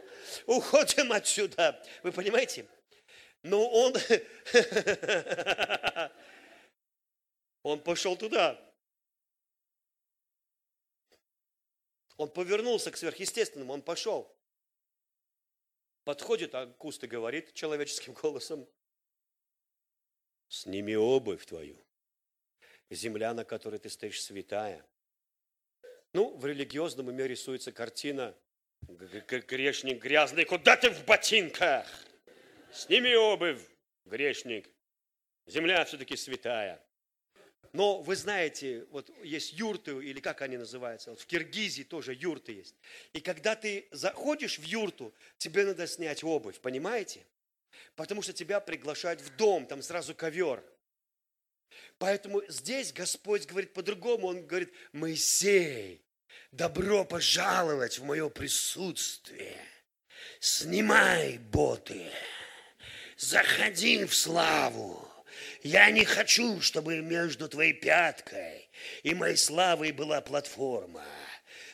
Уходим 0.47 1.13
отсюда. 1.13 1.83
Вы 2.03 2.13
понимаете? 2.13 2.67
Но 3.43 3.69
он... 3.69 3.95
Он 7.63 7.83
пошел 7.83 8.17
туда. 8.17 8.59
Он 12.17 12.31
повернулся 12.31 12.91
к 12.91 12.97
сверхъестественному, 12.97 13.73
он 13.73 13.83
пошел. 13.83 14.35
Подходит, 16.05 16.55
а 16.55 16.67
куст 16.67 17.03
и 17.05 17.07
говорит 17.07 17.55
человеческим 17.55 18.13
голосом. 18.15 18.69
Сними 20.49 20.97
обувь 20.97 21.47
твою. 21.47 21.79
Земля, 22.91 23.33
на 23.35 23.45
которой 23.45 23.79
ты 23.79 23.89
стоишь, 23.89 24.23
святая. 24.23 24.85
Ну, 26.13 26.37
в 26.37 26.45
религиозном 26.45 27.09
уме 27.09 27.29
рисуется 27.29 27.71
картина. 27.71 28.37
Грешник 28.89 30.03
грязный, 30.03 30.45
куда 30.45 30.77
ты 30.77 30.91
в 30.91 31.05
ботинках? 31.05 31.87
Сними 32.73 33.15
обувь, 33.15 33.61
грешник. 34.05 34.69
Земля 35.47 35.85
все-таки 35.85 36.17
святая. 36.17 36.83
Но 37.73 38.03
вы 38.03 38.17
знаете, 38.17 38.85
вот 38.91 39.11
есть 39.23 39.53
юрты, 39.53 39.93
или 39.93 40.21
как 40.21 40.43
они 40.43 40.57
называются, 40.57 41.11
вот 41.11 41.21
в 41.21 41.27
Киргизии 41.27 41.85
тоже 41.85 42.15
юрты 42.15 42.53
есть. 42.53 42.75
И 43.13 43.21
когда 43.21 43.55
ты 43.55 43.87
заходишь 43.93 44.59
в 44.59 44.65
юрту, 44.65 45.15
тебе 45.39 45.65
надо 45.65 45.87
снять 45.87 46.25
обувь, 46.25 46.59
понимаете? 46.61 47.25
Потому 47.95 48.23
что 48.23 48.33
тебя 48.33 48.61
приглашают 48.61 49.21
в 49.21 49.37
дом, 49.37 49.67
там 49.67 49.83
сразу 49.83 50.15
ковер. 50.15 50.65
Поэтому 51.99 52.43
здесь 52.49 52.93
Господь 52.93 53.47
говорит 53.47 53.73
по-другому. 53.73 54.29
Он 54.29 54.47
говорит, 54.47 54.73
Моисей, 54.93 56.03
добро 56.53 57.05
пожаловать 57.05 57.99
в 57.99 58.05
мое 58.05 58.29
присутствие. 58.29 59.57
Снимай 60.41 61.39
боты, 61.39 62.11
заходи 63.17 64.05
в 64.05 64.15
славу. 64.15 65.07
Я 65.63 65.91
не 65.91 66.05
хочу, 66.05 66.61
чтобы 66.61 67.01
между 67.01 67.49
твоей 67.49 67.73
пяткой 67.73 68.69
и 69.03 69.15
моей 69.15 69.37
славой 69.37 69.93
была 69.93 70.21
платформа. 70.21 71.05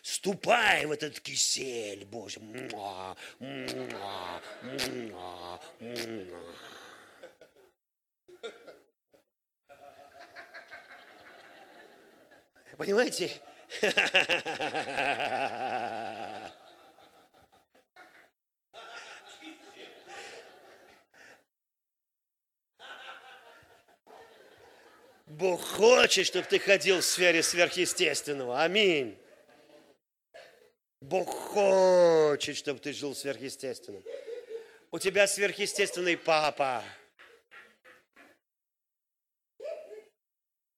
Ступай 0.02 0.86
в 0.86 0.92
этот 0.92 1.20
кисель, 1.20 2.04
Боже. 2.04 2.40
Муа, 2.40 3.16
муа, 3.40 4.40
муа, 4.62 5.60
муа. 5.80 6.54
Понимаете? 12.76 13.32
Бог 25.26 25.60
хочет, 25.60 26.26
чтобы 26.26 26.46
ты 26.46 26.58
ходил 26.58 27.00
в 27.00 27.04
сфере 27.04 27.42
сверхъестественного. 27.42 28.62
Аминь. 28.62 29.18
Бог 31.00 31.28
хочет, 31.28 32.56
чтобы 32.56 32.80
ты 32.80 32.92
жил 32.92 33.14
сверхъестественным. 33.14 34.02
У 34.90 34.98
тебя 34.98 35.26
сверхъестественный 35.26 36.16
папа. 36.16 36.82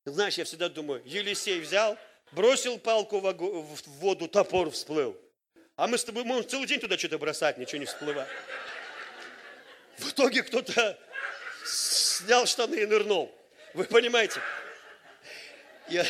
Знаешь, 0.04 0.38
я 0.38 0.44
всегда 0.44 0.68
думаю, 0.68 1.02
Елисей 1.04 1.60
взял, 1.60 1.96
бросил 2.32 2.78
палку 2.78 3.20
в 3.20 3.88
воду, 4.00 4.28
топор 4.28 4.70
всплыл. 4.70 5.16
А 5.76 5.86
мы 5.86 5.96
с 5.96 6.04
тобой 6.04 6.24
можем 6.24 6.48
целый 6.48 6.66
день 6.66 6.80
туда 6.80 6.98
что-то 6.98 7.18
бросать, 7.18 7.58
ничего 7.58 7.78
не 7.78 7.86
всплывает. 7.86 8.28
В 9.96 10.10
итоге 10.10 10.42
кто-то 10.42 10.98
снял 11.64 12.46
штаны 12.46 12.76
и 12.76 12.86
нырнул. 12.86 13.32
Вы 13.74 13.84
понимаете? 13.84 14.40
Я... 15.88 16.04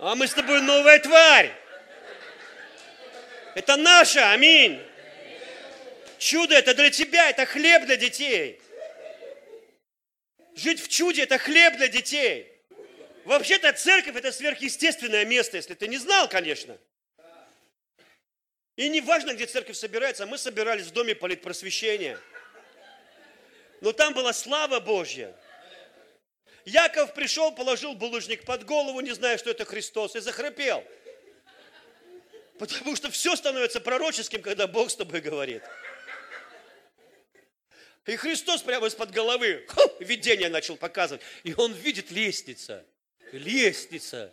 А 0.00 0.14
мы 0.14 0.26
с 0.26 0.32
новая 0.98 1.00
тварь. 1.00 1.52
Это 3.54 3.76
наше, 3.76 4.20
аминь. 4.20 4.80
Чудо 6.18 6.54
это 6.54 6.74
для 6.74 6.90
тебя, 6.90 7.30
это 7.30 7.46
хлеб 7.46 7.86
для 7.86 7.96
детей. 7.96 8.60
Жить 10.54 10.82
в 10.82 10.88
чуде 10.88 11.22
это 11.22 11.38
хлеб 11.38 11.76
для 11.76 11.88
детей. 11.88 12.52
Вообще-то 13.24 13.72
церковь 13.72 14.16
это 14.16 14.32
сверхъестественное 14.32 15.24
место, 15.24 15.56
если 15.56 15.74
ты 15.74 15.86
не 15.86 15.98
знал, 15.98 16.28
конечно. 16.28 16.78
И 18.76 18.88
не 18.88 19.00
важно, 19.00 19.34
где 19.34 19.46
церковь 19.46 19.76
собирается, 19.76 20.26
мы 20.26 20.38
собирались 20.38 20.86
в 20.86 20.92
доме 20.92 21.14
политпросвещения. 21.14 22.18
Но 23.80 23.92
там 23.92 24.14
была 24.14 24.32
слава 24.32 24.80
Божья. 24.80 25.34
Яков 26.68 27.14
пришел, 27.14 27.50
положил 27.50 27.94
булыжник 27.94 28.44
под 28.44 28.64
голову, 28.64 29.00
не 29.00 29.12
зная, 29.12 29.38
что 29.38 29.50
это 29.50 29.64
Христос, 29.64 30.14
и 30.16 30.20
захрапел. 30.20 30.84
Потому 32.58 32.94
что 32.94 33.10
все 33.10 33.36
становится 33.36 33.80
пророческим, 33.80 34.42
когда 34.42 34.66
Бог 34.66 34.90
с 34.90 34.96
тобой 34.96 35.20
говорит. 35.20 35.62
И 38.04 38.16
Христос 38.16 38.62
прямо 38.62 38.86
из-под 38.86 39.12
головы 39.12 39.64
ху, 39.68 39.80
видение 40.00 40.48
начал 40.48 40.76
показывать. 40.76 41.22
И 41.42 41.54
он 41.54 41.72
видит 41.72 42.10
лестница. 42.10 42.84
Лестница. 43.32 44.30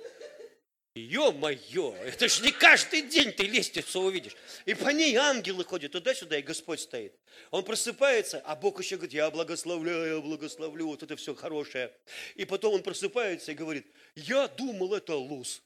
Ё-моё, 0.96 1.94
это 1.94 2.30
же 2.30 2.42
не 2.42 2.54
каждый 2.54 3.02
день 3.02 3.34
ты 3.34 3.44
лестницу 3.44 4.00
увидишь. 4.00 4.34
И 4.64 4.74
по 4.74 4.88
ней 4.90 5.14
ангелы 5.18 5.66
ходят 5.66 5.92
туда-сюда, 5.92 6.38
и 6.38 6.42
Господь 6.42 6.80
стоит. 6.80 7.14
Он 7.52 7.66
просыпается, 7.66 8.40
а 8.46 8.56
Бог 8.56 8.80
еще 8.80 8.96
говорит, 8.96 9.14
я 9.14 9.30
благословляю, 9.30 10.16
я 10.16 10.22
благословлю, 10.22 10.88
вот 10.88 11.04
это 11.04 11.18
все 11.18 11.36
хорошее. 11.36 11.94
И 12.36 12.46
потом 12.46 12.76
он 12.76 12.82
просыпается 12.82 13.52
и 13.52 13.56
говорит, 13.56 13.86
я 14.16 14.48
думал, 14.48 14.94
это 14.94 15.18
луз. 15.18 15.62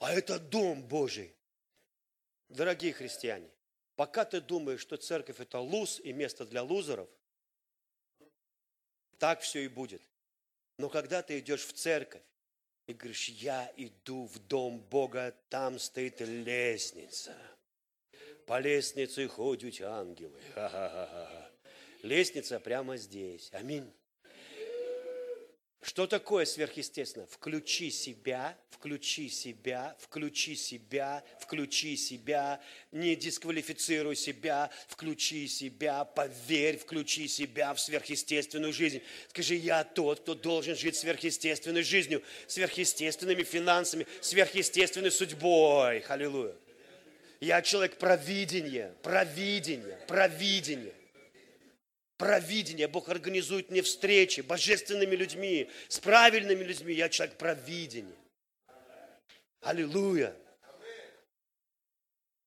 А 0.00 0.12
это 0.12 0.40
дом 0.40 0.82
Божий. 0.82 1.32
Дорогие 2.48 2.92
христиане, 2.92 3.48
пока 3.94 4.24
ты 4.24 4.40
думаешь, 4.40 4.80
что 4.80 4.96
церковь 4.96 5.38
это 5.38 5.60
луз 5.60 6.00
и 6.00 6.12
место 6.12 6.44
для 6.44 6.64
лузеров, 6.64 7.08
так 9.18 9.42
все 9.42 9.64
и 9.64 9.68
будет. 9.68 10.02
Но 10.76 10.88
когда 10.88 11.22
ты 11.22 11.38
идешь 11.38 11.64
в 11.64 11.72
церковь, 11.72 12.22
и 12.86 12.92
говоришь, 12.92 13.28
я 13.28 13.70
иду 13.76 14.26
в 14.26 14.38
дом 14.46 14.80
Бога, 14.90 15.34
там 15.48 15.78
стоит 15.78 16.20
лестница. 16.20 17.34
По 18.46 18.60
лестнице 18.60 19.26
ходят 19.26 19.80
ангелы. 19.80 20.38
Ха-ха-ха. 20.54 21.50
Лестница 22.02 22.60
прямо 22.60 22.96
здесь. 22.98 23.48
Аминь. 23.52 23.90
Что 25.84 26.06
такое 26.06 26.46
сверхъестественно? 26.46 27.26
Включи 27.26 27.90
себя, 27.90 28.56
включи 28.70 29.28
себя, 29.28 29.94
включи 30.00 30.56
себя, 30.56 31.22
включи 31.38 31.94
себя, 31.98 32.58
не 32.90 33.14
дисквалифицируй 33.14 34.16
себя, 34.16 34.70
включи 34.88 35.46
себя, 35.46 36.06
поверь, 36.06 36.78
включи 36.78 37.28
себя 37.28 37.74
в 37.74 37.80
сверхъестественную 37.80 38.72
жизнь. 38.72 39.02
Скажи, 39.28 39.56
я 39.56 39.84
тот, 39.84 40.20
кто 40.20 40.34
должен 40.34 40.74
жить 40.74 40.96
сверхъестественной 40.96 41.82
жизнью, 41.82 42.22
сверхъестественными 42.46 43.42
финансами, 43.42 44.06
сверхъестественной 44.22 45.10
судьбой. 45.10 45.98
Аллилуйя. 46.08 46.54
Я 47.40 47.60
человек 47.60 47.98
провидения, 47.98 48.94
провидения, 49.02 49.98
провидения 50.08 50.94
провидение. 52.24 52.88
Бог 52.88 53.10
организует 53.10 53.70
мне 53.70 53.82
встречи 53.82 54.40
божественными 54.40 55.14
людьми, 55.14 55.70
с 55.88 56.00
правильными 56.00 56.64
людьми. 56.64 56.94
Я 56.94 57.10
человек 57.10 57.36
провидения. 57.36 58.16
Аллилуйя. 59.60 60.34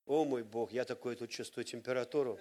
О 0.08 0.26
мой 0.26 0.44
Бог, 0.44 0.72
я 0.72 0.84
такой 0.84 1.16
тут 1.16 1.30
чувствую 1.30 1.64
температуру. 1.64 2.40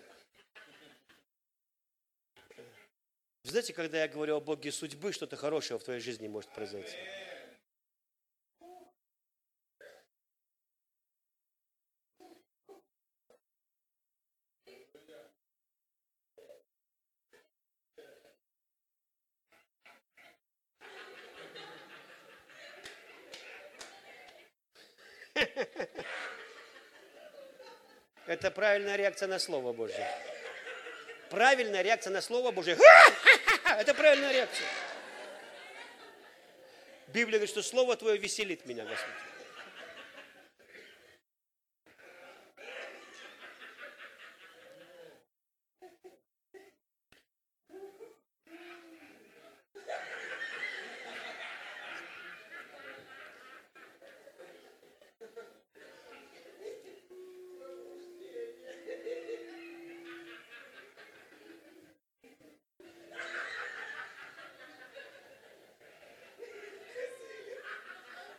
Вы 3.45 3.51
знаете, 3.51 3.75
когда 3.75 4.01
я 4.01 4.09
говорю 4.09 4.37
о 4.37 4.41
Боге 4.41 4.73
судьбы, 4.73 5.13
что-то 5.13 5.37
хорошее 5.37 5.79
в 5.79 5.85
твоей 5.85 6.01
жизни 6.01 6.29
может 6.29 6.51
произойти. 6.55 6.97
Это 28.27 28.51
правильная 28.51 28.97
реакция 28.97 29.29
на 29.29 29.39
Слово 29.39 29.73
Божье. 29.73 30.07
Правильная 31.31 31.83
реакция 31.83 32.11
на 32.13 32.21
Слово 32.21 32.51
Божье. 32.51 32.77
Это 33.65 33.95
правильная 33.95 34.33
реакция. 34.33 34.67
Библия 37.09 37.39
говорит, 37.39 37.51
что 37.51 37.63
Слово 37.63 37.97
Твое 37.97 38.19
веселит 38.19 38.67
меня, 38.67 38.85
Господь. 38.85 39.26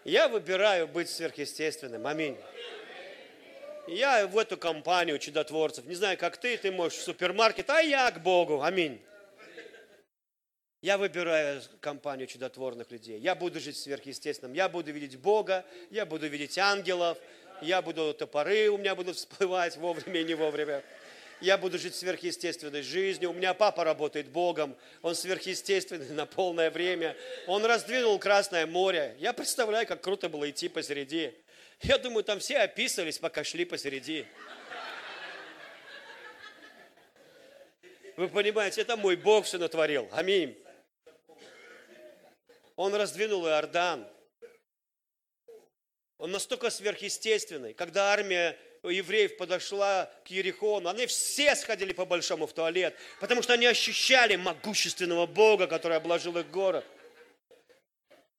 Я 0.08 0.30
выбираю 0.30 0.88
быть 0.88 1.10
сверхъестественным. 1.10 2.08
Аминь. 2.08 2.38
Я 3.88 4.26
в 4.26 4.38
эту 4.38 4.55
компанию 4.55 5.20
чудотворцев. 5.20 5.84
Не 5.84 5.95
знаю, 5.95 6.18
как 6.18 6.38
ты, 6.38 6.55
ты 6.55 6.72
можешь 6.72 6.99
в 6.99 7.03
супермаркет, 7.03 7.70
а 7.70 7.82
я 7.82 8.10
к 8.12 8.24
Богу. 8.24 8.62
Аминь. 8.62 9.01
Я 10.82 10.97
выбираю 10.97 11.62
компанию 11.82 12.26
чудотворных 12.26 12.89
людей. 12.89 13.20
Я 13.20 13.36
буду 13.36 13.60
жить 13.60 13.76
сверхъестественным. 13.76 14.53
Я 14.53 14.70
буду 14.70 14.93
видеть 14.93 15.18
Бога, 15.18 15.66
я 15.89 16.05
буду 16.05 16.26
видеть 16.28 16.58
ангелов, 16.58 17.18
я 17.62 17.82
буду 17.82 18.14
топоры 18.14 18.70
у 18.70 18.78
меня 18.78 18.95
будут 18.95 19.18
всплывать 19.18 19.76
вовремя 19.78 20.22
и 20.22 20.24
не 20.24 20.36
вовремя 20.36 20.84
я 21.42 21.58
буду 21.58 21.78
жить 21.78 21.96
сверхъестественной 21.96 22.82
жизнью. 22.82 23.30
У 23.30 23.34
меня 23.34 23.54
папа 23.54 23.84
работает 23.84 24.28
Богом, 24.28 24.76
он 25.02 25.16
сверхъестественный 25.16 26.10
на 26.14 26.26
полное 26.26 26.72
время. 26.72 27.16
Он 27.48 27.66
раздвинул 27.66 28.18
Красное 28.20 28.66
море. 28.66 29.16
Я 29.20 29.34
представляю, 29.34 29.86
как 29.88 30.02
круто 30.02 30.30
было 30.30 30.50
идти 30.50 30.68
посереди. 30.68 31.34
Я 31.82 31.98
думаю, 31.98 32.24
там 32.24 32.40
все 32.40 32.58
описывались, 32.58 33.20
пока 33.20 33.44
шли 33.44 33.66
посереди. 33.66 34.26
Вы 38.16 38.30
понимаете, 38.30 38.82
это 38.82 38.98
мой 38.98 39.16
Бог 39.16 39.46
все 39.46 39.60
натворил. 39.60 40.10
Аминь. 40.12 40.58
Он 42.76 42.96
раздвинул 42.96 43.46
Иордан. 43.46 44.08
Он 46.18 46.32
настолько 46.32 46.72
сверхъестественный. 46.72 47.76
Когда 47.76 48.12
армия 48.12 48.58
евреев 48.84 49.38
подошла 49.38 50.11
к 50.25 50.28
Ерихону, 50.30 50.89
они 50.89 51.05
все 51.05 51.55
сходили 51.55 51.93
по-большому 51.93 52.47
в 52.47 52.53
туалет, 52.53 52.95
потому 53.19 53.41
что 53.41 53.53
они 53.53 53.65
ощущали 53.65 54.36
могущественного 54.36 55.25
Бога, 55.25 55.67
который 55.67 55.97
обложил 55.97 56.38
их 56.38 56.49
город. 56.49 56.86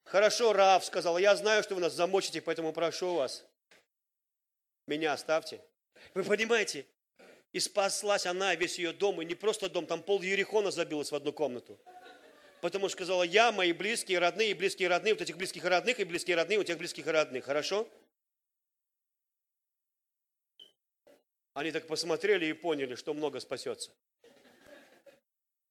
Хорошо, 0.04 0.52
Рав 0.52 0.84
сказал, 0.84 1.18
я 1.18 1.36
знаю, 1.36 1.62
что 1.62 1.74
вы 1.74 1.80
нас 1.80 1.92
замочите, 1.92 2.40
поэтому 2.40 2.72
прошу 2.72 3.14
вас, 3.14 3.44
меня 4.86 5.12
оставьте. 5.12 5.60
Вы 6.14 6.24
понимаете, 6.24 6.86
и 7.52 7.60
спаслась 7.60 8.24
она, 8.24 8.54
весь 8.54 8.78
ее 8.78 8.92
дом, 8.92 9.20
и 9.20 9.24
не 9.24 9.34
просто 9.34 9.68
дом, 9.68 9.86
там 9.86 10.02
пол 10.02 10.22
Ерихона 10.22 10.70
забилось 10.70 11.12
в 11.12 11.14
одну 11.14 11.32
комнату. 11.32 11.78
Потому 12.60 12.88
что 12.88 12.96
сказала, 12.96 13.22
я, 13.22 13.52
мои 13.52 13.72
близкие, 13.72 14.18
родные, 14.18 14.54
близкие, 14.54 14.88
родные, 14.88 15.14
вот 15.14 15.22
этих 15.22 15.36
близких 15.36 15.64
родных, 15.64 16.00
и 16.00 16.04
близкие 16.04 16.36
родные, 16.36 16.58
у 16.58 16.64
тех 16.64 16.76
близких 16.78 17.06
и 17.06 17.10
родных. 17.10 17.44
Хорошо? 17.44 17.88
Они 21.58 21.72
так 21.72 21.88
посмотрели 21.88 22.46
и 22.46 22.52
поняли, 22.52 22.94
что 22.94 23.12
много 23.14 23.40
спасется. 23.40 23.90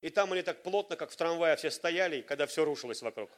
И 0.02 0.10
там 0.10 0.34
они 0.34 0.42
так 0.42 0.62
плотно, 0.62 0.98
как 0.98 1.12
в 1.12 1.16
трамвае, 1.16 1.56
все 1.56 1.72
стояли, 1.72 2.22
когда 2.24 2.46
все 2.46 2.66
рушилось 2.66 3.02
вокруг. 3.02 3.32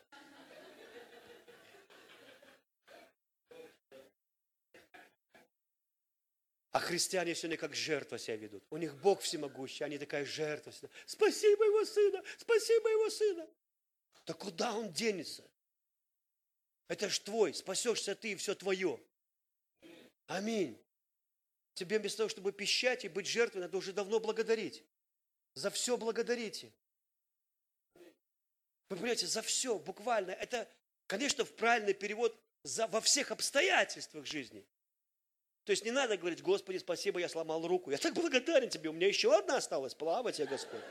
А 6.72 6.80
христиане 6.80 7.36
сегодня 7.36 7.56
как 7.56 7.76
жертва 7.76 8.18
себя 8.18 8.38
ведут. 8.38 8.64
У 8.72 8.78
них 8.78 8.96
Бог 8.96 9.22
всемогущий, 9.22 9.84
они 9.84 10.00
такая 10.00 10.26
жертва. 10.26 10.74
Спаси 11.06 11.56
моего 11.56 11.86
сына, 11.86 12.24
спаси 12.40 12.80
моего 12.80 13.12
сына. 13.12 13.48
Да 14.26 14.34
куда 14.34 14.74
он 14.74 14.92
денется? 14.92 15.48
Это 16.88 17.10
ж 17.10 17.20
твой, 17.20 17.54
спасешься 17.54 18.16
ты, 18.16 18.32
и 18.32 18.36
все 18.36 18.56
твое. 18.56 19.00
Аминь. 20.26 20.84
Тебе 21.80 21.98
вместо 21.98 22.18
того, 22.18 22.30
чтобы 22.30 22.52
пищать 22.52 23.06
и 23.06 23.08
быть 23.08 23.26
жертвой, 23.26 23.62
надо 23.62 23.78
уже 23.78 23.94
давно 23.94 24.20
благодарить. 24.20 24.84
За 25.54 25.70
все 25.70 25.96
благодарите. 25.96 26.74
Вы 28.90 28.98
понимаете, 28.98 29.28
за 29.28 29.42
все, 29.42 29.80
буквально. 29.80 30.32
Это, 30.32 30.68
конечно, 31.08 31.46
в 31.46 31.56
правильный 31.56 31.94
перевод 31.94 32.38
за, 32.64 32.86
во 32.88 33.00
всех 33.00 33.32
обстоятельствах 33.32 34.26
жизни. 34.26 34.68
То 35.64 35.72
есть 35.72 35.86
не 35.86 35.92
надо 35.92 36.18
говорить, 36.18 36.42
Господи, 36.42 36.80
спасибо, 36.80 37.22
я 37.22 37.30
сломал 37.30 37.66
руку. 37.66 37.92
Я 37.92 37.98
так 37.98 38.14
благодарен 38.14 38.68
Тебе, 38.68 38.90
у 38.90 38.94
меня 38.94 39.08
еще 39.08 39.34
одна 39.34 39.56
осталась. 39.56 39.96
Слава 39.98 40.34
Тебе, 40.34 40.48
Господь. 40.48 40.84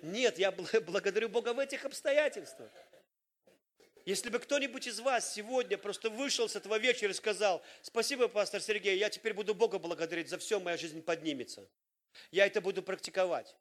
Нет, 0.00 0.38
я 0.38 0.52
благодарю 0.86 1.28
Бога 1.28 1.52
в 1.52 1.58
этих 1.58 1.84
обстоятельствах. 1.84 2.70
Если 4.08 4.30
бы 4.30 4.38
кто-нибудь 4.38 4.86
из 4.86 5.00
вас 5.00 5.34
сегодня 5.34 5.76
просто 5.76 6.08
вышел 6.08 6.48
с 6.48 6.56
этого 6.56 6.78
вечера 6.78 7.10
и 7.10 7.14
сказал, 7.14 7.62
спасибо, 7.82 8.26
пастор 8.26 8.62
Сергей, 8.62 8.96
я 8.96 9.10
теперь 9.10 9.34
буду 9.34 9.54
Бога 9.54 9.78
благодарить 9.78 10.30
за 10.30 10.38
все, 10.38 10.58
моя 10.58 10.78
жизнь 10.78 11.02
поднимется. 11.02 11.68
Я 12.30 12.46
это 12.46 12.62
буду 12.62 12.82
практиковать. 12.82 13.54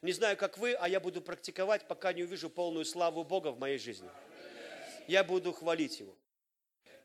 Не 0.00 0.10
знаю, 0.10 0.36
как 0.36 0.58
вы, 0.58 0.72
а 0.72 0.88
я 0.88 0.98
буду 0.98 1.22
практиковать, 1.22 1.86
пока 1.86 2.12
не 2.12 2.24
увижу 2.24 2.50
полную 2.50 2.84
славу 2.84 3.22
Бога 3.22 3.52
в 3.52 3.60
моей 3.60 3.78
жизни. 3.78 4.10
Я 5.06 5.22
буду 5.22 5.52
хвалить 5.52 6.00
Его. 6.00 6.18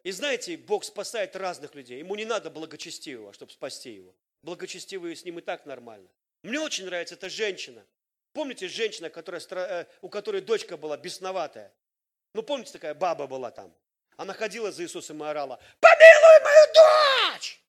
И 0.01 0.09
знаете, 0.09 0.57
Бог 0.57 0.83
спасает 0.83 1.35
разных 1.35 1.75
людей. 1.75 1.99
Ему 1.99 2.15
не 2.15 2.25
надо 2.25 2.49
благочестивого, 2.49 3.31
чтобы 3.31 3.51
спасти 3.51 3.91
его. 3.91 4.15
Благочестивые 4.41 5.15
с 5.15 5.23
ним 5.23 5.37
и 5.37 5.43
так 5.43 5.67
нормально. 5.67 6.09
Мне 6.41 6.59
очень 6.59 6.85
нравится 6.85 7.13
эта 7.13 7.29
женщина. 7.29 7.85
Помните 8.33 8.67
женщина, 8.67 9.11
которая, 9.11 9.41
э, 9.51 9.85
у 10.01 10.09
которой 10.09 10.41
дочка 10.41 10.77
была 10.77 10.97
бесноватая? 10.97 11.71
Ну, 12.38 12.43
помните, 12.43 12.71
такая 12.71 12.93
баба 12.93 13.25
была 13.25 13.49
там. 13.49 13.73
Она 14.15 14.31
ходила 14.31 14.71
за 14.71 14.83
Иисусом 14.83 15.23
и 15.23 15.27
орала, 15.27 15.59
помилуй 15.79 16.43
мою 16.43 16.67
дочь! 16.75 17.59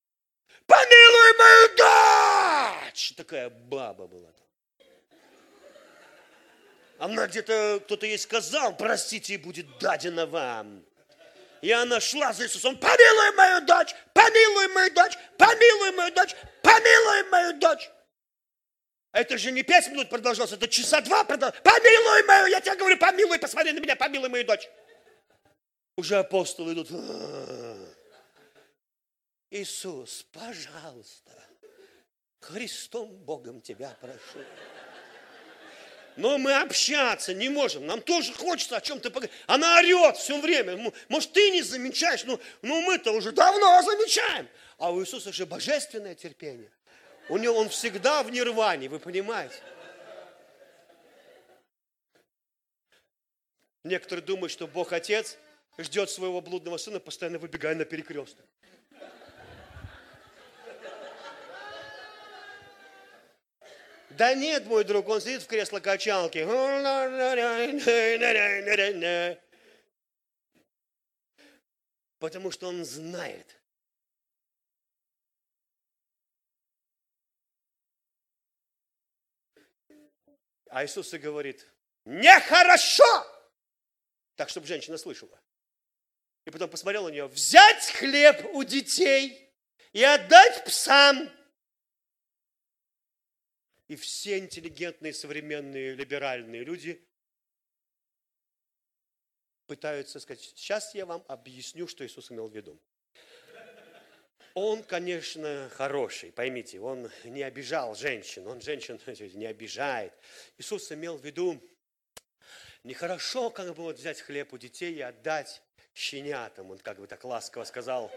Помилуй 0.66 1.38
мою 1.38 1.68
дочь! 1.78 3.14
Такая 3.16 3.48
баба 3.48 4.06
была 4.06 4.30
там. 4.30 4.46
Она 6.98 7.26
где-то, 7.28 7.80
кто-то 7.82 8.04
ей 8.04 8.18
сказал, 8.18 8.76
простите, 8.76 9.32
и 9.32 9.36
будет 9.38 9.78
дадено 9.78 10.26
вам. 10.26 10.84
И 11.62 11.72
она 11.72 11.98
шла 11.98 12.34
за 12.34 12.44
Иисусом, 12.44 12.76
помилуй 12.76 13.36
мою 13.36 13.62
дочь, 13.62 13.94
помилуй 14.12 14.68
мою 14.68 14.92
дочь, 14.92 15.16
помилуй 15.38 15.92
мою 15.92 16.12
дочь, 16.12 16.36
помилуй 16.60 17.22
мою 17.30 17.58
дочь. 17.58 17.90
Это 19.12 19.38
же 19.38 19.52
не 19.52 19.62
пять 19.62 19.88
минут 19.88 20.10
продолжалось, 20.10 20.52
это 20.52 20.68
часа 20.68 21.00
два 21.00 21.24
продолжалось. 21.24 21.62
Помилуй 21.62 22.22
мою, 22.24 22.46
я 22.46 22.60
тебе 22.60 22.76
говорю, 22.76 22.98
помилуй, 22.98 23.38
посмотри 23.38 23.72
на 23.72 23.80
меня, 23.80 23.96
помилуй 23.96 24.28
мою 24.28 24.44
дочь. 24.44 24.68
Уже 25.96 26.16
апостолы 26.16 26.74
идут. 26.74 26.90
Иисус, 29.50 30.26
пожалуйста, 30.30 31.32
Христом 32.40 33.08
Богом 33.24 33.60
тебя 33.62 33.96
прошу. 34.00 34.44
Но 36.16 36.36
мы 36.36 36.52
общаться 36.54 37.32
не 37.32 37.48
можем. 37.48 37.86
Нам 37.86 38.02
тоже 38.02 38.34
хочется 38.34 38.76
о 38.76 38.80
чем-то 38.80 39.10
поговорить. 39.10 39.34
Она 39.46 39.78
орет 39.78 40.16
все 40.16 40.38
время. 40.40 40.92
Может, 41.08 41.32
ты 41.32 41.50
не 41.50 41.62
замечаешь, 41.62 42.24
но, 42.24 42.40
но 42.60 42.80
мы-то 42.82 43.12
уже 43.12 43.30
давно 43.30 43.80
замечаем. 43.82 44.48
А 44.78 44.90
у 44.90 45.00
Иисуса 45.00 45.32
же 45.32 45.46
божественное 45.46 46.16
терпение. 46.16 46.70
У 47.28 47.36
него 47.36 47.58
он 47.58 47.68
всегда 47.68 48.22
в 48.22 48.30
нирване, 48.30 48.88
вы 48.88 48.98
понимаете? 48.98 49.56
Некоторые 53.84 54.24
думают, 54.24 54.50
что 54.50 54.66
Бог 54.66 54.92
Отец 54.92 55.38
ждет 55.78 56.10
своего 56.10 56.40
блудного 56.40 56.78
сына, 56.78 57.00
постоянно 57.00 57.38
выбегая 57.38 57.74
на 57.74 57.84
перекресток. 57.84 58.44
Да 64.10 64.34
нет, 64.34 64.66
мой 64.66 64.82
друг, 64.82 65.08
он 65.08 65.20
сидит 65.20 65.42
в 65.42 65.46
кресло 65.46 65.78
качалки. 65.78 66.44
Потому 72.18 72.50
что 72.50 72.68
он 72.68 72.84
знает. 72.84 73.57
А 80.70 80.84
Иисус 80.84 81.12
и 81.14 81.18
говорит, 81.18 81.66
нехорошо! 82.04 83.26
Так, 84.36 84.48
чтобы 84.48 84.66
женщина 84.66 84.98
слышала. 84.98 85.40
И 86.44 86.50
потом 86.50 86.70
посмотрел 86.70 87.04
на 87.04 87.08
нее, 87.08 87.26
взять 87.26 87.90
хлеб 87.92 88.54
у 88.54 88.64
детей 88.64 89.52
и 89.92 90.02
отдать 90.02 90.64
псам. 90.64 91.30
И 93.88 93.96
все 93.96 94.38
интеллигентные, 94.38 95.12
современные, 95.12 95.94
либеральные 95.94 96.64
люди 96.64 97.04
пытаются 99.66 100.18
сказать, 100.20 100.40
сейчас 100.40 100.94
я 100.94 101.04
вам 101.06 101.24
объясню, 101.28 101.86
что 101.86 102.04
Иисус 102.06 102.30
имел 102.30 102.48
в 102.48 102.54
виду. 102.54 102.80
Он, 104.60 104.82
конечно, 104.82 105.70
хороший, 105.72 106.32
поймите, 106.32 106.80
он 106.80 107.08
не 107.22 107.44
обижал 107.44 107.94
женщин, 107.94 108.44
он 108.48 108.60
женщин 108.60 108.98
не 109.34 109.46
обижает. 109.46 110.12
Иисус 110.58 110.90
имел 110.90 111.16
в 111.16 111.24
виду, 111.24 111.62
нехорошо 112.82 113.50
как 113.50 113.68
бы 113.68 113.84
вот 113.84 113.98
взять 113.98 114.20
хлеб 114.20 114.52
у 114.52 114.58
детей 114.58 114.94
и 114.94 115.00
отдать 115.00 115.62
щенятам, 115.94 116.72
он 116.72 116.78
как 116.78 116.98
бы 116.98 117.06
так 117.06 117.22
ласково 117.22 117.62
сказал, 117.62 118.10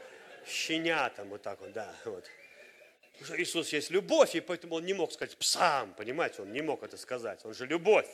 щенятам, 0.48 1.30
вот 1.30 1.44
так 1.44 1.62
вот, 1.62 1.74
да, 1.74 1.96
вот. 2.06 2.26
Иисус 3.38 3.72
есть 3.72 3.92
любовь, 3.92 4.34
и 4.34 4.40
поэтому 4.40 4.78
он 4.78 4.86
не 4.86 4.96
мог 4.96 5.12
сказать 5.12 5.38
псам, 5.38 5.94
понимаете, 5.94 6.42
он 6.42 6.52
не 6.52 6.64
мог 6.64 6.82
это 6.82 6.98
сказать, 6.98 7.46
он 7.46 7.54
же 7.54 7.68
любовь. 7.68 8.10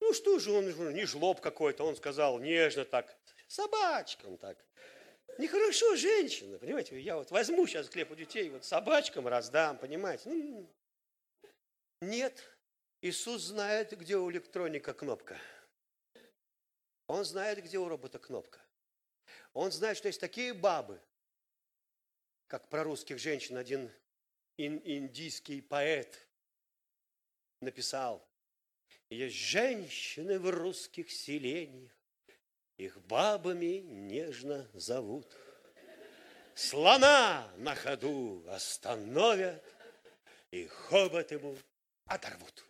Ну 0.00 0.12
что 0.12 0.40
же, 0.40 0.50
он 0.50 0.92
не 0.92 1.04
жлоб 1.04 1.40
какой-то, 1.40 1.84
он 1.84 1.94
сказал 1.94 2.40
нежно 2.40 2.84
так, 2.84 3.16
собачкам 3.46 4.38
так. 4.38 4.58
Нехорошо 5.38 5.94
женщина, 5.94 6.58
понимаете, 6.58 7.00
я 7.00 7.16
вот 7.16 7.30
возьму 7.30 7.64
сейчас 7.68 7.88
хлеб 7.88 8.10
у 8.10 8.16
детей, 8.16 8.50
вот 8.50 8.64
собачкам 8.64 9.28
раздам, 9.28 9.78
понимаете. 9.78 10.28
Ну, 10.28 10.68
нет, 12.00 12.42
Иисус 13.02 13.42
знает, 13.42 13.96
где 13.96 14.16
у 14.16 14.28
электроника 14.30 14.92
кнопка. 14.92 15.40
Он 17.06 17.24
знает, 17.24 17.62
где 17.62 17.78
у 17.78 17.88
робота 17.88 18.18
кнопка. 18.18 18.60
Он 19.52 19.70
знает, 19.70 19.96
что 19.96 20.08
есть 20.08 20.20
такие 20.20 20.52
бабы, 20.52 21.00
как 22.48 22.68
про 22.68 22.82
русских 22.82 23.18
женщин 23.20 23.56
один 23.56 23.92
индийский 24.56 25.60
поэт 25.60 26.26
написал, 27.60 28.28
есть 29.08 29.36
женщины 29.36 30.38
в 30.40 30.50
русских 30.50 31.12
селениях, 31.12 31.97
их 32.78 33.00
бабами 33.02 33.82
нежно 33.84 34.66
зовут. 34.72 35.26
Слона 36.54 37.48
на 37.56 37.74
ходу 37.74 38.44
остановят, 38.48 39.62
и 40.50 40.66
хобот 40.66 41.30
ему 41.30 41.56
оторвут. 42.06 42.64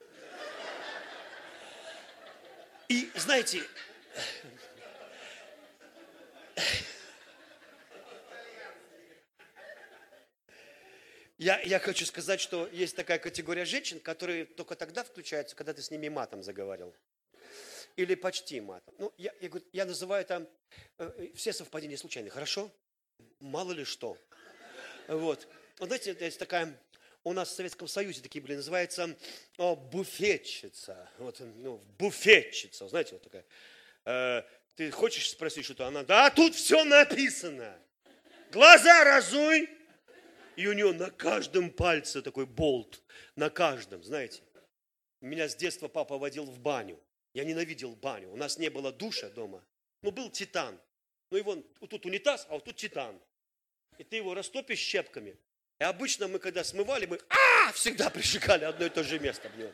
И 2.89 3.11
знаете, 3.15 3.63
Я, 11.37 11.61
я 11.61 11.79
хочу 11.79 12.05
сказать, 12.05 12.41
что 12.41 12.67
есть 12.73 12.97
такая 12.97 13.21
категория 13.21 13.65
женщин, 13.65 14.01
которые 14.01 14.45
только 14.45 14.75
тогда 14.75 15.05
включаются, 15.05 15.55
когда 15.55 15.73
ты 15.73 15.83
с 15.83 15.91
ними 15.93 16.09
матом 16.09 16.43
заговорил. 16.43 16.93
Или 17.99 18.15
почти 18.15 18.61
матом. 18.61 18.95
Ну, 18.97 19.13
я, 19.19 19.35
я, 19.41 19.49
говорю, 19.49 19.67
я 19.73 19.85
называю 19.85 20.25
там 20.25 20.47
э, 20.99 21.11
э, 21.19 21.33
все 21.35 21.53
совпадения 21.53 21.97
случайные. 21.97 22.31
Хорошо? 22.31 22.71
Мало 23.41 23.73
ли 23.73 23.85
что. 23.85 24.17
Вот. 25.09 25.49
Вот 25.81 25.89
знаете, 25.89 26.17
есть 26.21 26.39
такая, 26.39 26.81
у 27.25 27.33
нас 27.33 27.49
в 27.49 27.57
Советском 27.57 27.89
Союзе 27.89 28.23
такие 28.23 28.41
были, 28.41 28.55
называется 28.55 29.17
о, 29.57 29.75
буфетчица. 29.75 31.11
Вот, 31.19 31.41
ну, 31.41 31.79
буфетчица, 31.99 32.87
знаете, 32.87 33.15
вот 33.15 33.23
такая. 33.23 33.45
Э, 34.05 34.43
ты 34.77 34.93
хочешь 34.93 35.29
спросить 35.29 35.65
что-то, 35.65 35.89
она, 35.89 36.05
да, 36.05 36.31
тут 36.31 36.55
все 36.55 36.85
написано. 36.85 37.77
Глаза 38.53 39.03
разуй, 39.03 39.69
и 40.55 40.69
у 40.69 40.73
нее 40.73 40.93
на 40.93 41.11
каждом 41.11 41.73
пальце 41.73 42.23
такой 42.23 42.47
болт, 42.47 43.03
на 43.35 43.51
каждом, 43.51 44.05
знаете. 44.05 44.41
Меня 45.21 45.49
с 45.49 45.57
детства 45.57 45.89
папа 45.89 46.17
водил 46.17 46.45
в 46.45 46.61
баню. 46.61 47.03
Я 47.39 47.45
ненавидел 47.45 47.95
баню. 47.95 48.33
У 48.33 48.37
нас 48.37 48.59
не 48.59 48.69
было 48.69 48.91
душа 48.91 49.29
дома. 49.29 49.65
Ну, 50.03 50.11
был 50.11 50.29
титан. 50.29 50.77
Ну, 51.31 51.41
вон, 51.45 51.65
вот 51.79 51.89
тут 51.89 52.05
унитаз, 52.05 52.49
а 52.51 52.55
вот 52.55 52.65
тут 52.65 52.75
титан. 52.75 53.17
И 53.97 54.03
ты 54.03 54.17
его 54.17 54.35
растопишь 54.35 54.81
щепками. 54.81 55.37
И 55.79 55.85
обычно 55.85 56.27
мы, 56.27 56.41
когда 56.41 56.65
смывали, 56.65 57.07
мы 57.07 57.21
а, 57.29 57.71
всегда 57.75 58.11
прижигали 58.11 58.65
одно 58.65 58.87
и 58.87 58.89
то 58.89 59.05
же 59.05 59.21
место 59.21 59.49
нем. 59.57 59.73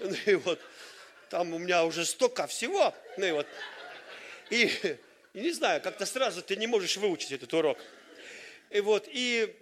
Ну 0.00 0.16
и 0.26 0.34
вот, 0.34 0.60
там 1.30 1.54
у 1.54 1.58
меня 1.58 1.84
уже 1.84 2.04
столько 2.04 2.48
всего. 2.48 2.92
Ну 3.18 3.24
и 3.24 3.30
вот, 3.30 3.46
и, 4.50 4.68
и 5.32 5.40
не 5.40 5.52
знаю, 5.52 5.80
как-то 5.80 6.06
сразу 6.06 6.42
ты 6.42 6.56
не 6.56 6.66
можешь 6.66 6.96
выучить 6.96 7.30
этот 7.30 7.54
урок. 7.54 7.78
И 8.70 8.80
вот, 8.80 9.06
и 9.06 9.56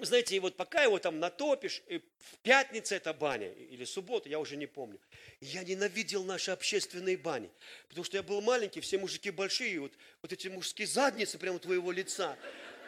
знаете, 0.00 0.36
и 0.36 0.40
вот 0.40 0.56
пока 0.56 0.82
его 0.82 0.98
там 0.98 1.20
натопишь, 1.20 1.82
и 1.86 1.98
в 1.98 2.36
пятницу 2.42 2.94
это 2.94 3.12
баня, 3.12 3.50
или 3.52 3.84
суббота, 3.84 4.28
я 4.28 4.38
уже 4.38 4.56
не 4.56 4.66
помню. 4.66 4.98
Я 5.40 5.62
ненавидел 5.62 6.24
наши 6.24 6.50
общественные 6.50 7.16
бани, 7.16 7.50
потому 7.88 8.04
что 8.04 8.16
я 8.16 8.22
был 8.22 8.40
маленький, 8.40 8.80
все 8.80 8.98
мужики 8.98 9.30
большие, 9.30 9.80
вот, 9.80 9.92
вот 10.22 10.32
эти 10.32 10.48
мужские 10.48 10.86
задницы 10.86 11.38
прямо 11.38 11.58
твоего 11.58 11.92
лица. 11.92 12.36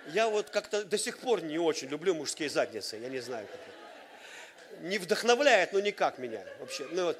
Я 0.08 0.28
вот 0.28 0.50
как-то 0.50 0.84
до 0.84 0.98
сих 0.98 1.18
пор 1.18 1.42
не 1.42 1.58
очень 1.58 1.88
люблю 1.88 2.14
мужские 2.14 2.48
задницы, 2.48 2.96
я 2.96 3.08
не 3.08 3.20
знаю. 3.20 3.46
Как 3.46 4.80
Не 4.82 4.98
вдохновляет, 4.98 5.72
но 5.72 5.80
никак 5.80 6.18
меня 6.18 6.44
вообще. 6.60 6.88
Ну, 6.90 7.04
вот. 7.04 7.18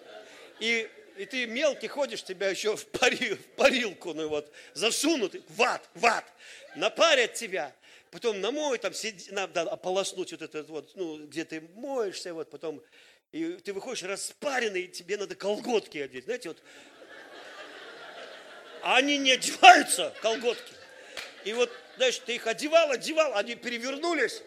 и, 0.58 0.88
и 1.16 1.26
ты 1.26 1.46
мелкий 1.46 1.88
ходишь, 1.88 2.24
тебя 2.24 2.48
еще 2.48 2.76
в, 2.76 2.86
пари, 2.86 3.34
в 3.34 3.46
парилку, 3.56 4.14
ну 4.14 4.28
вот, 4.28 4.50
засунут, 4.74 5.34
в 5.48 5.62
ад, 5.62 5.88
в 5.94 6.06
ад, 6.06 6.24
напарят 6.74 7.34
тебя 7.34 7.72
потом 8.12 8.42
намоют, 8.42 8.82
там 8.82 8.92
сиди, 8.92 9.32
надо 9.32 9.62
ополоснуть 9.62 10.32
вот 10.32 10.42
этот 10.42 10.68
вот, 10.68 10.92
ну, 10.94 11.26
где 11.26 11.44
ты 11.46 11.62
моешься, 11.74 12.34
вот 12.34 12.50
потом, 12.50 12.82
и 13.32 13.54
ты 13.54 13.72
выходишь 13.72 14.02
распаренный, 14.02 14.82
и 14.82 14.88
тебе 14.88 15.16
надо 15.16 15.34
колготки 15.34 15.96
одеть, 15.96 16.24
знаете, 16.26 16.50
вот. 16.50 16.62
А 18.82 18.98
они 18.98 19.16
не 19.16 19.32
одеваются, 19.32 20.12
колготки. 20.20 20.74
И 21.44 21.54
вот, 21.54 21.70
знаешь, 21.96 22.18
ты 22.18 22.34
их 22.34 22.46
одевал, 22.46 22.90
одевал, 22.90 23.34
они 23.34 23.54
перевернулись, 23.54 24.42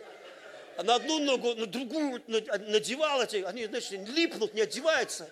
а 0.78 0.84
на 0.84 0.96
одну 0.96 1.20
ногу, 1.20 1.56
на 1.56 1.66
другую 1.66 2.22
надевал 2.28 3.24
эти, 3.24 3.38
они, 3.38 3.66
знаешь, 3.66 3.90
липнут, 3.90 4.54
не 4.54 4.62
одеваются. 4.62 5.28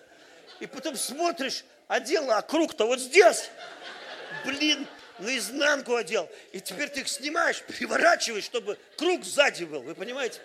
И 0.58 0.66
потом 0.66 0.96
смотришь, 0.96 1.64
одела, 1.86 2.38
а 2.38 2.42
круг-то 2.42 2.86
вот 2.86 2.98
здесь. 2.98 3.48
Блин, 4.44 4.88
наизнанку 5.24 5.96
одел. 5.96 6.30
И 6.52 6.60
теперь 6.60 6.88
ты 6.88 7.00
их 7.00 7.08
снимаешь, 7.08 7.62
переворачиваешь, 7.62 8.44
чтобы 8.44 8.78
круг 8.96 9.24
сзади 9.24 9.64
был. 9.64 9.82
Вы 9.82 9.94
понимаете? 9.94 10.40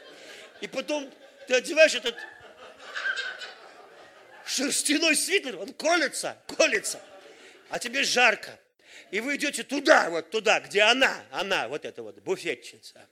И 0.61 0.67
потом 0.67 1.09
ты 1.47 1.55
одеваешь 1.55 1.95
этот 1.95 2.15
шерстяной 4.45 5.15
свитер, 5.15 5.57
он 5.59 5.73
колется, 5.73 6.38
колется. 6.57 6.99
А 7.69 7.77
тебе 7.80 8.03
жарко. 8.03 8.59
И 9.11 9.19
вы 9.19 9.36
идете 9.36 9.63
туда, 9.63 10.09
вот 10.09 10.30
туда, 10.30 10.59
где 10.59 10.82
она, 10.82 11.23
она, 11.32 11.67
вот 11.67 11.86
эта 11.86 12.03
вот 12.03 12.19
буфетчица. 12.19 13.07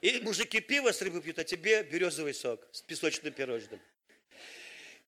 И 0.00 0.20
мужики 0.20 0.60
пиво 0.60 0.92
с 0.92 1.00
рыбы 1.00 1.20
пьют, 1.22 1.38
а 1.38 1.44
тебе 1.44 1.82
березовый 1.82 2.34
сок 2.34 2.66
с 2.72 2.82
песочным 2.82 3.32
пирожным. 3.32 3.80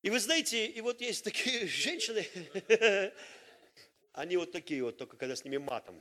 И 0.03 0.11
вы 0.11 0.21
знаете, 0.21 0.67
и 0.67 0.81
вот 0.83 1.01
есть 1.01 1.25
такие 1.25 1.67
женщины, 1.69 2.27
они 4.15 4.37
вот 4.37 4.53
такие 4.53 4.83
вот, 4.83 4.97
только 4.97 5.17
когда 5.17 5.37
с 5.37 5.45
ними 5.45 5.59
матом. 5.59 6.01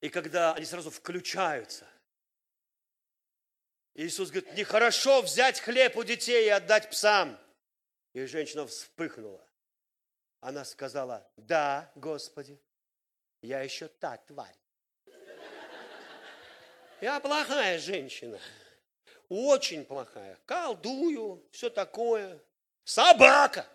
И 0.00 0.08
когда 0.08 0.52
они 0.54 0.66
сразу 0.66 0.90
включаются. 0.90 1.86
Иисус 3.94 4.30
говорит, 4.30 4.54
нехорошо 4.54 5.22
взять 5.22 5.60
хлеб 5.60 5.96
у 5.96 6.02
детей 6.02 6.46
и 6.46 6.48
отдать 6.48 6.90
псам. 6.90 7.38
И 8.12 8.26
женщина 8.26 8.66
вспыхнула. 8.66 9.46
Она 10.40 10.64
сказала, 10.64 11.26
да, 11.36 11.90
Господи, 11.94 12.60
я 13.40 13.62
еще 13.62 13.86
та 13.86 14.16
тварь. 14.16 14.56
Я 17.00 17.20
плохая 17.20 17.78
женщина. 17.78 18.40
Очень 19.28 19.84
плохая. 19.84 20.38
Колдую, 20.44 21.46
все 21.52 21.70
такое. 21.70 22.42
Собака. 22.82 23.66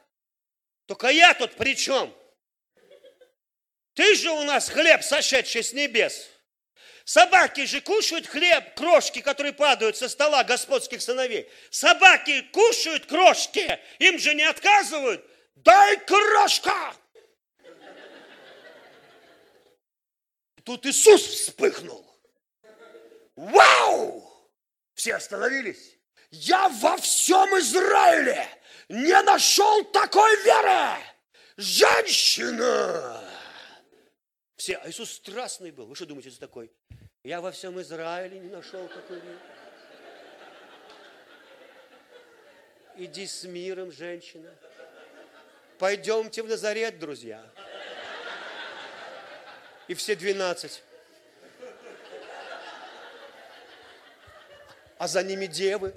Только 0.86 1.08
я 1.08 1.34
тут 1.34 1.56
при 1.56 1.76
чем? 1.76 2.14
Ты 4.00 4.16
же 4.16 4.32
у 4.32 4.44
нас 4.44 4.70
хлеб, 4.70 5.04
сошедший 5.04 5.62
с 5.62 5.74
небес. 5.74 6.30
Собаки 7.04 7.66
же 7.66 7.82
кушают 7.82 8.28
хлеб, 8.28 8.74
крошки, 8.76 9.20
которые 9.20 9.52
падают 9.52 9.98
со 9.98 10.08
стола 10.08 10.46
господских 10.46 11.02
сыновей. 11.02 11.52
Собаки 11.70 12.44
кушают 12.54 13.08
крошки, 13.08 13.78
им 13.98 14.18
же 14.18 14.34
не 14.36 14.44
отказывают. 14.44 15.30
Дай 15.56 15.98
крошка! 15.98 16.96
Тут 20.64 20.86
Иисус 20.86 21.22
вспыхнул. 21.22 22.10
Вау! 23.36 24.50
Все 24.94 25.16
остановились. 25.16 25.98
Я 26.32 26.70
во 26.70 26.96
всем 26.96 27.50
Израиле 27.60 28.48
не 28.88 29.22
нашел 29.24 29.84
такой 29.92 30.42
веры. 30.46 31.04
Женщина! 31.58 33.29
Все, 34.60 34.76
а 34.76 34.90
Иисус 34.90 35.14
страстный 35.14 35.72
был. 35.72 35.86
Вы 35.86 35.96
что 35.96 36.06
думаете, 36.06 36.32
за 36.32 36.40
такой? 36.42 36.70
Я 37.24 37.40
во 37.40 37.50
всем 37.50 37.80
Израиле 37.80 38.40
не 38.40 38.50
нашел 38.50 38.86
такой. 38.90 39.22
Иди 42.98 43.26
с 43.26 43.46
миром, 43.46 43.90
женщина. 43.90 44.54
Пойдемте 45.78 46.44
в 46.44 46.50
Назарет, 46.50 47.00
друзья. 47.00 47.42
И 49.88 49.94
все 49.94 50.14
двенадцать. 50.18 50.84
А 54.98 55.08
за 55.08 55.24
ними 55.24 55.46
девы. 55.46 55.96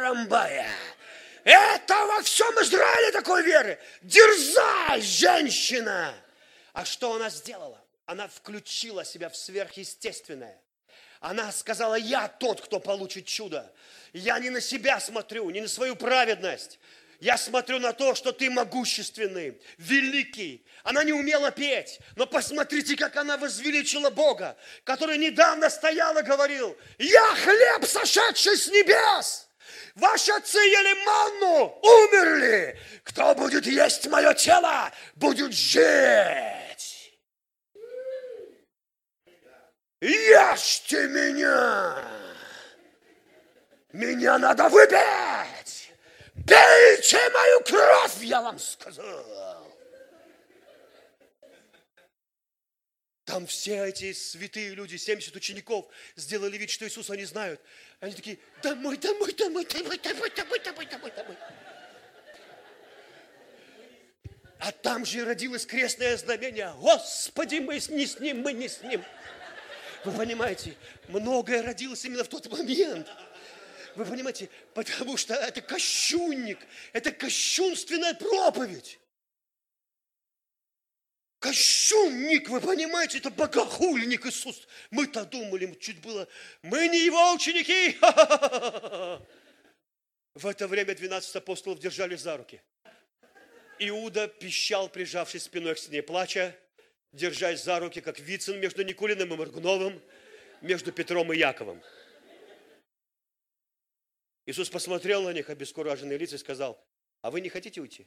Шарамбахарамбая! 0.07 0.69
Это 1.45 1.95
во 2.07 2.23
всем 2.23 2.61
Израиле 2.63 3.13
такой 3.13 3.43
веры. 3.43 3.79
Дерзай, 4.03 5.01
женщина! 5.01 6.15
А 6.73 6.85
что 6.85 7.15
она 7.15 7.31
сделала? 7.31 7.81
Она 8.05 8.29
включила 8.29 9.05
себя 9.05 9.29
в 9.29 9.37
сверхъестественное. 9.37 10.61
Она 11.21 11.51
сказала, 11.51 11.95
я 11.95 12.29
тот, 12.29 12.61
кто 12.61 12.79
получит 12.79 13.27
чудо. 13.27 13.73
Я 14.13 14.39
не 14.39 14.51
на 14.51 14.61
себя 14.61 15.01
смотрю, 15.01 15.49
не 15.51 15.61
на 15.61 15.69
свою 15.69 15.97
праведность. 15.97 16.79
Я 17.19 17.39
смотрю 17.39 17.79
на 17.79 17.93
то, 17.93 18.15
что 18.15 18.33
ты 18.33 18.51
могущественный, 18.51 19.59
великий. 19.79 20.67
Она 20.83 21.03
не 21.03 21.15
умела 21.15 21.51
петь, 21.51 21.99
но 22.15 22.27
посмотрите, 22.27 22.95
как 22.95 23.17
она 23.17 23.39
возвеличила 23.39 24.11
Бога, 24.11 24.57
который 24.85 25.17
недавно 25.17 25.71
стоял 25.71 26.17
и 26.19 26.23
говорил, 26.23 26.77
я 26.99 27.35
хлеб, 27.37 27.87
сошедший 27.87 28.57
с 28.57 28.69
небес. 28.69 29.46
Ваши 29.95 30.33
отцы 30.33 30.59
ели 30.59 31.05
манну, 31.05 31.79
умерли. 31.83 32.79
Кто 33.05 33.35
будет 33.35 33.67
есть 33.67 34.07
мое 34.09 34.35
тело, 34.35 34.93
будет 35.15 35.53
жить. 35.53 37.17
Ешьте 40.01 41.09
меня. 41.09 42.05
Меня 43.93 44.39
надо 44.39 44.69
выпить. 44.69 45.91
Пейте 46.47 47.31
мою 47.31 47.61
кровь, 47.63 48.23
я 48.23 48.43
вам 48.43 48.59
сказал. 48.59 49.67
Там 53.25 53.45
все 53.49 53.89
эти 53.89 54.13
святые 54.13 54.75
люди, 54.75 54.97
70 54.97 55.35
учеников, 55.35 55.87
сделали 56.15 56.57
вид, 56.57 56.71
что 56.71 56.85
Иисуса 56.85 57.17
не 57.17 57.25
знают. 57.25 57.61
Они 58.07 58.15
такие, 58.15 58.39
домой, 58.63 58.97
домой, 58.99 59.33
домой, 59.33 59.65
домой, 59.65 59.99
домой, 59.99 60.31
домой, 60.31 60.61
домой, 60.61 60.87
домой, 60.87 61.13
домой. 61.17 61.37
А 64.61 64.71
там 64.71 65.05
же 65.05 65.25
родилось 65.25 65.67
крестное 65.67 66.17
знамение. 66.17 66.73
Господи, 66.79 67.57
мы 67.57 67.81
не 67.89 68.07
с 68.07 68.21
ним, 68.21 68.43
мы 68.43 68.53
не 68.53 68.69
с 68.69 68.81
ним. 68.83 69.03
Вы 70.05 70.13
понимаете, 70.13 70.77
многое 71.09 71.65
родилось 71.65 72.05
именно 72.05 72.23
в 72.23 72.29
тот 72.29 72.49
момент. 72.49 73.09
Вы 73.97 74.05
понимаете, 74.05 74.51
потому 74.73 75.17
что 75.17 75.35
это 75.35 75.61
кощунник, 75.61 76.61
это 76.93 77.11
кощунственная 77.11 78.15
проповедь. 78.15 79.01
Кощунник, 81.39 82.49
вы 82.49 82.61
понимаете, 82.61 83.19
это 83.19 83.31
богохульник 83.31 84.27
Иисус. 84.27 84.67
Мы-то 84.91 85.25
думали, 85.25 85.75
чуть 85.79 86.01
было, 86.01 86.27
мы 86.63 86.89
не 86.89 87.05
его 87.05 87.33
ученики. 87.35 87.97
В 90.35 90.47
это 90.47 90.67
время 90.69 90.95
12 90.95 91.37
апостолов 91.37 91.79
держали 91.79 92.17
за 92.17 92.37
руки. 92.37 92.61
Иуда 93.79 94.29
пищал, 94.29 94.89
прижавшись 94.89 95.45
спиной 95.45 95.75
к 95.75 95.79
стене, 95.79 96.03
плача, 96.03 96.57
держась 97.13 97.63
за 97.63 97.79
руки, 97.81 98.01
как 98.01 98.19
Вицин 98.19 98.59
между 98.59 98.83
Никулиным 98.83 99.33
и 99.33 99.37
Моргуновым, 99.37 100.03
между 100.63 100.93
Петром 100.93 101.33
и 101.33 101.39
Яковом. 101.39 101.83
Иисус 104.47 104.71
посмотрел 104.71 105.23
на 105.23 105.33
них, 105.33 105.51
обескураженные 105.51 106.19
лица, 106.19 106.37
и 106.37 106.39
сказал, 106.39 106.83
а 107.21 107.31
вы 107.31 107.41
не 107.41 107.49
хотите 107.49 107.81
уйти? 107.81 108.07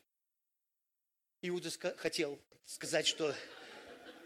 Иуда 1.42 1.70
хотел 1.98 2.40
сказать, 2.66 3.08
что... 3.08 3.34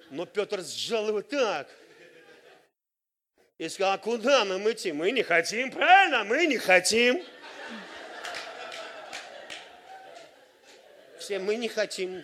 Но 0.10 0.26
Петр 0.26 0.62
сжал 0.62 1.08
его 1.08 1.22
так. 1.22 1.70
И 3.58 3.70
сказал, 3.70 3.94
а 3.94 3.98
куда 3.98 4.44
нам 4.46 4.70
идти? 4.72 4.92
Мы 4.92 5.12
не 5.12 5.24
хотим, 5.24 5.72
правильно? 5.72 6.24
Мы 6.24 6.48
не 6.48 6.58
хотим. 6.58 7.24
Все 11.20 11.40
мы 11.40 11.56
не 11.56 11.70
хотим. 11.70 12.24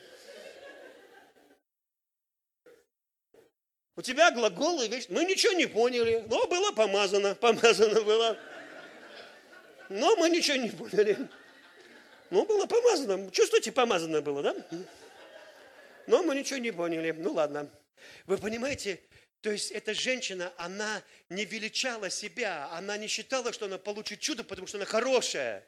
У 3.96 4.02
тебя 4.02 4.32
глаголы, 4.32 4.88
вещь. 4.88 5.06
Мы 5.10 5.26
ничего 5.26 5.54
не 5.54 5.68
поняли. 5.68 6.26
Но 6.28 6.48
было 6.48 6.72
помазано, 6.72 7.36
помазано 7.36 8.02
было. 8.02 8.38
Но 9.90 10.16
мы 10.18 10.30
ничего 10.30 10.58
не 10.58 10.70
поняли. 10.70 11.30
Ну, 12.32 12.46
было 12.46 12.66
помазано. 12.66 13.32
Чувствуете, 13.32 13.72
помазано 13.72 14.22
было, 14.22 14.44
да? 14.44 14.56
Но 16.08 16.24
мы 16.24 16.36
ничего 16.36 16.60
не 16.60 16.72
поняли. 16.72 17.12
Ну, 17.12 17.34
ладно. 17.34 17.70
Вы 18.26 18.38
понимаете, 18.38 19.02
то 19.42 19.52
есть 19.52 19.72
эта 19.72 19.94
женщина, 19.94 20.54
она 20.58 21.04
не 21.30 21.46
величала 21.46 22.10
себя, 22.10 22.70
она 22.72 22.98
не 22.98 23.08
считала, 23.08 23.54
что 23.54 23.66
она 23.66 23.78
получит 23.78 24.20
чудо, 24.20 24.44
потому 24.44 24.68
что 24.68 24.78
она 24.78 24.86
хорошая. 24.86 25.68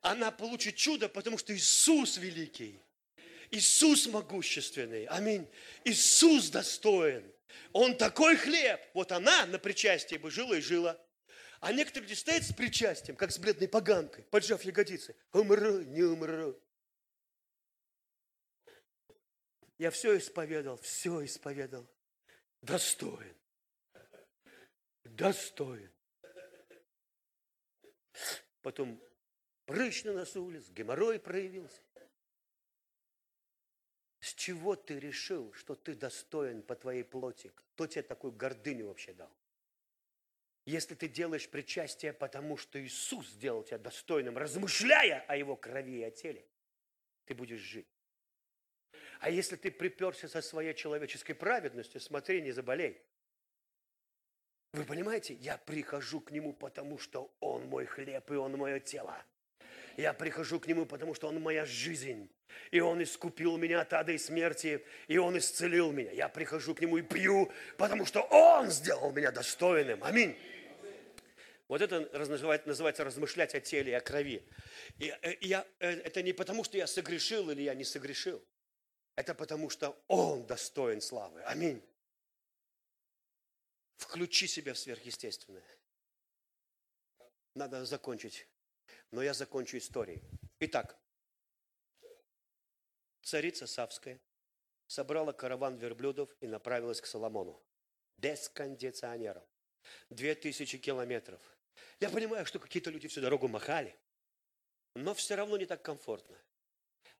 Она 0.00 0.30
получит 0.30 0.76
чудо, 0.76 1.08
потому 1.08 1.38
что 1.38 1.54
Иисус 1.54 2.16
великий. 2.18 2.80
Иисус 3.50 4.06
могущественный. 4.06 5.06
Аминь. 5.06 5.46
Иисус 5.84 6.50
достоин. 6.50 7.24
Он 7.72 7.96
такой 7.96 8.36
хлеб. 8.36 8.80
Вот 8.94 9.12
она 9.12 9.46
на 9.46 9.58
причастии 9.58 10.16
бы 10.16 10.30
жила 10.30 10.56
и 10.56 10.60
жила. 10.60 10.98
А 11.60 11.72
некоторые 11.72 12.08
люди 12.08 12.18
стоят 12.18 12.44
с 12.44 12.52
причастием, 12.52 13.16
как 13.16 13.32
с 13.32 13.38
бледной 13.38 13.68
поганкой, 13.68 14.24
поджав 14.24 14.62
ягодицы. 14.62 15.16
Умру, 15.32 15.80
не 15.82 16.02
умру. 16.02 16.60
Я 19.76 19.90
все 19.90 20.16
исповедал, 20.18 20.76
все 20.78 21.24
исповедал. 21.24 21.88
Достоин. 22.62 23.36
Достоин. 25.04 25.92
Потом 28.62 29.02
прыщ 29.64 30.04
на 30.04 30.12
носу 30.12 30.44
улиц, 30.44 30.68
геморрой 30.70 31.18
проявился. 31.18 31.80
С 34.20 34.34
чего 34.34 34.76
ты 34.76 34.98
решил, 34.98 35.52
что 35.54 35.74
ты 35.74 35.94
достоин 35.94 36.62
по 36.62 36.74
твоей 36.74 37.04
плоти? 37.04 37.52
Кто 37.54 37.86
тебе 37.86 38.02
такую 38.02 38.32
гордыню 38.32 38.88
вообще 38.88 39.12
дал? 39.12 39.32
Если 40.68 40.94
ты 40.94 41.08
делаешь 41.08 41.48
причастие, 41.48 42.12
потому 42.12 42.58
что 42.58 42.78
Иисус 42.78 43.26
сделал 43.28 43.62
тебя 43.62 43.78
достойным, 43.78 44.36
размышляя 44.36 45.24
о 45.26 45.34
Его 45.34 45.56
крови 45.56 46.00
и 46.00 46.02
о 46.02 46.10
теле, 46.10 46.44
ты 47.24 47.34
будешь 47.34 47.60
жить. 47.60 47.88
А 49.20 49.30
если 49.30 49.56
ты 49.56 49.70
приперся 49.70 50.28
со 50.28 50.42
своей 50.42 50.74
человеческой 50.74 51.32
праведностью, 51.32 52.02
смотри, 52.02 52.42
не 52.42 52.52
заболей. 52.52 53.00
Вы 54.74 54.84
понимаете, 54.84 55.32
я 55.40 55.56
прихожу 55.56 56.20
к 56.20 56.32
Нему, 56.32 56.52
потому 56.52 56.98
что 56.98 57.34
Он 57.40 57.64
мой 57.64 57.86
хлеб 57.86 58.30
и 58.30 58.34
Он 58.34 58.52
мое 58.58 58.78
тело. 58.78 59.16
Я 59.96 60.12
прихожу 60.12 60.60
к 60.60 60.66
Нему, 60.66 60.84
потому 60.84 61.14
что 61.14 61.28
Он 61.28 61.40
моя 61.40 61.64
жизнь. 61.64 62.28
И 62.72 62.80
Он 62.80 63.02
искупил 63.02 63.56
меня 63.56 63.80
от 63.80 63.94
ада 63.94 64.12
и 64.12 64.18
смерти, 64.18 64.84
и 65.06 65.16
Он 65.16 65.38
исцелил 65.38 65.92
меня. 65.92 66.10
Я 66.10 66.28
прихожу 66.28 66.74
к 66.74 66.82
Нему 66.82 66.98
и 66.98 67.02
пью, 67.02 67.50
потому 67.78 68.04
что 68.04 68.20
Он 68.20 68.70
сделал 68.70 69.12
меня 69.12 69.30
достойным. 69.30 70.04
Аминь. 70.04 70.36
Вот 71.68 71.82
это 71.82 72.00
называется 72.18 73.04
размышлять 73.04 73.54
о 73.54 73.60
теле 73.60 73.92
и 73.92 73.94
о 73.94 74.00
крови. 74.00 74.46
И, 74.98 75.14
э, 75.22 75.34
и 75.34 75.48
я, 75.48 75.66
э, 75.80 75.90
это 75.90 76.22
не 76.22 76.32
потому, 76.32 76.64
что 76.64 76.76
я 76.78 76.86
согрешил 76.86 77.50
или 77.50 77.62
я 77.62 77.74
не 77.74 77.84
согрешил. 77.84 78.42
Это 79.16 79.34
потому, 79.34 79.68
что 79.70 80.02
Он 80.08 80.46
достоин 80.46 81.00
славы. 81.00 81.42
Аминь. 81.42 81.82
Включи 83.96 84.46
себя 84.46 84.72
в 84.74 84.78
сверхъестественное. 84.78 85.64
Надо 87.54 87.84
закончить 87.84 88.46
но 89.10 89.22
я 89.22 89.34
закончу 89.34 89.78
историей. 89.78 90.22
Итак, 90.60 90.98
царица 93.22 93.66
Савская 93.66 94.20
собрала 94.86 95.32
караван 95.32 95.76
верблюдов 95.76 96.34
и 96.40 96.46
направилась 96.46 97.00
к 97.00 97.06
Соломону. 97.06 97.62
Без 98.16 98.48
кондиционеров. 98.48 99.44
Две 100.10 100.34
тысячи 100.34 100.76
километров. 100.78 101.40
Я 102.00 102.10
понимаю, 102.10 102.46
что 102.46 102.58
какие-то 102.58 102.90
люди 102.90 103.08
всю 103.08 103.20
дорогу 103.20 103.48
махали, 103.48 103.96
но 104.94 105.14
все 105.14 105.34
равно 105.34 105.56
не 105.56 105.66
так 105.66 105.82
комфортно. 105.82 106.36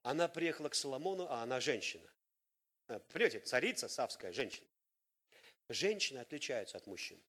Она 0.02 0.28
приехала 0.28 0.68
к 0.68 0.74
Соломону, 0.74 1.26
а 1.28 1.42
она 1.42 1.60
женщина. 1.60 2.08
А, 2.86 2.98
понимаете, 2.98 3.40
царица 3.40 3.88
Савская, 3.88 4.32
женщина. 4.32 4.66
Женщины 5.68 6.18
отличаются 6.18 6.76
от 6.78 6.86
мужчин. 6.86 7.20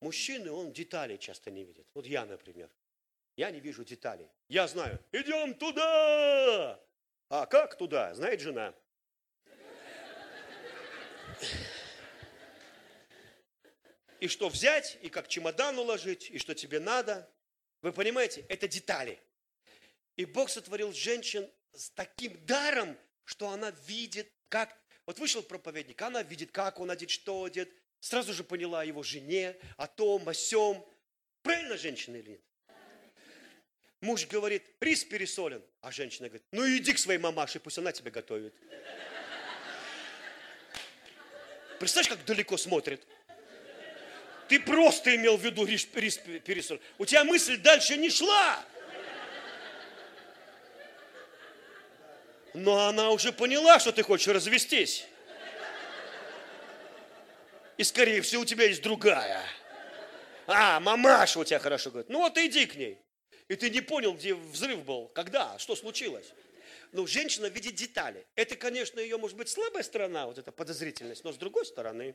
Мужчины, 0.00 0.50
он 0.50 0.72
деталей 0.72 1.18
часто 1.18 1.50
не 1.50 1.64
видит. 1.64 1.86
Вот 1.94 2.06
я, 2.06 2.24
например. 2.24 2.70
Я 3.36 3.50
не 3.50 3.60
вижу 3.60 3.84
деталей. 3.84 4.28
Я 4.48 4.68
знаю, 4.68 4.98
идем 5.12 5.54
туда. 5.54 6.80
А 7.28 7.46
как 7.46 7.76
туда, 7.76 8.14
знает 8.14 8.40
жена. 8.40 8.74
И 14.20 14.28
что 14.28 14.48
взять, 14.48 14.98
и 15.02 15.08
как 15.08 15.28
чемодан 15.28 15.78
уложить, 15.78 16.30
и 16.30 16.38
что 16.38 16.54
тебе 16.54 16.80
надо. 16.80 17.30
Вы 17.82 17.92
понимаете, 17.92 18.44
это 18.48 18.66
детали. 18.66 19.20
И 20.16 20.24
Бог 20.24 20.50
сотворил 20.50 20.92
женщин 20.92 21.48
с 21.72 21.90
таким 21.90 22.44
даром, 22.44 22.98
что 23.24 23.50
она 23.50 23.70
видит, 23.86 24.32
как... 24.48 24.76
Вот 25.06 25.18
вышел 25.20 25.42
проповедник, 25.42 26.02
она 26.02 26.22
видит, 26.22 26.50
как 26.50 26.80
он 26.80 26.90
одет, 26.90 27.10
что 27.10 27.44
одет. 27.44 27.70
Сразу 28.00 28.32
же 28.32 28.44
поняла 28.44 28.82
его 28.84 29.02
жене, 29.02 29.56
о 29.76 29.86
том, 29.86 30.28
о 30.28 30.34
сем. 30.34 30.84
Правильно 31.42 31.76
женщина 31.76 32.16
или 32.16 32.30
нет? 32.30 32.42
Муж 34.00 34.26
говорит, 34.26 34.64
рис 34.80 35.04
пересолен. 35.04 35.62
А 35.80 35.90
женщина 35.90 36.28
говорит, 36.28 36.46
ну 36.52 36.66
иди 36.66 36.92
к 36.92 36.98
своей 36.98 37.18
мамаше, 37.18 37.58
пусть 37.60 37.78
она 37.78 37.92
тебе 37.92 38.10
готовит. 38.10 38.54
Представляешь, 41.78 42.08
как 42.08 42.24
далеко 42.24 42.56
смотрит? 42.56 43.06
Ты 44.48 44.60
просто 44.60 45.14
имел 45.14 45.36
в 45.36 45.44
виду 45.44 45.64
рис, 45.64 45.84
пересолен. 45.84 46.80
У 46.98 47.04
тебя 47.04 47.24
мысль 47.24 47.58
дальше 47.58 47.96
не 47.96 48.10
шла. 48.10 48.64
Но 52.54 52.86
она 52.86 53.10
уже 53.10 53.32
поняла, 53.32 53.78
что 53.78 53.92
ты 53.92 54.02
хочешь 54.02 54.28
развестись. 54.28 55.06
И, 57.76 57.84
скорее 57.84 58.22
всего, 58.22 58.42
у 58.42 58.44
тебя 58.44 58.64
есть 58.64 58.82
другая. 58.82 59.42
А, 60.46 60.80
мамаша 60.80 61.38
у 61.38 61.44
тебя 61.44 61.58
хорошо 61.58 61.90
говорит. 61.90 62.08
Ну 62.08 62.20
вот 62.20 62.36
иди 62.38 62.66
к 62.66 62.74
ней 62.74 62.98
и 63.48 63.56
ты 63.56 63.70
не 63.70 63.80
понял, 63.80 64.14
где 64.14 64.34
взрыв 64.34 64.84
был, 64.84 65.08
когда, 65.08 65.58
что 65.58 65.74
случилось. 65.74 66.32
Ну, 66.92 67.06
женщина 67.06 67.46
видит 67.46 67.74
детали. 67.74 68.26
Это, 68.34 68.56
конечно, 68.56 69.00
ее, 69.00 69.16
может 69.16 69.36
быть, 69.36 69.48
слабая 69.48 69.82
сторона, 69.82 70.26
вот 70.26 70.38
эта 70.38 70.52
подозрительность, 70.52 71.24
но 71.24 71.32
с 71.32 71.36
другой 71.36 71.66
стороны, 71.66 72.14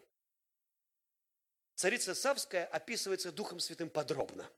царица 1.76 2.16
Савская 2.16 2.66
описывается 2.66 3.32
Духом 3.32 3.60
Святым 3.60 3.90
подробно. 3.90 4.50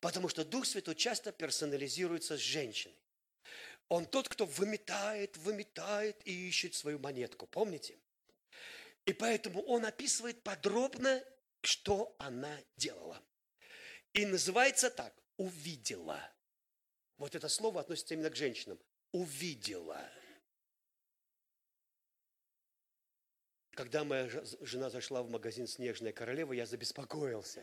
Потому 0.00 0.28
что 0.28 0.44
Дух 0.44 0.66
Святой 0.66 0.94
часто 0.94 1.32
персонализируется 1.32 2.36
с 2.36 2.40
женщиной. 2.40 2.96
Он 3.88 4.06
тот, 4.06 4.28
кто 4.28 4.46
выметает, 4.46 5.36
выметает 5.36 6.16
и 6.26 6.48
ищет 6.48 6.74
свою 6.74 6.98
монетку. 6.98 7.46
Помните? 7.46 7.98
И 9.04 9.12
поэтому 9.12 9.62
он 9.62 9.86
описывает 9.86 10.42
подробно, 10.42 11.22
что 11.62 12.14
она 12.18 12.58
делала. 12.76 13.22
И 14.12 14.26
называется 14.26 14.90
так 14.90 15.14
увидела. 15.36 16.20
Вот 17.18 17.34
это 17.34 17.48
слово 17.48 17.80
относится 17.80 18.14
именно 18.14 18.30
к 18.30 18.36
женщинам. 18.36 18.78
Увидела. 19.12 20.00
Когда 23.76 24.02
моя 24.02 24.28
жена 24.62 24.90
зашла 24.90 25.22
в 25.22 25.30
магазин 25.30 25.68
«Снежная 25.68 26.12
королева», 26.12 26.52
я 26.52 26.66
забеспокоился. 26.66 27.62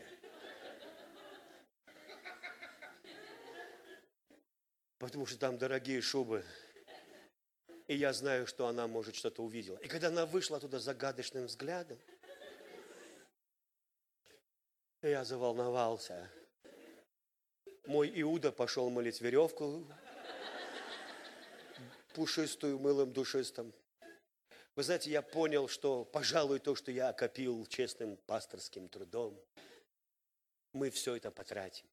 Потому 4.98 5.26
что 5.26 5.38
там 5.38 5.58
дорогие 5.58 6.00
шубы. 6.00 6.42
И 7.88 7.96
я 7.96 8.14
знаю, 8.14 8.46
что 8.46 8.66
она, 8.68 8.86
может, 8.86 9.14
что-то 9.14 9.42
увидела. 9.42 9.76
И 9.76 9.88
когда 9.88 10.08
она 10.08 10.24
вышла 10.24 10.58
туда 10.58 10.78
загадочным 10.78 11.44
взглядом, 11.44 11.98
я 15.02 15.22
заволновался 15.22 16.30
мой 17.86 18.10
Иуда 18.20 18.50
пошел 18.50 18.88
молить 18.90 19.20
веревку 19.20 19.86
пушистую, 22.14 22.78
мылом 22.78 23.12
душистым. 23.12 23.72
Вы 24.76 24.82
знаете, 24.82 25.10
я 25.10 25.22
понял, 25.22 25.68
что, 25.68 26.04
пожалуй, 26.04 26.58
то, 26.58 26.74
что 26.74 26.90
я 26.90 27.08
окопил 27.10 27.64
честным 27.66 28.16
пасторским 28.16 28.88
трудом, 28.88 29.40
мы 30.72 30.90
все 30.90 31.14
это 31.14 31.30
потратим. 31.30 31.86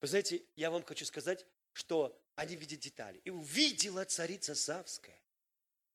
Вы 0.00 0.08
знаете, 0.08 0.44
я 0.56 0.70
вам 0.70 0.84
хочу 0.84 1.06
сказать, 1.06 1.46
что 1.72 2.20
они 2.34 2.54
видят 2.54 2.80
детали. 2.80 3.18
И 3.24 3.30
увидела 3.30 4.04
царица 4.04 4.54
Савская 4.54 5.18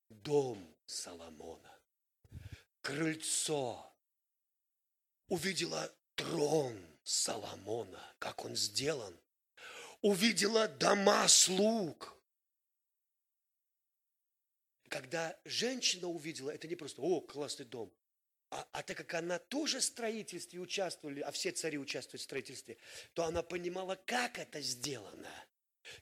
дом 0.09 0.75
Соломона, 0.85 1.79
крыльцо, 2.81 3.93
увидела 5.27 5.93
трон 6.15 6.77
Соломона, 7.03 8.13
как 8.19 8.43
он 8.43 8.55
сделан. 8.55 9.17
Увидела 10.01 10.67
дома 10.67 11.27
слуг. 11.27 12.17
Когда 14.91 15.39
женщина 15.45 16.09
увидела, 16.09 16.51
это 16.51 16.67
не 16.67 16.75
просто, 16.75 17.01
о, 17.01 17.21
классный 17.21 17.65
дом, 17.65 17.93
а, 18.49 18.67
а 18.73 18.83
так 18.83 18.97
как 18.97 19.13
она 19.13 19.39
тоже 19.39 19.79
в 19.79 19.83
строительстве 19.85 20.59
участвовали, 20.59 21.21
а 21.21 21.31
все 21.31 21.51
цари 21.51 21.77
участвуют 21.77 22.19
в 22.19 22.25
строительстве, 22.25 22.77
то 23.13 23.23
она 23.23 23.41
понимала, 23.41 23.95
как 24.05 24.37
это 24.37 24.59
сделано, 24.59 25.33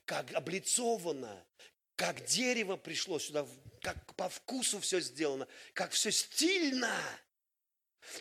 как 0.06 0.34
облицовано, 0.34 1.46
как 1.94 2.24
дерево 2.24 2.76
пришло 2.76 3.20
сюда, 3.20 3.46
как 3.80 4.16
по 4.16 4.28
вкусу 4.28 4.80
все 4.80 4.98
сделано, 4.98 5.46
как 5.72 5.92
все 5.92 6.10
стильно. 6.10 6.92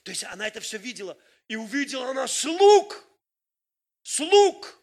То 0.04 0.12
есть 0.12 0.24
она 0.26 0.46
это 0.48 0.60
все 0.60 0.78
видела. 0.78 1.18
И 1.48 1.56
увидела 1.56 2.12
она 2.12 2.28
слуг. 2.28 3.04
Слуг. 4.04 4.80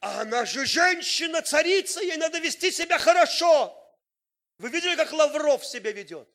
А 0.00 0.22
она 0.22 0.44
же 0.46 0.66
женщина, 0.66 1.42
царица, 1.42 2.00
ей 2.00 2.16
надо 2.16 2.40
вести 2.40 2.72
себя 2.72 2.98
хорошо. 2.98 3.78
Вы 4.62 4.70
видели, 4.70 4.94
как 4.94 5.12
Лавров 5.12 5.66
себя 5.66 5.90
ведет? 5.90 6.28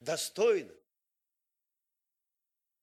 Достойно. 0.00 0.72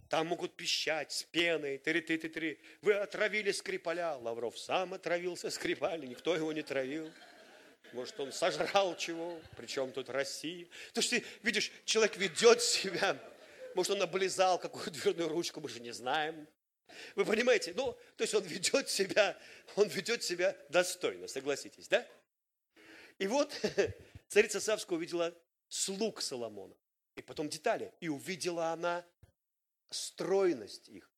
Там 0.09 0.27
могут 0.27 0.55
пищать 0.55 1.11
с 1.11 1.23
пеной, 1.23 1.79
три-три-три-три. 1.79 2.59
Вы 2.81 2.93
отравили 2.93 3.51
Скрипаля. 3.51 4.15
Лавров 4.17 4.59
сам 4.59 4.93
отравился 4.93 5.49
Скрипаль, 5.49 6.07
никто 6.07 6.35
его 6.35 6.53
не 6.53 6.61
травил. 6.61 7.11
Может, 7.93 8.19
он 8.19 8.31
сожрал 8.31 8.95
чего, 8.95 9.41
причем 9.57 9.91
тут 9.91 10.07
Россия. 10.09 10.67
То 10.93 11.01
есть 11.01 11.09
ты 11.09 11.25
видишь, 11.41 11.71
человек 11.83 12.15
ведет 12.17 12.61
себя 12.61 13.19
может, 13.73 13.93
он 13.93 14.03
облизал 14.03 14.59
какую 14.59 14.91
дверную 14.91 15.29
ручку, 15.29 15.59
мы 15.59 15.67
же 15.67 15.79
не 15.79 15.91
знаем. 15.91 16.47
Вы 17.15 17.25
понимаете? 17.25 17.73
Ну, 17.75 17.97
то 18.17 18.23
есть 18.23 18.35
он 18.35 18.43
ведет 18.43 18.87
себя, 18.87 19.35
он 19.75 19.87
ведет 19.87 20.23
себя 20.23 20.55
достойно, 20.69 21.27
согласитесь, 21.27 21.87
да? 21.87 22.07
И 23.19 23.27
вот 23.27 23.53
царица 24.27 24.59
Савская 24.59 24.97
увидела 24.97 25.33
слуг 25.67 26.21
Соломона. 26.21 26.75
И 27.15 27.21
потом 27.21 27.49
детали. 27.49 27.93
И 27.99 28.09
увидела 28.09 28.71
она 28.71 29.05
стройность 29.89 30.89
их. 30.89 31.09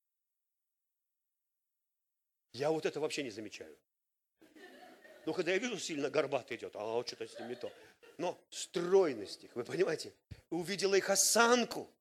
Я 2.51 2.71
вот 2.71 2.85
это 2.85 2.99
вообще 2.99 3.23
не 3.23 3.31
замечаю. 3.31 3.77
Ну, 5.25 5.33
когда 5.33 5.51
я 5.51 5.57
вижу, 5.57 5.79
сильно 5.79 6.09
горбатый 6.09 6.57
идет, 6.57 6.75
а 6.75 6.83
вот 6.83 7.07
что-то 7.07 7.27
с 7.27 7.39
ним 7.39 7.49
не 7.49 7.55
то. 7.55 7.71
Но 8.17 8.39
стройность 8.49 9.43
их, 9.43 9.55
вы 9.55 9.63
понимаете? 9.63 10.13
Увидела 10.49 10.95
их 10.95 11.09
осанку, 11.09 11.91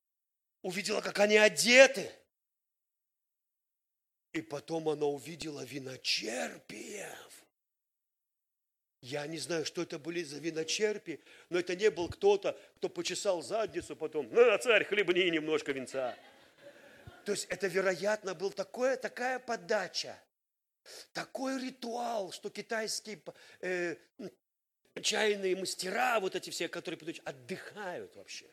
увидела, 0.61 1.01
как 1.01 1.19
они 1.19 1.37
одеты. 1.37 2.11
И 4.31 4.41
потом 4.41 4.89
она 4.89 5.05
увидела 5.05 5.63
виночерпиев. 5.63 7.44
Я 9.05 9.27
не 9.27 9.37
знаю, 9.37 9.65
что 9.65 9.83
это 9.83 9.99
были 9.99 10.23
за 10.23 10.39
виночерпи, 10.39 11.19
но 11.51 11.59
это 11.59 11.75
не 11.75 11.91
был 11.91 12.09
кто-то, 12.09 12.59
кто 12.77 12.89
почесал 12.89 13.43
задницу 13.43 13.95
потом, 13.95 14.33
на, 14.33 14.57
царь, 14.57 14.83
хлебни 14.83 15.29
немножко 15.29 15.73
винца. 15.73 16.17
То 17.23 17.33
есть 17.33 17.45
это, 17.51 17.67
вероятно, 17.67 18.33
был 18.33 18.49
такое, 18.49 18.97
такая 18.97 19.37
подача, 19.37 20.17
такой 21.13 21.63
ритуал, 21.63 22.31
что 22.31 22.49
китайские 22.49 23.21
э, 23.61 23.95
чайные 25.03 25.55
мастера, 25.55 26.19
вот 26.19 26.35
эти 26.35 26.49
все, 26.49 26.67
которые 26.67 26.99
отдыхают 27.25 28.15
вообще. 28.15 28.47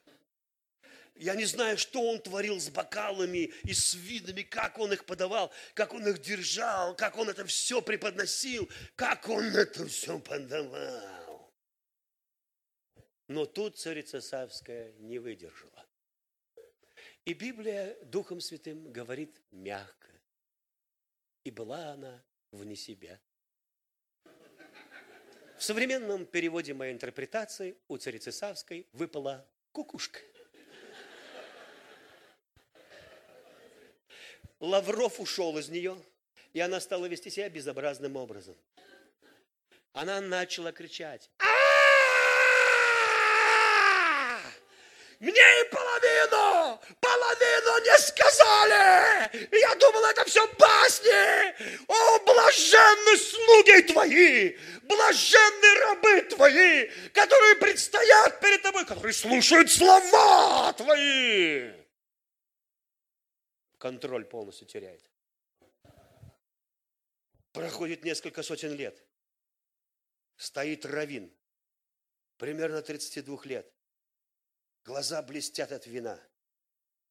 Я 1.15 1.35
не 1.35 1.45
знаю, 1.45 1.77
что 1.79 2.03
он 2.03 2.21
творил 2.21 2.59
с 2.59 2.71
бокалами 2.71 3.53
и 3.65 3.75
с 3.75 3.95
видами, 3.95 4.43
как 4.43 4.79
он 4.79 4.93
их 4.93 5.05
подавал, 5.05 5.53
как 5.75 5.93
он 5.93 6.07
их 6.09 6.21
держал, 6.21 6.97
как 6.97 7.19
он 7.19 7.29
это 7.29 7.45
все 7.45 7.83
преподносил, 7.83 8.69
как 8.97 9.29
он 9.29 9.45
это 9.55 9.87
все 9.87 10.19
подавал. 10.19 11.53
Но 13.29 13.47
тут 13.47 13.79
царица 13.79 14.21
Савская 14.21 14.93
не 14.99 15.19
выдержала. 15.19 15.87
И 17.25 17.35
Библия 17.35 17.97
Духом 18.05 18.41
Святым 18.41 18.91
говорит 18.93 19.41
мягко. 19.51 20.09
И 21.45 21.51
была 21.51 21.93
она 21.93 22.25
вне 22.51 22.75
себя. 22.75 23.21
В 25.57 25.63
современном 25.63 26.27
переводе 26.27 26.75
моей 26.75 26.93
интерпретации 26.93 27.77
у 27.87 27.97
царицы 27.97 28.33
Савской 28.33 28.89
выпала 28.93 29.49
кукушка. 29.71 30.19
Лавров 34.63 35.19
ушел 35.19 35.59
из 35.59 35.69
нее, 35.69 36.01
и 36.53 36.61
она 36.61 36.81
стала 36.81 37.07
вести 37.07 37.31
себя 37.31 37.49
безобразным 37.49 38.15
образом. 38.15 38.57
Она 39.93 40.21
начала 40.21 40.71
кричать. 40.71 41.29
Мне 45.19 45.31
и 45.33 45.65
половину, 45.69 46.81
половину 47.01 47.85
не 47.85 47.99
сказали. 47.99 49.49
Я 49.51 49.75
думал, 49.75 50.05
это 50.05 50.25
все 50.27 50.47
басни. 50.57 51.87
О, 51.89 52.19
блаженны 52.21 53.17
слуги 53.17 53.83
твои, 53.83 54.57
блаженны 54.83 55.75
рабы 55.81 56.23
твои, 56.23 56.89
которые 57.13 57.57
предстоят 57.57 58.41
перед 58.41 58.63
тобой, 58.63 58.85
которые 58.85 59.13
слушают 59.13 59.73
слова 59.73 60.73
твои 60.75 61.82
контроль 63.83 64.25
полностью 64.25 64.69
теряет. 64.69 65.11
Проходит 67.51 68.05
несколько 68.05 68.45
сотен 68.45 68.73
лет. 68.75 69.05
Стоит 70.37 70.87
равин, 70.87 71.37
примерно 72.37 72.81
32 72.81 73.41
лет. 73.47 73.75
Глаза 74.85 75.21
блестят 75.21 75.73
от 75.73 75.89
вина. 75.89 76.17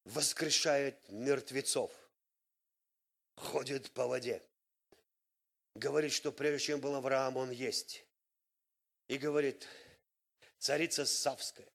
Воскрешает 0.05 1.09
мертвецов. 1.09 1.91
Ходит 3.35 3.91
по 3.91 4.07
воде. 4.07 4.41
Говорит, 5.75 6.13
что 6.13 6.31
прежде 6.31 6.67
чем 6.67 6.79
был 6.79 6.95
Авраам, 6.95 7.35
он 7.35 7.51
есть. 7.51 8.05
И 9.09 9.17
говорит, 9.17 9.67
царица 10.57 11.05
Савская, 11.05 11.69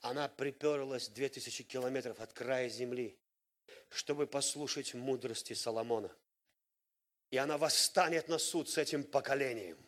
она 0.00 0.28
приперлась 0.28 1.08
2000 1.08 1.64
километров 1.64 2.20
от 2.20 2.34
края 2.34 2.68
земли 2.68 3.19
чтобы 3.90 4.26
послушать 4.26 4.94
мудрости 4.94 5.52
Соломона. 5.52 6.10
И 7.30 7.36
она 7.36 7.58
восстанет 7.58 8.28
на 8.28 8.38
суд 8.38 8.68
с 8.70 8.78
этим 8.78 9.04
поколением 9.04 9.78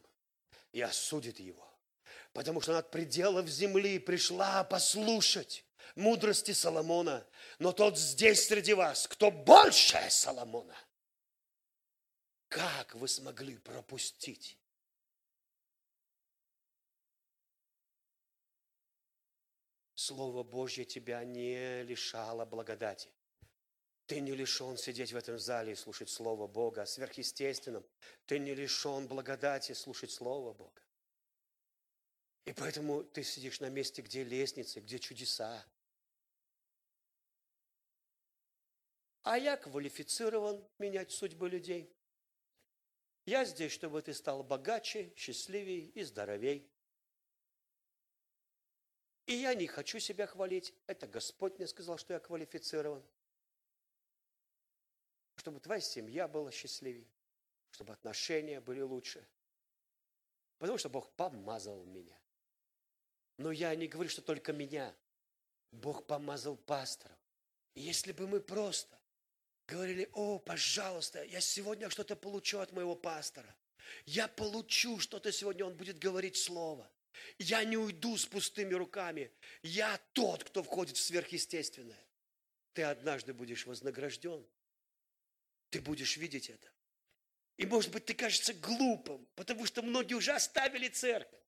и 0.73 0.81
осудит 0.81 1.41
его. 1.41 1.69
Потому 2.33 2.61
что 2.61 2.73
она 2.73 2.81
от 2.81 2.91
пределов 2.91 3.49
земли 3.49 3.99
пришла 3.99 4.65
послушать 4.65 5.65
мудрости 5.95 6.53
Соломона. 6.53 7.27
Но 7.59 7.73
тот 7.73 7.99
здесь 7.99 8.47
среди 8.47 8.75
вас, 8.75 9.07
кто 9.07 9.31
больше 9.31 9.99
Соломона. 10.11 10.77
Как 12.49 12.95
вы 12.95 13.09
смогли 13.09 13.57
пропустить? 13.59 14.59
Слово 19.95 20.43
Божье 20.43 20.85
тебя 20.85 21.25
не 21.25 21.83
лишало 21.85 22.45
благодати. 22.45 23.09
Ты 24.13 24.21
не 24.21 24.35
лишен 24.35 24.77
сидеть 24.77 25.11
в 25.15 25.17
этом 25.17 25.39
зале 25.39 25.73
и 25.73 25.75
слушать 25.75 26.11
Слово 26.11 26.47
Бога 26.47 26.85
сверхъестественном. 26.85 27.83
Ты 28.27 28.39
не 28.39 28.55
лишен 28.55 29.09
благодати 29.09 29.73
слушать 29.73 30.11
Слово 30.11 30.53
Бога. 30.53 30.83
И 32.45 32.53
поэтому 32.53 33.05
ты 33.05 33.25
сидишь 33.25 33.61
на 33.61 33.71
месте, 33.71 34.03
где 34.03 34.23
лестницы, 34.23 34.81
где 34.81 34.99
чудеса. 34.99 35.65
А 39.23 39.39
я 39.39 39.57
квалифицирован 39.57 40.63
менять 40.79 41.11
судьбы 41.11 41.49
людей. 41.49 41.91
Я 43.25 43.47
здесь, 43.47 43.73
чтобы 43.73 44.03
ты 44.03 44.13
стал 44.13 44.45
богаче, 44.45 45.15
счастливее 45.17 45.87
и 45.87 46.03
здоровей. 46.03 46.71
И 49.25 49.33
я 49.33 49.55
не 49.55 49.67
хочу 49.67 50.01
себя 50.01 50.27
хвалить. 50.27 50.75
Это 50.87 51.07
Господь 51.07 51.57
мне 51.57 51.67
сказал, 51.67 51.97
что 51.97 52.13
я 52.13 52.21
квалифицирован 52.21 53.03
чтобы 55.43 55.59
твоя 55.59 55.81
семья 55.81 56.29
была 56.29 56.53
счастливее, 56.53 57.11
чтобы 57.73 57.93
отношения 57.93 58.61
были 58.61 58.81
лучше. 58.81 59.27
Потому 60.59 60.79
что 60.79 60.89
Бог 60.89 61.11
помазал 61.17 61.85
меня. 61.85 62.17
Но 63.39 63.51
я 63.51 63.75
не 63.75 63.89
говорю, 63.89 64.09
что 64.09 64.23
только 64.23 64.53
меня. 64.53 64.95
Бог 65.73 66.07
помазал 66.07 66.57
пасторов. 66.57 67.19
И 67.75 67.81
если 67.81 68.13
бы 68.13 68.29
мы 68.29 68.39
просто 68.39 68.97
говорили, 69.67 70.09
о, 70.13 70.39
пожалуйста, 70.39 71.25
я 71.25 71.41
сегодня 71.41 71.91
что-то 71.91 72.15
получу 72.15 72.61
от 72.61 72.71
моего 72.71 72.95
пастора. 72.95 73.53
Я 74.07 74.29
получу 74.29 75.01
что-то 75.01 75.33
сегодня, 75.33 75.65
он 75.65 75.77
будет 75.77 75.99
говорить 75.99 76.37
слово. 76.37 76.89
Я 77.39 77.65
не 77.65 77.77
уйду 77.77 78.17
с 78.17 78.27
пустыми 78.27 78.75
руками. 78.75 79.33
Я 79.63 80.01
тот, 80.13 80.45
кто 80.45 80.63
входит 80.63 80.97
в 80.97 81.03
сверхъестественное. 81.03 82.07
Ты 82.75 82.85
однажды 82.85 83.35
будешь 83.35 83.67
вознагражден 83.67 84.47
ты 85.73 85.81
будешь 85.81 86.19
видеть 86.19 86.51
это. 86.51 86.71
И, 87.57 87.65
может 87.65 87.91
быть, 87.91 88.05
ты 88.05 88.13
кажется 88.13 88.53
глупым, 88.53 89.27
потому 89.35 89.65
что 89.65 89.81
многие 89.81 90.15
уже 90.15 90.33
оставили 90.33 90.89
церковь. 90.89 91.41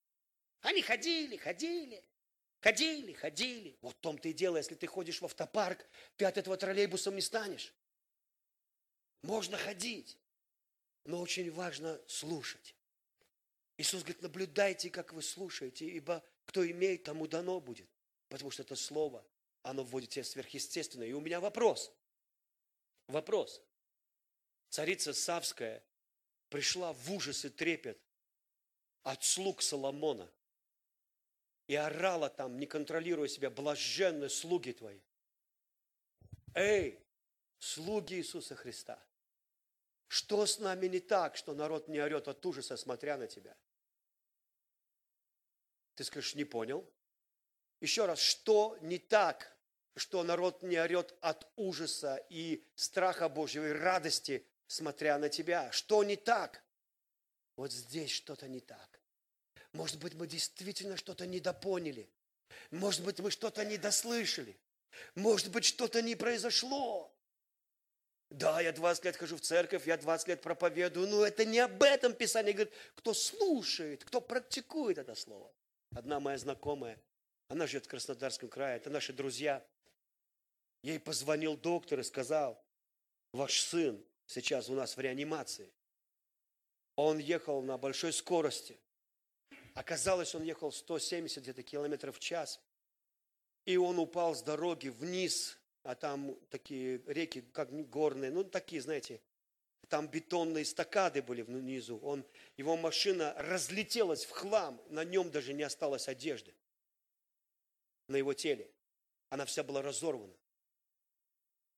Они 0.61 0.81
ходили, 0.81 1.37
ходили, 1.37 2.03
ходили, 2.59 3.13
ходили. 3.13 3.77
Вот 3.81 3.95
в 3.95 3.99
том-то 3.99 4.27
и 4.27 4.33
дело, 4.33 4.57
если 4.57 4.73
ты 4.73 4.87
ходишь 4.87 5.21
в 5.21 5.25
автопарк, 5.25 5.85
ты 6.17 6.25
от 6.25 6.37
этого 6.37 6.57
троллейбусом 6.57 7.13
не 7.15 7.21
станешь. 7.21 7.71
Можно 9.21 9.57
ходить, 9.57 10.17
но 11.03 11.21
очень 11.21 11.51
важно 11.51 12.01
слушать. 12.07 12.75
Иисус 13.77 14.01
говорит, 14.01 14.23
наблюдайте, 14.23 14.89
как 14.89 15.13
вы 15.13 15.21
слушаете, 15.21 15.85
ибо 15.85 16.23
кто 16.45 16.67
имеет, 16.67 17.03
тому 17.03 17.27
дано 17.27 17.59
будет. 17.59 17.89
Потому 18.29 18.49
что 18.49 18.63
это 18.63 18.75
слово, 18.75 19.23
оно 19.61 19.83
вводит 19.83 20.09
тебя 20.09 20.23
сверхъестественное. 20.23 21.07
И 21.07 21.13
у 21.13 21.21
меня 21.21 21.39
вопрос. 21.39 21.91
Вопрос 23.07 23.61
царица 24.75 25.13
Савская 25.13 25.81
пришла 26.49 26.91
в 26.91 27.09
ужас 27.09 27.45
и 27.45 27.49
трепет 27.49 27.97
от 29.03 29.23
слуг 29.23 29.61
Соломона 29.61 30.29
и 31.67 31.75
орала 31.75 32.29
там, 32.29 32.59
не 32.59 32.65
контролируя 32.65 33.29
себя, 33.29 33.49
блаженны 33.49 34.27
слуги 34.27 34.73
твои. 34.73 34.99
Эй, 36.55 36.99
слуги 37.57 38.15
Иисуса 38.15 38.57
Христа, 38.57 39.01
что 40.07 40.45
с 40.45 40.59
нами 40.59 40.87
не 40.87 40.99
так, 40.99 41.37
что 41.37 41.53
народ 41.53 41.87
не 41.87 42.01
орет 42.01 42.27
от 42.27 42.45
ужаса, 42.45 42.75
смотря 42.75 43.15
на 43.15 43.27
тебя? 43.27 43.55
Ты 45.95 46.03
скажешь, 46.03 46.35
не 46.35 46.43
понял. 46.43 46.85
Еще 47.79 48.05
раз, 48.05 48.19
что 48.19 48.77
не 48.81 48.99
так, 48.99 49.57
что 49.95 50.21
народ 50.23 50.63
не 50.63 50.77
орет 50.77 51.17
от 51.21 51.47
ужаса 51.55 52.17
и 52.29 52.61
страха 52.75 53.29
Божьего 53.29 53.69
и 53.69 53.71
радости, 53.71 54.45
смотря 54.67 55.17
на 55.17 55.29
тебя. 55.29 55.71
Что 55.71 56.03
не 56.03 56.15
так? 56.15 56.63
Вот 57.55 57.71
здесь 57.71 58.11
что-то 58.11 58.47
не 58.47 58.59
так. 58.59 58.99
Может 59.71 59.99
быть, 59.99 60.13
мы 60.13 60.27
действительно 60.27 60.97
что-то 60.97 61.25
недопоняли. 61.25 62.09
Может 62.71 63.03
быть, 63.03 63.19
мы 63.19 63.31
что-то 63.31 63.65
недослышали. 63.65 64.57
Может 65.15 65.51
быть, 65.51 65.65
что-то 65.65 66.01
не 66.01 66.15
произошло. 66.15 67.13
Да, 68.29 68.59
я 68.59 68.71
20 68.71 69.05
лет 69.05 69.17
хожу 69.17 69.37
в 69.37 69.41
церковь, 69.41 69.85
я 69.85 69.97
20 69.97 70.27
лет 70.29 70.41
проповедую, 70.41 71.07
но 71.07 71.25
это 71.25 71.45
не 71.45 71.59
об 71.59 71.81
этом 71.83 72.13
Писание 72.13 72.53
говорит. 72.53 72.73
Кто 72.95 73.13
слушает, 73.13 74.03
кто 74.03 74.19
практикует 74.19 74.97
это 74.97 75.15
слово. 75.15 75.53
Одна 75.93 76.19
моя 76.19 76.37
знакомая, 76.37 76.99
она 77.47 77.67
живет 77.67 77.85
в 77.85 77.89
Краснодарском 77.89 78.49
крае, 78.49 78.77
это 78.77 78.89
наши 78.89 79.13
друзья. 79.13 79.65
Ей 80.81 80.99
позвонил 80.99 81.55
доктор 81.55 81.99
и 81.99 82.03
сказал, 82.03 82.61
ваш 83.31 83.61
сын 83.61 84.03
сейчас 84.25 84.69
у 84.69 84.73
нас 84.73 84.97
в 84.97 84.99
реанимации. 84.99 85.71
Он 86.95 87.17
ехал 87.17 87.61
на 87.61 87.77
большой 87.77 88.13
скорости. 88.13 88.79
Оказалось, 89.73 90.33
он 90.35 90.43
ехал 90.43 90.71
170 90.71 91.43
где-то 91.43 91.63
километров 91.63 92.17
в 92.17 92.19
час. 92.19 92.61
И 93.65 93.77
он 93.77 93.99
упал 93.99 94.35
с 94.35 94.41
дороги 94.41 94.87
вниз 94.89 95.59
а 95.85 95.93
там 95.93 96.35
такие 96.49 96.99
реки, 97.05 97.41
как 97.41 97.71
горные, 97.89 98.31
ну 98.31 98.43
такие, 98.43 98.81
знаете, 98.81 99.21
там 99.87 100.07
бетонные 100.07 100.63
эстакады 100.63 101.21
были 101.21 101.43
внизу. 101.43 101.99
Он, 101.99 102.25
его 102.57 102.75
машина 102.75 103.35
разлетелась 103.37 104.25
в 104.25 104.31
хлам, 104.31 104.81
на 104.89 105.05
нем 105.05 105.29
даже 105.29 105.53
не 105.53 105.61
осталось 105.61 106.07
одежды, 106.07 106.55
на 108.07 108.15
его 108.15 108.33
теле. 108.33 108.67
Она 109.29 109.45
вся 109.45 109.63
была 109.63 109.83
разорвана. 109.83 110.33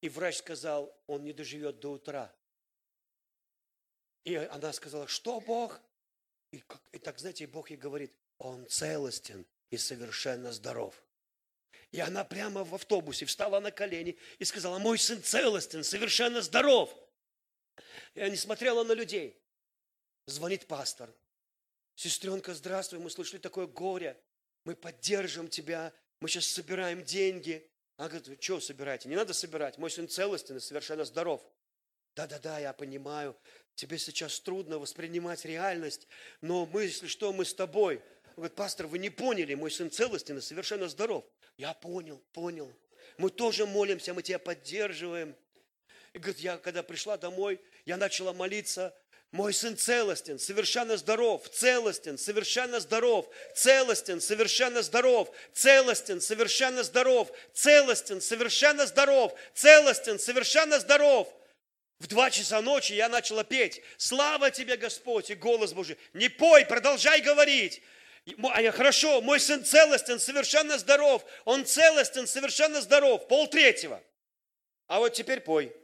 И 0.02 0.10
врач 0.10 0.38
сказал, 0.38 0.96
он 1.08 1.24
не 1.24 1.34
доживет 1.34 1.80
до 1.80 1.94
утра. 1.94 2.34
И 4.24 4.36
она 4.36 4.74
сказала, 4.74 5.08
что 5.08 5.40
Бог? 5.40 5.80
И, 6.52 6.64
и 6.92 7.00
так, 7.00 7.20
знаете, 7.20 7.48
Бог 7.48 7.70
ей 7.70 7.78
говорит, 7.78 8.14
он 8.38 8.68
целостен 8.68 9.46
и 9.70 9.78
совершенно 9.78 10.52
здоров. 10.52 11.02
И 11.92 12.00
она 12.00 12.24
прямо 12.24 12.64
в 12.64 12.76
автобусе 12.76 13.26
встала 13.26 13.60
на 13.60 13.72
колени 13.72 14.18
и 14.40 14.46
сказала, 14.46 14.78
мой 14.78 14.98
сын 14.98 15.24
целостен, 15.24 15.84
совершенно 15.84 16.42
здоров. 16.42 16.94
И 18.14 18.22
она 18.22 18.36
смотрела 18.36 18.84
на 18.84 18.92
людей. 18.92 19.42
Звонит 20.26 20.68
пастор. 20.68 21.14
Сестренка, 21.96 22.54
здравствуй, 22.54 23.00
мы 23.00 23.10
слышали 23.10 23.40
такое 23.40 23.66
горе. 23.66 24.22
Мы 24.66 24.76
поддержим 24.76 25.48
тебя, 25.48 25.94
мы 26.20 26.28
сейчас 26.28 26.48
собираем 26.48 27.04
деньги. 27.04 27.66
Она 27.98 28.10
говорит, 28.10 28.42
что 28.42 28.60
собираете? 28.60 29.10
Не 29.10 29.16
надо 29.16 29.34
собирать, 29.34 29.80
мой 29.80 29.90
сын 29.90 30.08
целостен 30.08 30.58
и 30.58 30.60
совершенно 30.60 31.04
здоров. 31.04 31.42
Да-да-да, 32.16 32.60
я 32.60 32.74
понимаю, 32.74 33.36
тебе 33.76 33.98
сейчас 33.98 34.40
трудно 34.40 34.80
воспринимать 34.80 35.46
реальность, 35.46 36.08
но 36.42 36.66
мы, 36.68 36.84
если 36.84 37.08
что, 37.08 37.34
мы 37.34 37.44
с 37.44 37.54
тобой. 37.54 37.98
Он 37.98 38.34
говорит, 38.38 38.56
пастор, 38.56 38.88
вы 38.88 39.00
не 39.00 39.10
поняли, 39.10 39.56
мой 39.56 39.72
сын 39.72 39.90
целостен 39.90 40.38
и 40.38 40.42
совершенно 40.42 40.88
здоров. 40.88 41.26
Я 41.58 41.74
понял, 41.74 42.24
понял. 42.34 42.72
Мы 43.18 43.32
тоже 43.32 43.66
молимся, 43.66 44.14
мы 44.14 44.22
тебя 44.22 44.40
поддерживаем. 44.40 45.36
И 46.14 46.20
говорит, 46.20 46.40
я 46.40 46.58
когда 46.58 46.84
пришла 46.84 47.18
домой, 47.18 47.60
я 47.86 47.98
начала 47.98 48.32
молиться, 48.32 48.96
мой 49.32 49.54
сын 49.54 49.78
целостен, 49.78 50.40
совершенно 50.40 50.96
здоров, 50.96 51.48
целостен, 51.50 52.18
совершенно 52.18 52.80
здоров, 52.80 53.28
целостен, 53.56 54.22
совершенно 54.22 54.82
здоров, 54.82 55.30
целостен, 55.54 56.22
совершенно 56.22 56.84
здоров, 56.84 57.30
целостен, 57.54 58.22
совершенно 58.22 58.86
здоров, 58.86 59.34
целостен, 59.54 60.18
совершенно 60.18 60.80
здоров. 60.80 61.28
В 62.00 62.08
два 62.08 62.30
часа 62.30 62.62
ночи 62.62 62.94
я 62.94 63.10
начала 63.10 63.44
петь. 63.44 63.82
Слава 63.98 64.50
тебе, 64.52 64.78
Господь, 64.78 65.30
и 65.30 65.36
голос 65.36 65.74
Божий. 65.74 65.98
Не 66.14 66.30
пой, 66.30 66.66
продолжай 66.66 67.22
говорить. 67.22 67.82
А 68.52 68.62
я, 68.62 68.72
хорошо, 68.72 69.22
мой 69.22 69.40
сын 69.40 69.66
целостен, 69.66 70.20
совершенно 70.20 70.78
здоров. 70.78 71.26
Он 71.44 71.66
целостен, 71.66 72.28
совершенно 72.28 72.82
здоров. 72.82 73.28
Пол 73.28 73.48
третьего. 73.48 74.02
А 74.88 75.00
вот 75.00 75.14
теперь 75.14 75.42
пой. 75.42 75.76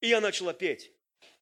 И 0.00 0.08
я 0.08 0.20
начала 0.20 0.54
петь. 0.54 0.92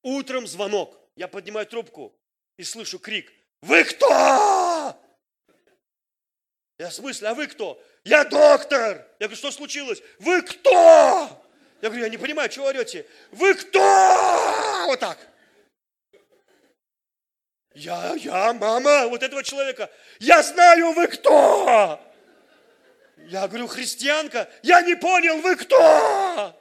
Утром 0.03 0.47
звонок. 0.47 0.99
Я 1.19 1.27
поднимаю 1.27 1.67
трубку 1.67 2.17
и 2.57 2.63
слышу 2.63 3.01
крик. 3.01 3.33
Вы 3.63 3.83
кто? 3.83 4.97
Я 6.79 6.91
в 6.91 6.95
смысле, 6.95 7.31
а 7.31 7.35
вы 7.35 7.49
кто? 7.49 7.83
Я 8.05 8.23
доктор. 8.23 9.05
Я 9.19 9.27
говорю, 9.27 9.35
что 9.35 9.51
случилось? 9.51 10.01
Вы 10.21 10.43
кто? 10.43 11.43
Я 11.83 11.89
говорю, 11.89 12.05
я 12.05 12.09
не 12.09 12.19
понимаю, 12.19 12.49
чего 12.49 12.67
орете? 12.67 13.05
Вы 13.33 13.55
кто? 13.55 14.85
Вот 14.87 15.01
так. 15.01 15.19
Я, 17.75 18.15
я, 18.15 18.53
мама 18.53 19.09
вот 19.09 19.25
этого 19.25 19.43
человека. 19.43 19.91
Я 20.21 20.41
знаю, 20.45 20.93
вы 20.93 21.09
кто? 21.09 22.01
Я 23.27 23.49
говорю, 23.49 23.67
христианка, 23.67 24.49
я 24.63 24.83
не 24.83 24.95
понял, 24.95 25.41
вы 25.41 25.57
кто? 25.57 26.58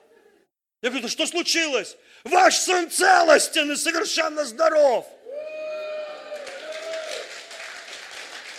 Я 0.81 0.89
говорю, 0.89 1.07
что 1.07 1.25
случилось? 1.25 1.97
Ваш 2.23 2.57
сын 2.57 2.89
целостен 2.89 3.71
и 3.71 3.75
совершенно 3.75 4.45
здоров. 4.45 5.07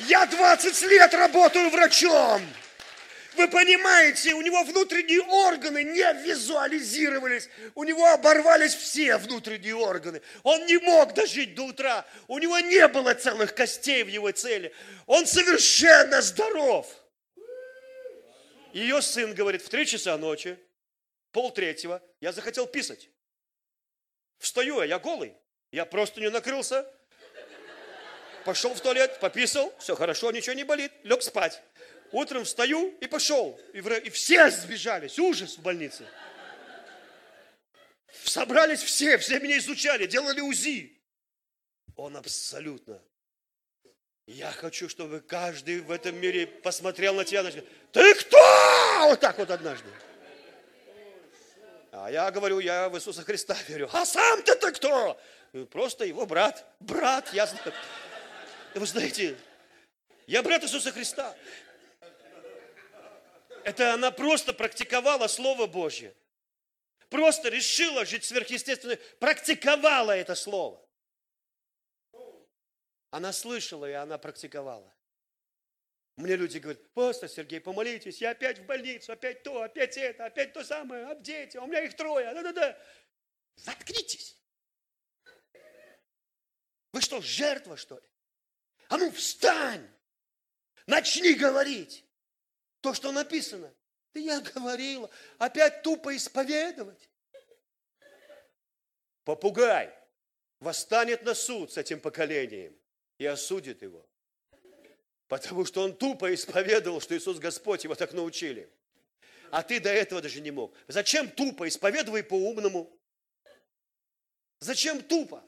Я 0.01 0.27
20 0.27 0.82
лет 0.82 1.15
работаю 1.15 1.70
врачом. 1.70 2.43
Вы 3.36 3.47
понимаете, 3.47 4.35
у 4.35 4.40
него 4.40 4.65
внутренние 4.65 5.23
органы 5.23 5.85
не 5.85 6.12
визуализировались. 6.24 7.49
У 7.77 7.85
него 7.85 8.05
оборвались 8.07 8.74
все 8.74 9.16
внутренние 9.16 9.77
органы. 9.77 10.20
Он 10.43 10.66
не 10.66 10.78
мог 10.78 11.15
дожить 11.15 11.55
до 11.55 11.66
утра. 11.66 12.05
У 12.27 12.39
него 12.39 12.59
не 12.59 12.89
было 12.89 13.15
целых 13.15 13.55
костей 13.55 14.03
в 14.03 14.09
его 14.09 14.32
цели. 14.32 14.74
Он 15.07 15.24
совершенно 15.24 16.20
здоров. 16.20 16.89
Ее 18.73 19.01
сын 19.03 19.35
говорит, 19.35 19.62
в 19.62 19.69
три 19.69 19.86
часа 19.86 20.19
ночи, 20.19 20.59
пол 21.33 21.53
третьего, 21.53 22.03
я 22.21 22.33
захотел 22.33 22.67
писать. 22.67 23.11
Встаю, 24.39 24.79
а 24.81 24.87
я 24.87 24.99
голый. 24.99 25.35
Я 25.71 25.85
просто 25.85 26.21
не 26.21 26.31
накрылся. 26.31 26.87
Пошел 28.45 28.73
в 28.73 28.81
туалет, 28.81 29.19
пописал, 29.21 29.75
все 29.79 29.95
хорошо, 29.95 30.31
ничего 30.31 30.55
не 30.55 30.65
болит, 30.65 30.93
лег 31.03 31.23
спать. 31.23 31.61
Утром 32.13 32.45
встаю 32.45 32.97
и 33.01 33.07
пошел. 33.07 33.61
И, 33.75 33.81
в, 33.81 33.93
и 33.93 34.11
все 34.11 34.51
сбежались. 34.51 35.19
Ужас 35.19 35.59
в 35.59 35.63
больнице. 35.63 36.07
Собрались 38.25 38.83
все, 38.83 39.19
все 39.19 39.39
меня 39.41 39.59
изучали, 39.59 40.07
делали 40.07 40.41
УЗИ. 40.41 40.99
Он 41.97 42.17
абсолютно. 42.17 43.03
Я 44.27 44.51
хочу, 44.53 44.89
чтобы 44.89 45.21
каждый 45.21 45.81
в 45.81 45.91
этом 45.91 46.17
мире 46.17 46.47
посмотрел 46.47 47.15
на 47.15 47.25
тебя. 47.25 47.43
Значит, 47.43 47.67
Ты 47.93 48.15
кто? 48.15 49.09
Вот 49.09 49.21
так 49.21 49.39
вот 49.39 49.51
однажды. 49.51 49.89
А 52.09 52.11
я 52.11 52.31
говорю, 52.31 52.59
я 52.59 52.89
в 52.89 52.97
Иисуса 52.97 53.23
Христа 53.23 53.55
верю. 53.69 53.91
А 53.93 54.07
сам-то 54.07 54.57
ты 54.57 54.73
кто? 54.73 55.21
Просто 55.71 56.07
его 56.07 56.25
брат. 56.25 56.65
Брат, 56.81 57.31
я 57.35 57.45
знаю. 57.45 57.75
Вы 58.75 58.87
знаете, 58.87 59.37
я 60.27 60.43
брат 60.43 60.63
Иисуса 60.63 60.91
Христа. 60.91 61.37
Это 63.63 63.93
она 63.93 64.11
просто 64.11 64.55
практиковала 64.55 65.27
Слово 65.27 65.67
Божье. 65.67 66.15
Просто 67.11 67.51
решила 67.51 68.07
жить 68.07 68.25
сверхъестественно, 68.25 68.97
практиковала 69.21 70.17
это 70.17 70.35
Слово. 70.35 70.83
Она 73.11 73.35
слышала, 73.35 73.85
и 73.85 73.93
она 73.93 74.17
практиковала. 74.17 74.91
Мне 76.19 76.35
люди 76.35 76.59
говорят, 76.59 76.82
пастор 76.95 77.28
Сергей, 77.28 77.61
помолитесь, 77.61 78.20
я 78.20 78.31
опять 78.31 78.59
в 78.59 78.66
больницу, 78.66 79.12
опять 79.12 79.45
то, 79.45 79.62
опять 79.62 79.97
это, 79.97 80.27
опять 80.27 80.53
то 80.53 80.65
самое, 80.65 81.07
об 81.07 81.23
дети, 81.23 81.57
у 81.59 81.66
меня 81.69 81.85
их 81.85 81.95
трое, 81.95 82.35
да-да-да. 82.35 82.77
Заткнитесь. 83.55 84.36
Вы 86.93 87.01
что, 87.03 87.20
жертва, 87.20 87.77
что 87.77 87.95
ли? 87.95 88.05
А 88.89 88.97
ну, 88.97 89.12
встань! 89.12 89.89
Начни 90.89 91.35
говорить 91.35 92.05
то, 92.81 92.95
что 92.95 93.12
написано. 93.12 93.73
Да 94.12 94.19
я 94.19 94.40
говорила, 94.40 95.09
опять 95.39 95.82
тупо 95.82 96.16
исповедовать. 96.16 97.09
Попугай 99.23 99.95
восстанет 100.59 101.23
на 101.23 101.35
суд 101.35 101.70
с 101.70 101.77
этим 101.77 102.01
поколением 102.01 102.77
и 103.19 103.27
осудит 103.27 103.82
его. 103.82 104.08
Потому 105.29 105.67
что 105.67 105.83
он 105.83 105.95
тупо 105.95 106.35
исповедовал, 106.35 107.01
что 107.01 107.17
Иисус 107.17 107.39
Господь, 107.39 107.85
его 107.85 107.95
так 107.95 108.13
научили. 108.15 108.71
А 109.51 109.63
ты 109.63 109.79
до 109.79 109.91
этого 109.91 110.23
даже 110.23 110.41
не 110.41 110.51
мог. 110.51 110.75
Зачем 110.89 111.31
тупо? 111.31 111.69
Исповедуй 111.69 112.23
по-умному. 112.23 112.91
Зачем 114.61 115.03
тупо? 115.03 115.45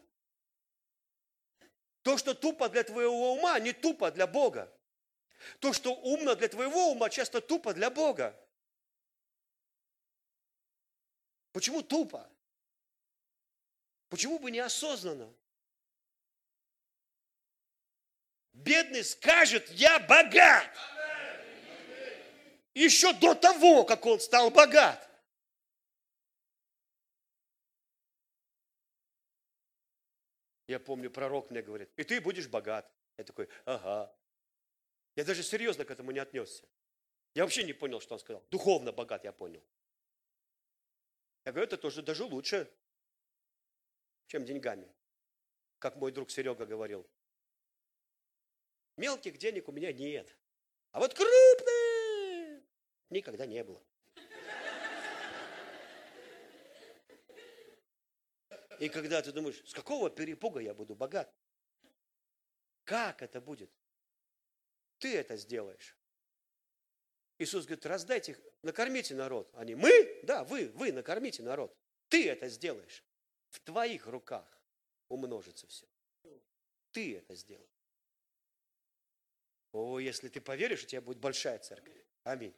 То, 2.02 2.16
что 2.16 2.34
тупо 2.34 2.68
для 2.68 2.82
твоего 2.82 3.32
ума, 3.34 3.58
не 3.58 3.72
тупо 3.72 4.10
для 4.10 4.26
Бога. 4.26 4.72
То, 5.58 5.72
что 5.72 5.94
умно 5.94 6.34
для 6.34 6.48
твоего 6.48 6.92
ума, 6.92 7.08
часто 7.08 7.40
тупо 7.40 7.72
для 7.72 7.90
Бога. 7.90 8.38
Почему 11.52 11.82
тупо? 11.82 12.30
Почему 14.08 14.38
бы 14.38 14.50
неосознанно? 14.50 15.32
Бедный 18.52 19.04
скажет, 19.04 19.68
я 19.70 19.98
богат. 20.00 20.70
еще 22.74 23.12
до 23.14 23.34
того, 23.34 23.84
как 23.84 24.04
он 24.06 24.20
стал 24.20 24.50
богат. 24.50 25.10
Я 30.66 30.78
помню, 30.78 31.10
пророк 31.10 31.50
мне 31.50 31.62
говорит, 31.62 31.90
и 31.96 32.04
ты 32.04 32.20
будешь 32.20 32.48
богат. 32.48 32.88
Я 33.16 33.24
такой, 33.24 33.48
ага. 33.64 34.14
Я 35.16 35.24
даже 35.24 35.42
серьезно 35.42 35.84
к 35.84 35.90
этому 35.90 36.12
не 36.12 36.20
отнесся. 36.20 36.64
Я 37.34 37.42
вообще 37.42 37.64
не 37.64 37.72
понял, 37.72 38.00
что 38.00 38.14
он 38.14 38.20
сказал. 38.20 38.46
Духовно 38.50 38.92
богат, 38.92 39.24
я 39.24 39.32
понял. 39.32 39.62
Я 41.44 41.52
говорю, 41.52 41.66
это 41.66 41.76
тоже 41.76 42.02
даже 42.02 42.24
лучше, 42.24 42.72
чем 44.26 44.44
деньгами. 44.44 44.88
Как 45.78 45.96
мой 45.96 46.12
друг 46.12 46.30
Серега 46.30 46.66
говорил. 46.66 47.08
Мелких 49.00 49.38
денег 49.38 49.66
у 49.66 49.72
меня 49.72 49.94
нет. 49.94 50.36
А 50.92 51.00
вот 51.00 51.14
крупные 51.14 52.62
никогда 53.08 53.46
не 53.46 53.64
было. 53.64 53.82
И 58.78 58.90
когда 58.90 59.22
ты 59.22 59.32
думаешь, 59.32 59.62
с 59.66 59.72
какого 59.72 60.10
перепуга 60.10 60.60
я 60.60 60.74
буду 60.74 60.94
богат? 60.94 61.34
Как 62.84 63.22
это 63.22 63.40
будет? 63.40 63.70
Ты 64.98 65.16
это 65.16 65.38
сделаешь. 65.38 65.96
Иисус 67.38 67.64
говорит, 67.64 67.86
раздайте 67.86 68.36
накормите 68.60 69.14
народ. 69.14 69.50
Они, 69.54 69.74
мы? 69.74 70.20
Да, 70.24 70.44
вы, 70.44 70.68
вы 70.74 70.92
накормите 70.92 71.42
народ. 71.42 71.74
Ты 72.08 72.28
это 72.28 72.50
сделаешь. 72.50 73.02
В 73.48 73.60
твоих 73.60 74.06
руках 74.06 74.62
умножится 75.08 75.66
все. 75.68 75.86
Ты 76.90 77.16
это 77.16 77.34
сделаешь. 77.34 77.79
О, 79.72 79.98
если 79.98 80.28
ты 80.28 80.40
поверишь, 80.40 80.84
у 80.84 80.86
тебя 80.86 81.00
будет 81.00 81.18
большая 81.18 81.58
церковь. 81.58 81.96
Аминь. 82.24 82.54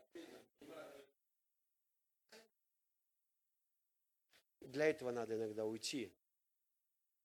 Для 4.61 4.87
этого 4.87 5.11
надо 5.11 5.35
иногда 5.35 5.67
уйти 5.67 6.13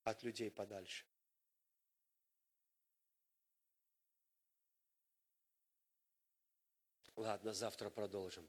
от 0.04 0.22
людей 0.22 0.50
подальше. 0.50 1.06
Ладно, 7.16 7.52
завтра 7.52 7.90
продолжим. 7.90 8.48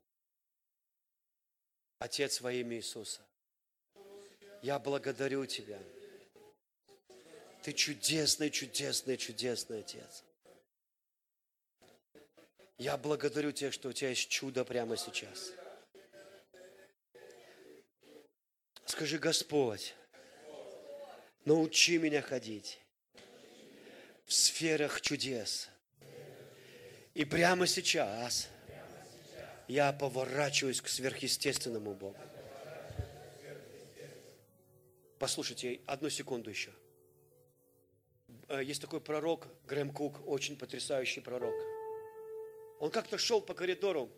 Отец 1.98 2.40
во 2.42 2.54
имя 2.54 2.78
Иисуса, 2.78 3.26
я 4.62 4.78
благодарю 4.80 5.46
Тебя. 5.46 5.82
Ты 7.64 7.74
чудесный, 7.74 8.52
чудесный, 8.52 9.18
чудесный 9.18 9.80
Отец. 9.80 10.24
Я 12.80 12.96
благодарю 12.96 13.52
Тебя, 13.52 13.74
что 13.74 13.90
у 13.90 13.94
Тебя 13.94 14.10
есть 14.10 14.30
чудо 14.30 14.64
прямо 14.64 14.96
сейчас. 14.96 15.52
Скажи, 18.86 19.20
Господь, 19.20 19.94
научи 21.44 21.98
меня 21.98 22.22
ходить 22.22 22.80
в 24.26 24.34
сферах 24.34 25.02
чудес. 25.02 25.70
И 27.14 27.26
прямо 27.26 27.68
сейчас 27.68 28.48
я 29.68 29.92
поворачиваюсь 29.92 30.80
к 30.80 30.88
сверхъестественному 30.88 31.94
Богу. 31.94 32.18
Послушайте, 35.20 35.82
одну 35.86 36.10
секунду 36.10 36.50
еще. 36.50 36.72
Э, 38.48 38.64
есть 38.64 38.82
такой 38.82 39.02
пророк, 39.02 39.48
Грэм 39.66 39.92
Кук, 39.92 40.26
очень 40.26 40.58
потрясающий 40.58 41.20
пророк. 41.20 41.54
Он 42.80 42.92
как-то 42.92 43.18
шел 43.18 43.42
по 43.42 43.54
коридору 43.54 44.10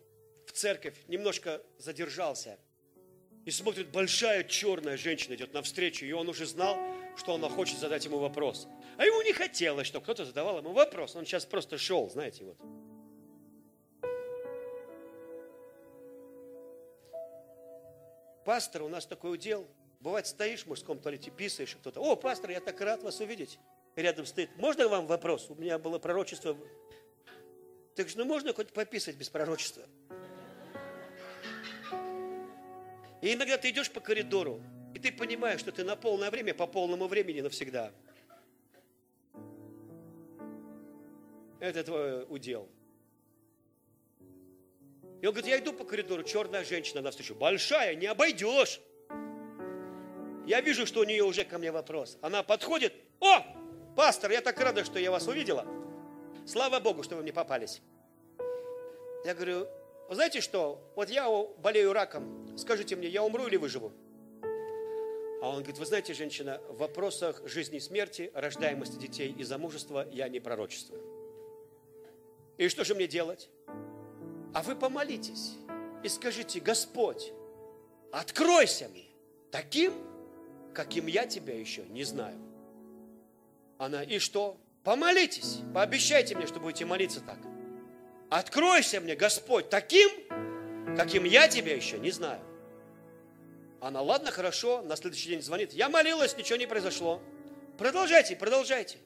в 0.46 0.52
церковь, 0.52 0.94
немножко 1.08 1.62
задержался. 1.78 2.58
И 3.44 3.50
смотрит, 3.50 3.88
большая 3.90 4.44
черная 4.44 4.96
женщина 4.96 5.34
идет 5.34 5.52
навстречу, 5.52 6.06
и 6.06 6.12
он 6.12 6.28
уже 6.28 6.46
знал, 6.46 6.78
что 7.16 7.34
она 7.34 7.48
хочет 7.48 7.78
задать 7.78 8.04
ему 8.04 8.18
вопрос. 8.18 8.68
А 8.98 9.04
ему 9.04 9.20
не 9.22 9.32
хотелось, 9.32 9.88
чтобы 9.88 10.04
кто-то 10.04 10.24
задавал 10.24 10.58
ему 10.58 10.72
вопрос. 10.72 11.16
Он 11.16 11.26
сейчас 11.26 11.44
просто 11.44 11.76
шел, 11.76 12.08
знаете, 12.08 12.44
вот. 12.44 12.58
Пастор, 18.44 18.82
у 18.82 18.88
нас 18.88 19.06
такой 19.06 19.34
удел. 19.34 19.66
Бывает, 20.00 20.26
стоишь 20.26 20.62
в 20.62 20.66
мужском 20.66 20.98
туалете, 20.98 21.30
писаешь, 21.30 21.76
кто-то, 21.76 22.00
о, 22.00 22.16
пастор, 22.16 22.50
я 22.50 22.60
так 22.60 22.80
рад 22.80 23.02
вас 23.02 23.20
увидеть. 23.20 23.58
Рядом 23.94 24.26
стоит, 24.26 24.50
можно 24.56 24.88
вам 24.88 25.06
вопрос? 25.06 25.50
У 25.50 25.54
меня 25.54 25.78
было 25.78 25.98
пророчество. 25.98 26.56
Так 27.94 28.08
что, 28.08 28.20
ну 28.20 28.24
можно 28.24 28.52
хоть 28.54 28.72
пописать 28.72 29.16
без 29.16 29.28
пророчества? 29.28 29.84
И 33.20 33.32
иногда 33.32 33.56
ты 33.56 33.70
идешь 33.70 33.90
по 33.90 34.00
коридору, 34.00 34.60
и 34.94 34.98
ты 34.98 35.12
понимаешь, 35.12 35.60
что 35.60 35.70
ты 35.70 35.84
на 35.84 35.94
полное 35.94 36.30
время, 36.30 36.54
по 36.54 36.66
полному 36.66 37.06
времени 37.06 37.40
навсегда. 37.40 37.92
Это 41.60 41.84
твой 41.84 42.24
удел. 42.28 42.68
И 45.20 45.26
он 45.26 45.32
говорит, 45.32 45.46
я 45.46 45.58
иду 45.58 45.72
по 45.72 45.84
коридору, 45.84 46.24
черная 46.24 46.64
женщина 46.64 47.00
навстречу. 47.00 47.36
Большая, 47.36 47.94
не 47.94 48.06
обойдешь. 48.06 48.80
Я 50.44 50.60
вижу, 50.60 50.84
что 50.84 51.00
у 51.00 51.04
нее 51.04 51.22
уже 51.22 51.44
ко 51.44 51.58
мне 51.58 51.70
вопрос. 51.70 52.18
Она 52.20 52.42
подходит. 52.42 52.92
О, 53.20 53.40
пастор, 53.94 54.32
я 54.32 54.40
так 54.40 54.58
рада, 54.58 54.84
что 54.84 54.98
я 54.98 55.12
вас 55.12 55.28
увидела. 55.28 55.64
Слава 56.46 56.80
Богу, 56.80 57.02
что 57.02 57.16
вы 57.16 57.22
мне 57.22 57.32
попались. 57.32 57.80
Я 59.24 59.34
говорю, 59.34 59.68
вы 60.08 60.14
знаете 60.14 60.40
что, 60.40 60.82
вот 60.96 61.08
я 61.08 61.28
болею 61.58 61.92
раком, 61.92 62.56
скажите 62.58 62.96
мне, 62.96 63.08
я 63.08 63.22
умру 63.22 63.46
или 63.46 63.56
выживу? 63.56 63.92
А 65.40 65.48
он 65.48 65.56
говорит, 65.56 65.78
вы 65.78 65.86
знаете, 65.86 66.14
женщина, 66.14 66.60
в 66.68 66.78
вопросах 66.78 67.42
жизни 67.46 67.76
и 67.76 67.80
смерти, 67.80 68.30
рождаемости 68.34 68.96
детей 68.96 69.34
и 69.36 69.44
замужества 69.44 70.08
я 70.10 70.28
не 70.28 70.40
пророчествую. 70.40 71.00
И 72.58 72.68
что 72.68 72.84
же 72.84 72.94
мне 72.94 73.06
делать? 73.06 73.48
А 74.54 74.62
вы 74.62 74.76
помолитесь 74.76 75.54
и 76.02 76.08
скажите, 76.08 76.60
Господь, 76.60 77.32
откройся 78.10 78.88
мне 78.88 79.06
таким, 79.50 79.92
каким 80.74 81.06
я 81.06 81.26
тебя 81.26 81.58
еще 81.58 81.82
не 81.86 82.04
знаю. 82.04 82.38
Она, 83.78 84.02
и 84.02 84.18
что? 84.18 84.58
Помолитесь, 84.84 85.58
пообещайте 85.72 86.34
мне, 86.34 86.46
что 86.46 86.58
будете 86.58 86.84
молиться 86.84 87.20
так. 87.20 87.38
Откройся 88.30 89.00
мне, 89.00 89.14
Господь, 89.14 89.68
таким, 89.68 90.10
каким 90.96 91.24
я 91.24 91.48
тебя 91.48 91.76
еще 91.76 91.98
не 91.98 92.10
знаю. 92.10 92.40
Она, 93.80 94.00
ладно, 94.00 94.30
хорошо, 94.30 94.82
на 94.82 94.96
следующий 94.96 95.28
день 95.28 95.42
звонит. 95.42 95.72
Я 95.72 95.88
молилась, 95.88 96.36
ничего 96.36 96.56
не 96.56 96.66
произошло. 96.66 97.20
Продолжайте, 97.78 98.34
продолжайте. 98.34 98.98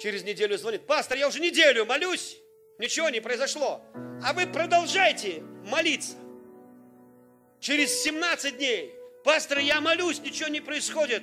Через 0.00 0.24
неделю 0.24 0.56
звонит. 0.56 0.86
Пастор, 0.86 1.18
я 1.18 1.28
уже 1.28 1.40
неделю 1.40 1.84
молюсь, 1.84 2.38
ничего 2.78 3.10
не 3.10 3.20
произошло. 3.20 3.82
А 4.22 4.32
вы 4.32 4.46
продолжайте 4.46 5.42
молиться. 5.66 6.16
Через 7.60 8.02
17 8.02 8.56
дней. 8.56 8.94
Пастор, 9.24 9.58
я 9.58 9.80
молюсь, 9.82 10.20
ничего 10.20 10.48
не 10.48 10.60
происходит. 10.60 11.22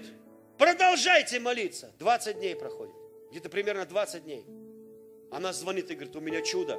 Продолжайте 0.57 1.39
молиться. 1.39 1.91
20 1.97 2.37
дней 2.37 2.55
проходит. 2.55 3.06
Где-то 3.31 3.49
примерно 3.49 3.85
20 3.85 4.23
дней. 4.23 4.45
Она 5.31 5.53
звонит 5.53 5.91
и 5.91 5.95
говорит, 5.95 6.15
у 6.15 6.21
меня 6.21 6.41
чудо. 6.41 6.77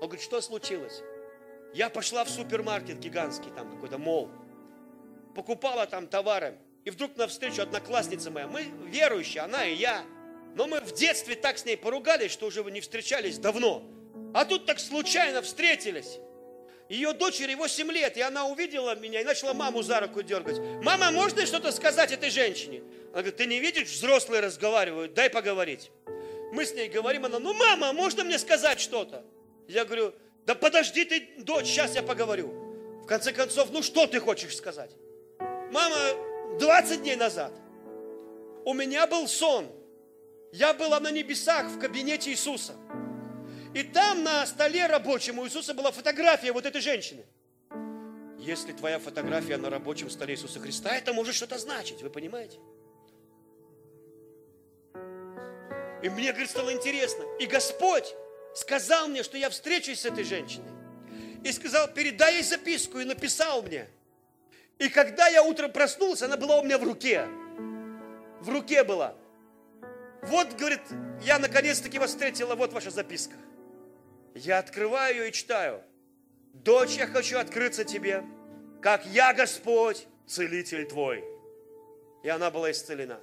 Он 0.00 0.08
говорит, 0.08 0.22
что 0.22 0.40
случилось? 0.40 1.02
Я 1.74 1.90
пошла 1.90 2.24
в 2.24 2.30
супермаркет 2.30 2.98
гигантский, 2.98 3.50
там 3.50 3.70
какой-то 3.70 3.98
мол. 3.98 4.30
Покупала 5.34 5.86
там 5.86 6.06
товары. 6.06 6.58
И 6.84 6.90
вдруг 6.90 7.16
навстречу 7.16 7.62
одноклассница 7.62 8.30
моя. 8.30 8.46
Мы 8.46 8.62
верующие, 8.86 9.42
она 9.42 9.66
и 9.66 9.74
я. 9.74 10.04
Но 10.54 10.66
мы 10.66 10.80
в 10.80 10.92
детстве 10.92 11.34
так 11.34 11.58
с 11.58 11.64
ней 11.64 11.76
поругались, 11.76 12.30
что 12.30 12.46
уже 12.46 12.62
не 12.64 12.80
встречались 12.80 13.38
давно. 13.38 13.82
А 14.32 14.44
тут 14.44 14.66
так 14.66 14.78
случайно 14.78 15.42
встретились. 15.42 16.18
Ее 16.88 17.12
дочери 17.12 17.54
8 17.54 17.90
лет, 17.90 18.16
и 18.16 18.20
она 18.20 18.46
увидела 18.46 18.94
меня 18.94 19.20
и 19.20 19.24
начала 19.24 19.54
маму 19.54 19.82
за 19.82 20.00
руку 20.00 20.22
дергать. 20.22 20.58
Мама, 20.82 21.10
можно 21.10 21.44
что-то 21.44 21.72
сказать 21.72 22.12
этой 22.12 22.30
женщине? 22.30 22.82
Она 23.12 23.22
говорит, 23.22 23.36
ты 23.36 23.46
не 23.46 23.58
видишь, 23.58 23.88
взрослые 23.88 24.40
разговаривают, 24.40 25.14
дай 25.14 25.28
поговорить. 25.28 25.90
Мы 26.52 26.64
с 26.64 26.74
ней 26.74 26.88
говорим, 26.88 27.24
она, 27.24 27.38
ну 27.38 27.52
мама, 27.54 27.92
можно 27.92 28.22
мне 28.22 28.38
сказать 28.38 28.78
что-то? 28.78 29.24
Я 29.66 29.84
говорю, 29.84 30.14
да 30.44 30.54
подожди 30.54 31.04
ты, 31.04 31.28
дочь, 31.38 31.66
сейчас 31.66 31.96
я 31.96 32.02
поговорю. 32.02 32.48
В 33.02 33.06
конце 33.06 33.32
концов, 33.32 33.70
ну 33.72 33.82
что 33.82 34.06
ты 34.06 34.20
хочешь 34.20 34.56
сказать? 34.56 34.90
Мама, 35.72 35.96
20 36.58 37.02
дней 37.02 37.16
назад 37.16 37.52
у 38.64 38.74
меня 38.74 39.06
был 39.06 39.28
сон. 39.28 39.70
Я 40.52 40.74
была 40.74 40.98
на 40.98 41.10
небесах 41.10 41.68
в 41.68 41.78
кабинете 41.78 42.30
Иисуса. 42.30 42.74
И 43.74 43.82
там 43.82 44.22
на 44.22 44.46
столе 44.46 44.86
рабочем 44.86 45.38
у 45.38 45.46
Иисуса 45.46 45.74
была 45.74 45.90
фотография 45.90 46.52
вот 46.52 46.66
этой 46.66 46.80
женщины. 46.80 47.24
Если 48.38 48.72
твоя 48.72 48.98
фотография 48.98 49.56
на 49.56 49.70
рабочем 49.70 50.08
столе 50.08 50.34
Иисуса 50.34 50.60
Христа, 50.60 50.94
это 50.94 51.12
может 51.12 51.34
что-то 51.34 51.58
значить, 51.58 52.02
вы 52.02 52.10
понимаете? 52.10 52.58
И 56.02 56.08
мне, 56.08 56.30
говорит, 56.30 56.50
стало 56.50 56.72
интересно. 56.72 57.24
И 57.40 57.46
Господь 57.46 58.14
сказал 58.54 59.08
мне, 59.08 59.22
что 59.22 59.36
я 59.36 59.50
встречусь 59.50 60.00
с 60.00 60.04
этой 60.04 60.24
женщиной. 60.24 60.70
и 61.42 61.52
сказал, 61.52 61.88
передай 61.88 62.34
ей 62.34 62.42
записку, 62.42 62.98
и 62.98 63.04
написал 63.04 63.62
мне. 63.62 63.88
И 64.78 64.88
когда 64.88 65.28
я 65.28 65.42
утром 65.42 65.72
проснулся, 65.72 66.26
она 66.26 66.36
была 66.36 66.60
у 66.60 66.64
меня 66.64 66.78
в 66.78 66.82
руке. 66.82 67.26
В 68.40 68.48
руке 68.48 68.84
была. 68.84 69.14
Вот, 70.22 70.52
говорит, 70.54 70.80
я 71.22 71.38
наконец-таки 71.38 71.98
вас 71.98 72.10
встретила, 72.10 72.54
вот 72.54 72.72
ваша 72.72 72.90
записка. 72.90 73.36
Я 74.36 74.58
открываю 74.58 75.14
ее 75.14 75.28
и 75.30 75.32
читаю. 75.32 75.82
Дочь, 76.52 76.96
я 76.96 77.06
хочу 77.06 77.38
открыться 77.38 77.84
тебе, 77.84 78.22
как 78.82 79.06
я 79.06 79.32
Господь, 79.32 80.06
целитель 80.26 80.86
твой. 80.86 81.24
И 82.22 82.28
она 82.28 82.50
была 82.50 82.70
исцелена. 82.70 83.18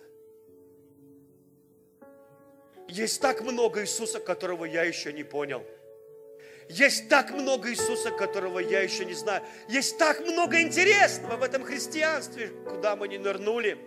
Есть 2.88 3.22
так 3.22 3.41
много 3.41 3.84
Иисуса, 3.84 4.19
которого 4.19 4.65
я 4.65 4.84
еще 4.84 5.14
не 5.14 5.23
понял. 5.23 5.64
Есть 6.68 7.10
так 7.10 7.30
много 7.30 7.69
Иисуса, 7.69 8.10
которого 8.10 8.57
я 8.57 8.81
еще 8.81 9.06
не 9.06 9.14
знаю. 9.14 9.44
Есть 9.68 9.99
так 9.99 10.19
много 10.22 10.61
интересного 10.61 11.35
в 11.38 11.44
этом 11.44 11.64
христианстве, 11.64 12.48
куда 12.68 12.95
мы 12.95 13.07
не 13.07 13.19
нырнули. 13.19 13.77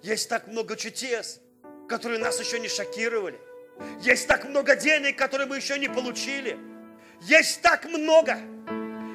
Есть 0.00 0.30
так 0.30 0.46
много 0.46 0.76
чудес, 0.76 1.38
которые 1.86 2.18
нас 2.18 2.40
еще 2.40 2.58
не 2.58 2.68
шокировали. 2.68 3.38
Есть 4.00 4.28
так 4.28 4.44
много 4.44 4.76
денег, 4.76 5.16
которые 5.16 5.46
мы 5.46 5.56
еще 5.56 5.78
не 5.78 5.88
получили. 5.88 6.58
Есть 7.20 7.62
так 7.62 7.84
много. 7.86 8.38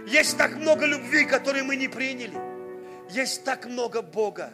Есть 0.08 0.38
так 0.38 0.56
много 0.56 0.86
любви, 0.86 1.26
которые 1.26 1.64
мы 1.64 1.76
не 1.76 1.88
приняли. 1.88 2.40
Есть 3.10 3.44
так 3.44 3.66
много 3.66 4.02
Бога, 4.02 4.54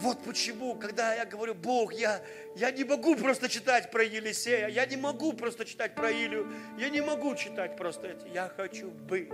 вот 0.00 0.22
почему, 0.22 0.76
когда 0.76 1.12
я 1.14 1.24
говорю, 1.24 1.54
Бог, 1.56 1.92
я, 1.92 2.22
я 2.54 2.70
не 2.70 2.84
могу 2.84 3.16
просто 3.16 3.48
читать 3.48 3.90
про 3.90 4.04
Елисея, 4.04 4.68
я 4.68 4.86
не 4.86 4.96
могу 4.96 5.32
просто 5.32 5.64
читать 5.64 5.96
про 5.96 6.12
Илью, 6.12 6.48
я 6.78 6.88
не 6.88 7.00
могу 7.00 7.34
читать 7.34 7.76
просто 7.76 8.06
это. 8.06 8.28
Я 8.28 8.48
хочу 8.48 8.90
быть. 8.90 9.32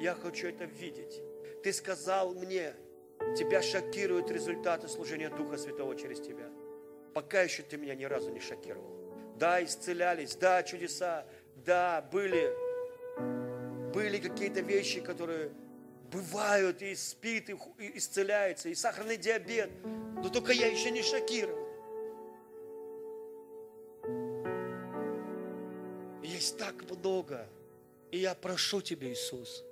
Я 0.00 0.14
хочу 0.14 0.48
это 0.48 0.64
видеть. 0.64 1.22
Ты 1.62 1.72
сказал 1.72 2.34
мне, 2.34 2.74
тебя 3.36 3.62
шокируют 3.62 4.28
результаты 4.30 4.88
служения 4.88 5.30
Духа 5.30 5.56
Святого 5.56 5.94
через 5.94 6.20
тебя. 6.20 6.48
Пока 7.14 7.42
еще 7.42 7.62
ты 7.62 7.76
меня 7.76 7.94
ни 7.94 8.04
разу 8.04 8.30
не 8.30 8.40
шокировал. 8.40 8.98
Да, 9.36 9.62
исцелялись, 9.62 10.34
да, 10.34 10.62
чудеса, 10.62 11.24
да, 11.64 12.02
были, 12.12 12.52
были 13.92 14.18
какие-то 14.18 14.60
вещи, 14.60 15.00
которые 15.00 15.50
бывают, 16.10 16.82
и 16.82 16.94
спит, 16.94 17.50
и 17.50 17.56
исцеляется, 17.94 18.68
и 18.68 18.74
сахарный 18.74 19.16
диабет. 19.16 19.70
Но 19.84 20.28
только 20.28 20.52
я 20.52 20.66
еще 20.66 20.90
не 20.90 21.02
шокирован. 21.02 21.68
Есть 26.22 26.58
так 26.58 26.74
много. 26.90 27.46
И 28.10 28.18
я 28.18 28.34
прошу 28.34 28.80
Тебя, 28.80 29.12
Иисус, 29.12 29.64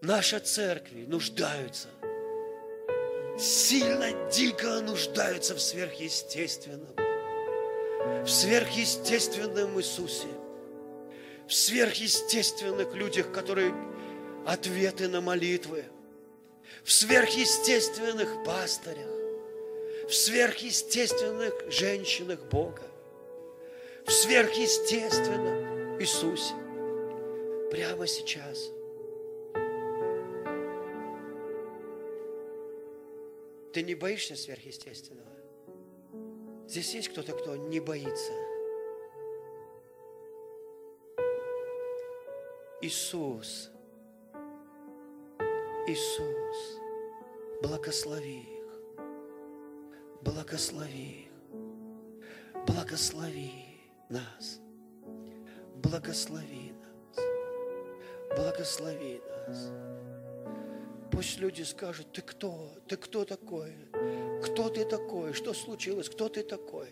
наши 0.00 0.38
церкви 0.40 1.04
нуждаются, 1.04 1.88
сильно, 3.40 4.12
дико 4.30 4.80
нуждаются 4.80 5.54
в 5.54 5.60
сверхъестественном, 5.60 6.94
в 8.24 8.28
сверхъестественном 8.28 9.78
Иисусе, 9.78 10.28
в 11.48 11.54
сверхъестественных 11.54 12.94
людях, 12.94 13.32
которые 13.32 13.74
ответы 14.46 15.08
на 15.08 15.20
молитвы, 15.20 15.84
в 16.84 16.92
сверхъестественных 16.92 18.44
пастырях, 18.44 19.08
в 20.08 20.14
сверхъестественных 20.14 21.54
женщинах 21.70 22.40
Бога, 22.44 22.82
в 24.06 24.10
сверхъестественном 24.12 26.00
Иисусе. 26.00 26.54
Прямо 27.70 28.06
сейчас. 28.06 28.79
Ты 33.72 33.82
не 33.82 33.94
боишься 33.94 34.36
сверхъестественного? 34.36 35.30
Здесь 36.68 36.94
есть 36.94 37.08
кто-то, 37.08 37.32
кто 37.32 37.56
не 37.56 37.80
боится. 37.80 38.32
Иисус– 42.82 43.70
Иисус, 45.86 46.78
благослови 47.62 48.42
их, 48.42 49.00
благослови 50.22 51.26
их, 51.26 52.64
благослови 52.66 53.80
нас, 54.08 54.60
благослови 55.76 56.72
нас, 56.72 58.36
благослови 58.36 59.20
нас. 59.48 59.72
Пусть 61.20 61.38
люди 61.38 61.60
скажут, 61.60 62.14
ты 62.14 62.22
кто? 62.22 62.72
Ты 62.88 62.96
кто 62.96 63.26
такой? 63.26 63.74
Кто 64.42 64.70
ты 64.70 64.86
такой? 64.86 65.34
Что 65.34 65.52
случилось? 65.52 66.08
Кто 66.08 66.30
ты 66.30 66.42
такой? 66.42 66.88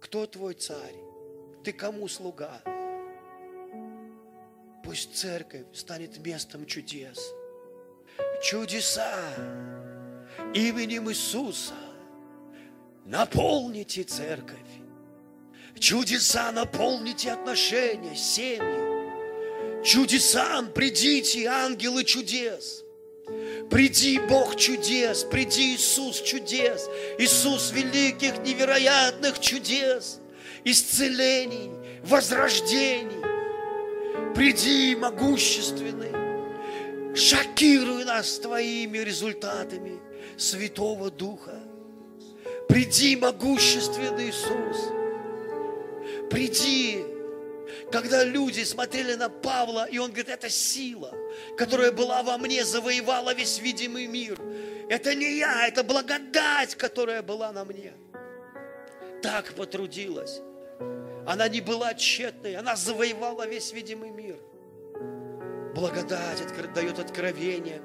Кто 0.00 0.24
твой 0.24 0.54
царь? 0.54 0.94
Ты 1.62 1.74
кому 1.74 2.08
слуга? 2.08 2.62
Пусть 4.82 5.14
церковь 5.14 5.66
станет 5.74 6.24
местом 6.24 6.64
чудес– 6.64 7.18
чудеса 8.42 9.14
именем 10.54 11.10
Иисуса. 11.10 11.74
Наполните 13.04 14.04
церковь. 14.04 14.56
Чудеса 15.78 16.50
наполните 16.50 17.30
отношения, 17.30 18.16
семьи. 18.16 19.84
Чудесам 19.84 20.72
придите, 20.72 21.44
ангелы 21.44 22.04
чудес. 22.04 22.82
Приди, 23.72 24.18
Бог 24.18 24.56
чудес, 24.56 25.24
приди, 25.24 25.76
Иисус 25.76 26.20
чудес, 26.20 26.90
Иисус 27.16 27.70
великих, 27.70 28.36
невероятных 28.44 29.40
чудес, 29.40 30.20
исцелений, 30.62 31.70
возрождений. 32.04 33.24
Приди, 34.34 34.94
могущественный, 34.94 36.12
Шокируй 37.16 38.04
нас 38.04 38.38
Твоими 38.40 38.98
результатами 38.98 39.98
Святого 40.36 41.10
Духа. 41.10 41.58
Приди, 42.68 43.16
могущественный 43.16 44.28
Иисус. 44.28 44.92
Приди, 46.30 46.91
когда 47.92 48.24
люди 48.24 48.64
смотрели 48.64 49.14
на 49.14 49.28
Павла, 49.28 49.84
и 49.84 49.98
он 49.98 50.10
говорит, 50.10 50.30
это 50.30 50.48
сила, 50.48 51.14
которая 51.56 51.92
была 51.92 52.22
во 52.22 52.38
мне, 52.38 52.64
завоевала 52.64 53.34
весь 53.34 53.58
видимый 53.58 54.06
мир. 54.06 54.40
Это 54.88 55.14
не 55.14 55.38
я, 55.38 55.68
это 55.68 55.84
благодать, 55.84 56.74
которая 56.74 57.22
была 57.22 57.52
на 57.52 57.64
мне. 57.64 57.92
Так 59.22 59.54
потрудилась. 59.54 60.40
Она 61.26 61.48
не 61.48 61.60
была 61.60 61.94
тщетной, 61.94 62.56
она 62.56 62.74
завоевала 62.74 63.46
весь 63.46 63.72
видимый 63.72 64.10
мир– 64.10 64.38
Благодать 65.74 66.42
дает 66.74 66.98
откровение. 66.98 67.80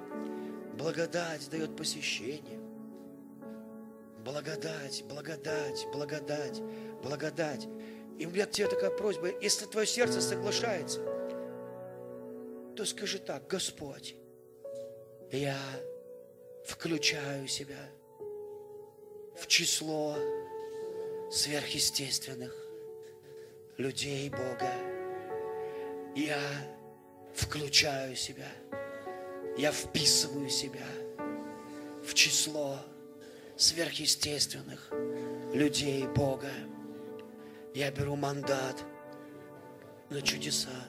Благодать 0.73 1.49
дает 1.49 1.75
посещение. 1.75 2.59
Благодать, 4.25 5.05
благодать, 5.07 5.87
благодать, 5.93 6.61
благодать. 7.01 7.67
И 8.17 8.25
у 8.25 8.29
меня 8.29 8.45
к 8.45 8.51
тебе 8.51 8.67
такая 8.67 8.89
просьба, 8.89 9.29
если 9.41 9.65
твое 9.65 9.85
сердце 9.85 10.21
соглашается, 10.21 10.99
то 12.75 12.85
скажи 12.85 13.19
так, 13.19 13.47
Господь, 13.47 14.15
я 15.31 15.57
включаю 16.65 17.47
себя 17.47 17.89
в 19.35 19.47
число 19.47 20.15
сверхъестественных 21.31 22.55
людей 23.77 24.29
Бога. 24.29 24.71
Я 26.15 26.39
включаю 27.35 28.15
себя, 28.15 28.49
я 29.57 29.71
вписываю 29.71 30.49
себя 30.49 30.87
в 32.03 32.13
число 32.15 32.79
сверхъестественных 33.55 34.91
людей 35.53 36.07
Бога. 36.07 36.51
Я 37.77 37.91
беру 37.91 38.15
мандат 38.15 38.83
на 40.09 40.19
чудеса, 40.23 40.79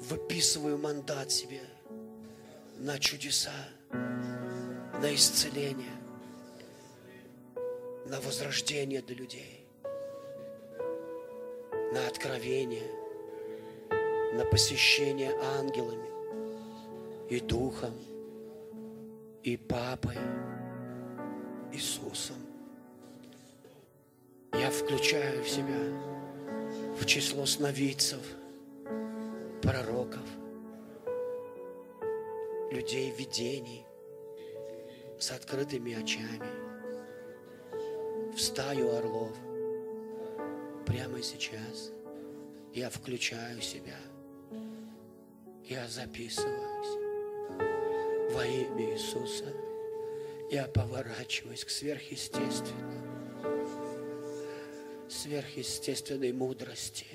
выписываю 0.00 0.78
мандат 0.78 1.30
себе 1.30 1.60
на 2.78 2.98
чудеса, 2.98 3.52
на 3.92 5.14
исцеление, 5.14 5.98
на 8.06 8.18
возрождение 8.22 9.02
для 9.02 9.16
людей, 9.16 9.66
на 11.92 12.06
откровение– 12.08 12.90
на 14.32 14.44
посещение 14.46 15.34
ангелами 15.58 16.08
и 17.28 17.40
Духом, 17.40 17.94
и 19.42 19.58
Папой 19.58 20.16
Иисусом. 21.72 22.47
Я 24.52 24.70
включаю 24.70 25.42
в 25.42 25.48
себя 25.48 25.78
в 26.98 27.04
число 27.06 27.46
сновидцев, 27.46 28.20
пророков, 29.62 30.26
людей 32.70 33.10
видений 33.10 33.86
с 35.18 35.30
открытыми 35.30 35.94
очами 35.94 36.68
в 38.34 38.38
стаю 38.40 38.94
орлов. 38.94 39.36
Прямо 40.86 41.22
сейчас 41.22 41.92
я 42.72 42.90
включаю 42.90 43.60
себя. 43.60 43.96
Я 45.64 45.86
записываюсь. 45.88 47.08
Во 48.32 48.44
имя 48.46 48.92
Иисуса 48.92 49.52
я 50.50 50.64
поворачиваюсь 50.66 51.64
к 51.64 51.70
сверхъестественному, 51.70 53.07
сверхъестественной 55.08 56.32
мудрости, 56.32 57.06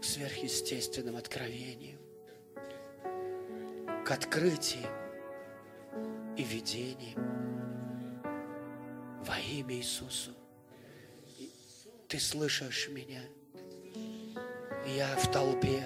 к 0.00 0.04
сверхъестественным 0.04 1.16
откровениям, 1.16 1.98
к 4.04 4.10
открытиям 4.10 4.92
и 6.36 6.42
видениям 6.42 7.42
во 9.24 9.38
имя 9.38 9.76
Иисуса. 9.76 10.32
Ты 12.08 12.18
слышишь 12.18 12.88
меня? 12.88 13.22
Я 14.86 15.16
в 15.16 15.30
толпе 15.30 15.82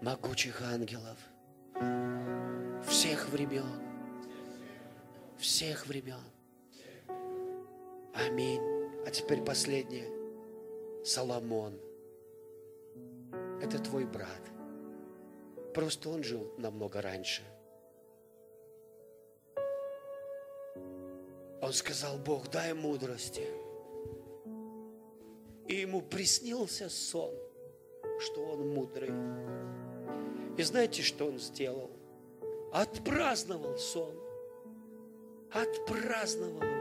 могучих 0.00 0.62
ангелов 0.62 1.18
всех 2.86 3.28
времен, 3.28 3.82
всех 5.38 5.86
времен. 5.86 6.29
Аминь. 8.14 8.62
А 9.06 9.10
теперь 9.10 9.42
последнее. 9.42 10.08
Соломон. 11.04 11.78
Это 13.62 13.78
твой 13.78 14.04
брат. 14.04 14.42
Просто 15.74 16.08
он 16.08 16.22
жил 16.22 16.52
намного 16.58 17.00
раньше. 17.00 17.42
Он 21.62 21.72
сказал, 21.72 22.18
Бог, 22.18 22.50
дай 22.50 22.72
мудрости. 22.72 23.46
И 25.68 25.74
ему 25.74 26.02
приснился 26.02 26.88
сон, 26.88 27.34
что 28.18 28.44
он 28.44 28.70
мудрый. 28.70 29.12
И 30.58 30.62
знаете, 30.62 31.02
что 31.02 31.26
он 31.26 31.38
сделал? 31.38 31.90
Отпраздновал 32.72 33.78
сон. 33.78 34.14
Отпраздновал. 35.52 36.79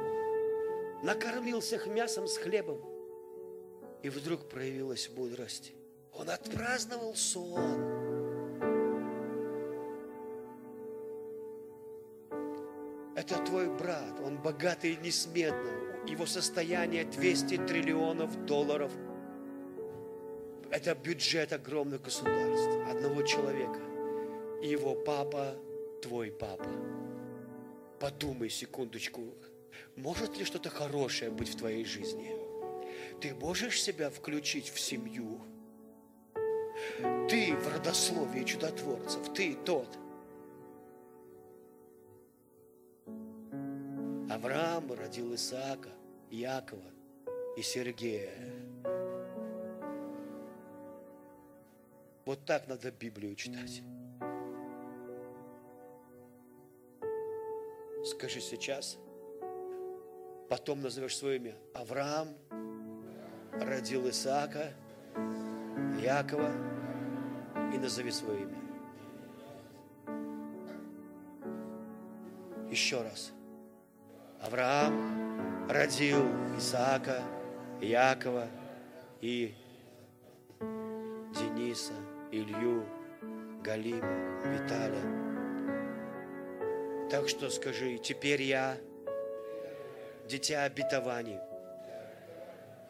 Накормил 1.03 1.61
всех 1.61 1.87
мясом 1.87 2.27
с 2.27 2.37
хлебом. 2.37 2.81
И 4.03 4.09
вдруг 4.09 4.49
проявилась 4.49 5.09
мудрость. 5.09 5.73
Он 6.13 6.29
отпраздновал 6.29 7.15
сон. 7.15 8.09
Это 13.15 13.37
твой 13.45 13.69
брат, 13.69 14.19
он 14.25 14.37
богатый 14.41 14.97
несметно. 14.97 15.71
Его 16.07 16.25
состояние 16.25 17.05
200 17.05 17.65
триллионов 17.65 18.45
долларов. 18.45 18.91
Это 20.71 20.95
бюджет 20.95 21.51
огромных 21.53 22.01
государств, 22.01 22.75
одного 22.89 23.21
человека. 23.23 23.79
Его 24.61 24.95
папа, 24.95 25.55
твой 26.01 26.31
папа. 26.31 26.69
Подумай 27.99 28.49
секундочку, 28.49 29.21
может 29.95 30.37
ли 30.37 30.45
что-то 30.45 30.69
хорошее 30.69 31.31
быть 31.31 31.49
в 31.49 31.57
твоей 31.57 31.85
жизни? 31.85 32.35
Ты 33.21 33.35
можешь 33.35 33.81
себя 33.81 34.09
включить 34.09 34.69
в 34.69 34.79
семью? 34.79 35.41
Ты 37.29 37.55
в 37.55 37.67
родословии 37.75 38.43
чудотворцев, 38.43 39.33
ты 39.33 39.55
тот. 39.65 39.97
Авраам 44.29 44.93
родил 44.93 45.35
Исаака, 45.35 45.89
Якова 46.29 46.91
и 47.57 47.61
Сергея. 47.61 48.33
Вот 52.25 52.45
так 52.45 52.67
надо 52.67 52.91
Библию 52.91 53.35
читать. 53.35 53.81
Скажи 58.05 58.39
сейчас, 58.39 58.97
потом 60.49 60.81
назовешь 60.81 61.15
свое 61.15 61.37
имя. 61.37 61.55
Авраам 61.73 62.35
родил 63.51 64.09
Исаака, 64.09 64.73
Якова 66.01 66.51
и 67.73 67.77
назови 67.77 68.11
свое 68.11 68.41
имя. 68.41 68.57
Еще 72.71 73.01
раз. 73.01 73.31
Авраам 74.41 75.67
родил 75.69 76.25
Исаака, 76.57 77.21
Якова 77.81 78.47
и 79.21 79.53
Дениса, 80.59 81.93
Илью, 82.31 82.85
Галима, 83.63 84.41
Виталия. 84.45 85.19
Так 87.09 87.27
что 87.27 87.49
скажи, 87.49 87.97
теперь 87.97 88.43
я 88.43 88.77
дитя 90.29 90.63
обетований. 90.63 91.39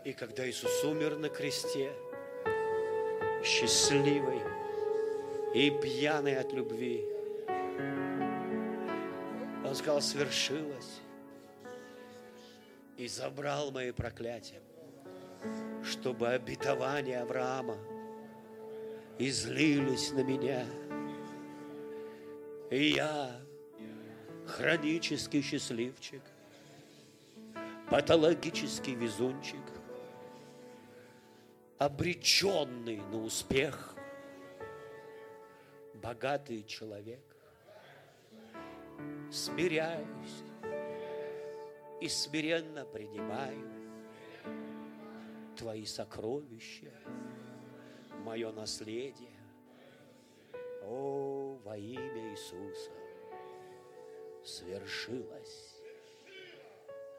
И 0.03 0.13
когда 0.13 0.47
Иисус 0.47 0.83
умер 0.83 1.17
на 1.17 1.29
кресте, 1.29 1.91
счастливый 3.43 4.41
и 5.53 5.71
пьяный 5.71 6.37
от 6.37 6.51
любви, 6.53 7.05
Он 9.65 9.75
сказал, 9.75 10.01
свершилось, 10.01 10.99
и 12.97 13.07
забрал 13.07 13.71
мои 13.71 13.91
проклятия, 13.91 14.61
чтобы 15.83 16.27
обетования 16.29 17.21
Авраама 17.21 17.77
излились 19.19 20.11
на 20.11 20.23
меня. 20.23 20.65
И 22.71 22.89
я 22.95 23.39
хронический 24.47 25.41
счастливчик, 25.41 26.21
патологический 27.89 28.93
везунчик, 28.93 29.63
обреченный 31.79 32.97
на 32.97 33.23
успех, 33.23 33.95
богатый 35.95 36.63
человек. 36.63 37.23
Смиряюсь 39.31 40.43
и 42.01 42.07
смиренно 42.07 42.85
принимаю 42.85 43.67
Твои 45.55 45.85
сокровища, 45.85 46.91
мое 48.23 48.51
наследие. 48.51 49.39
О, 50.83 51.59
во 51.63 51.77
имя 51.77 52.31
Иисуса 52.31 52.91
свершилось. 54.43 55.68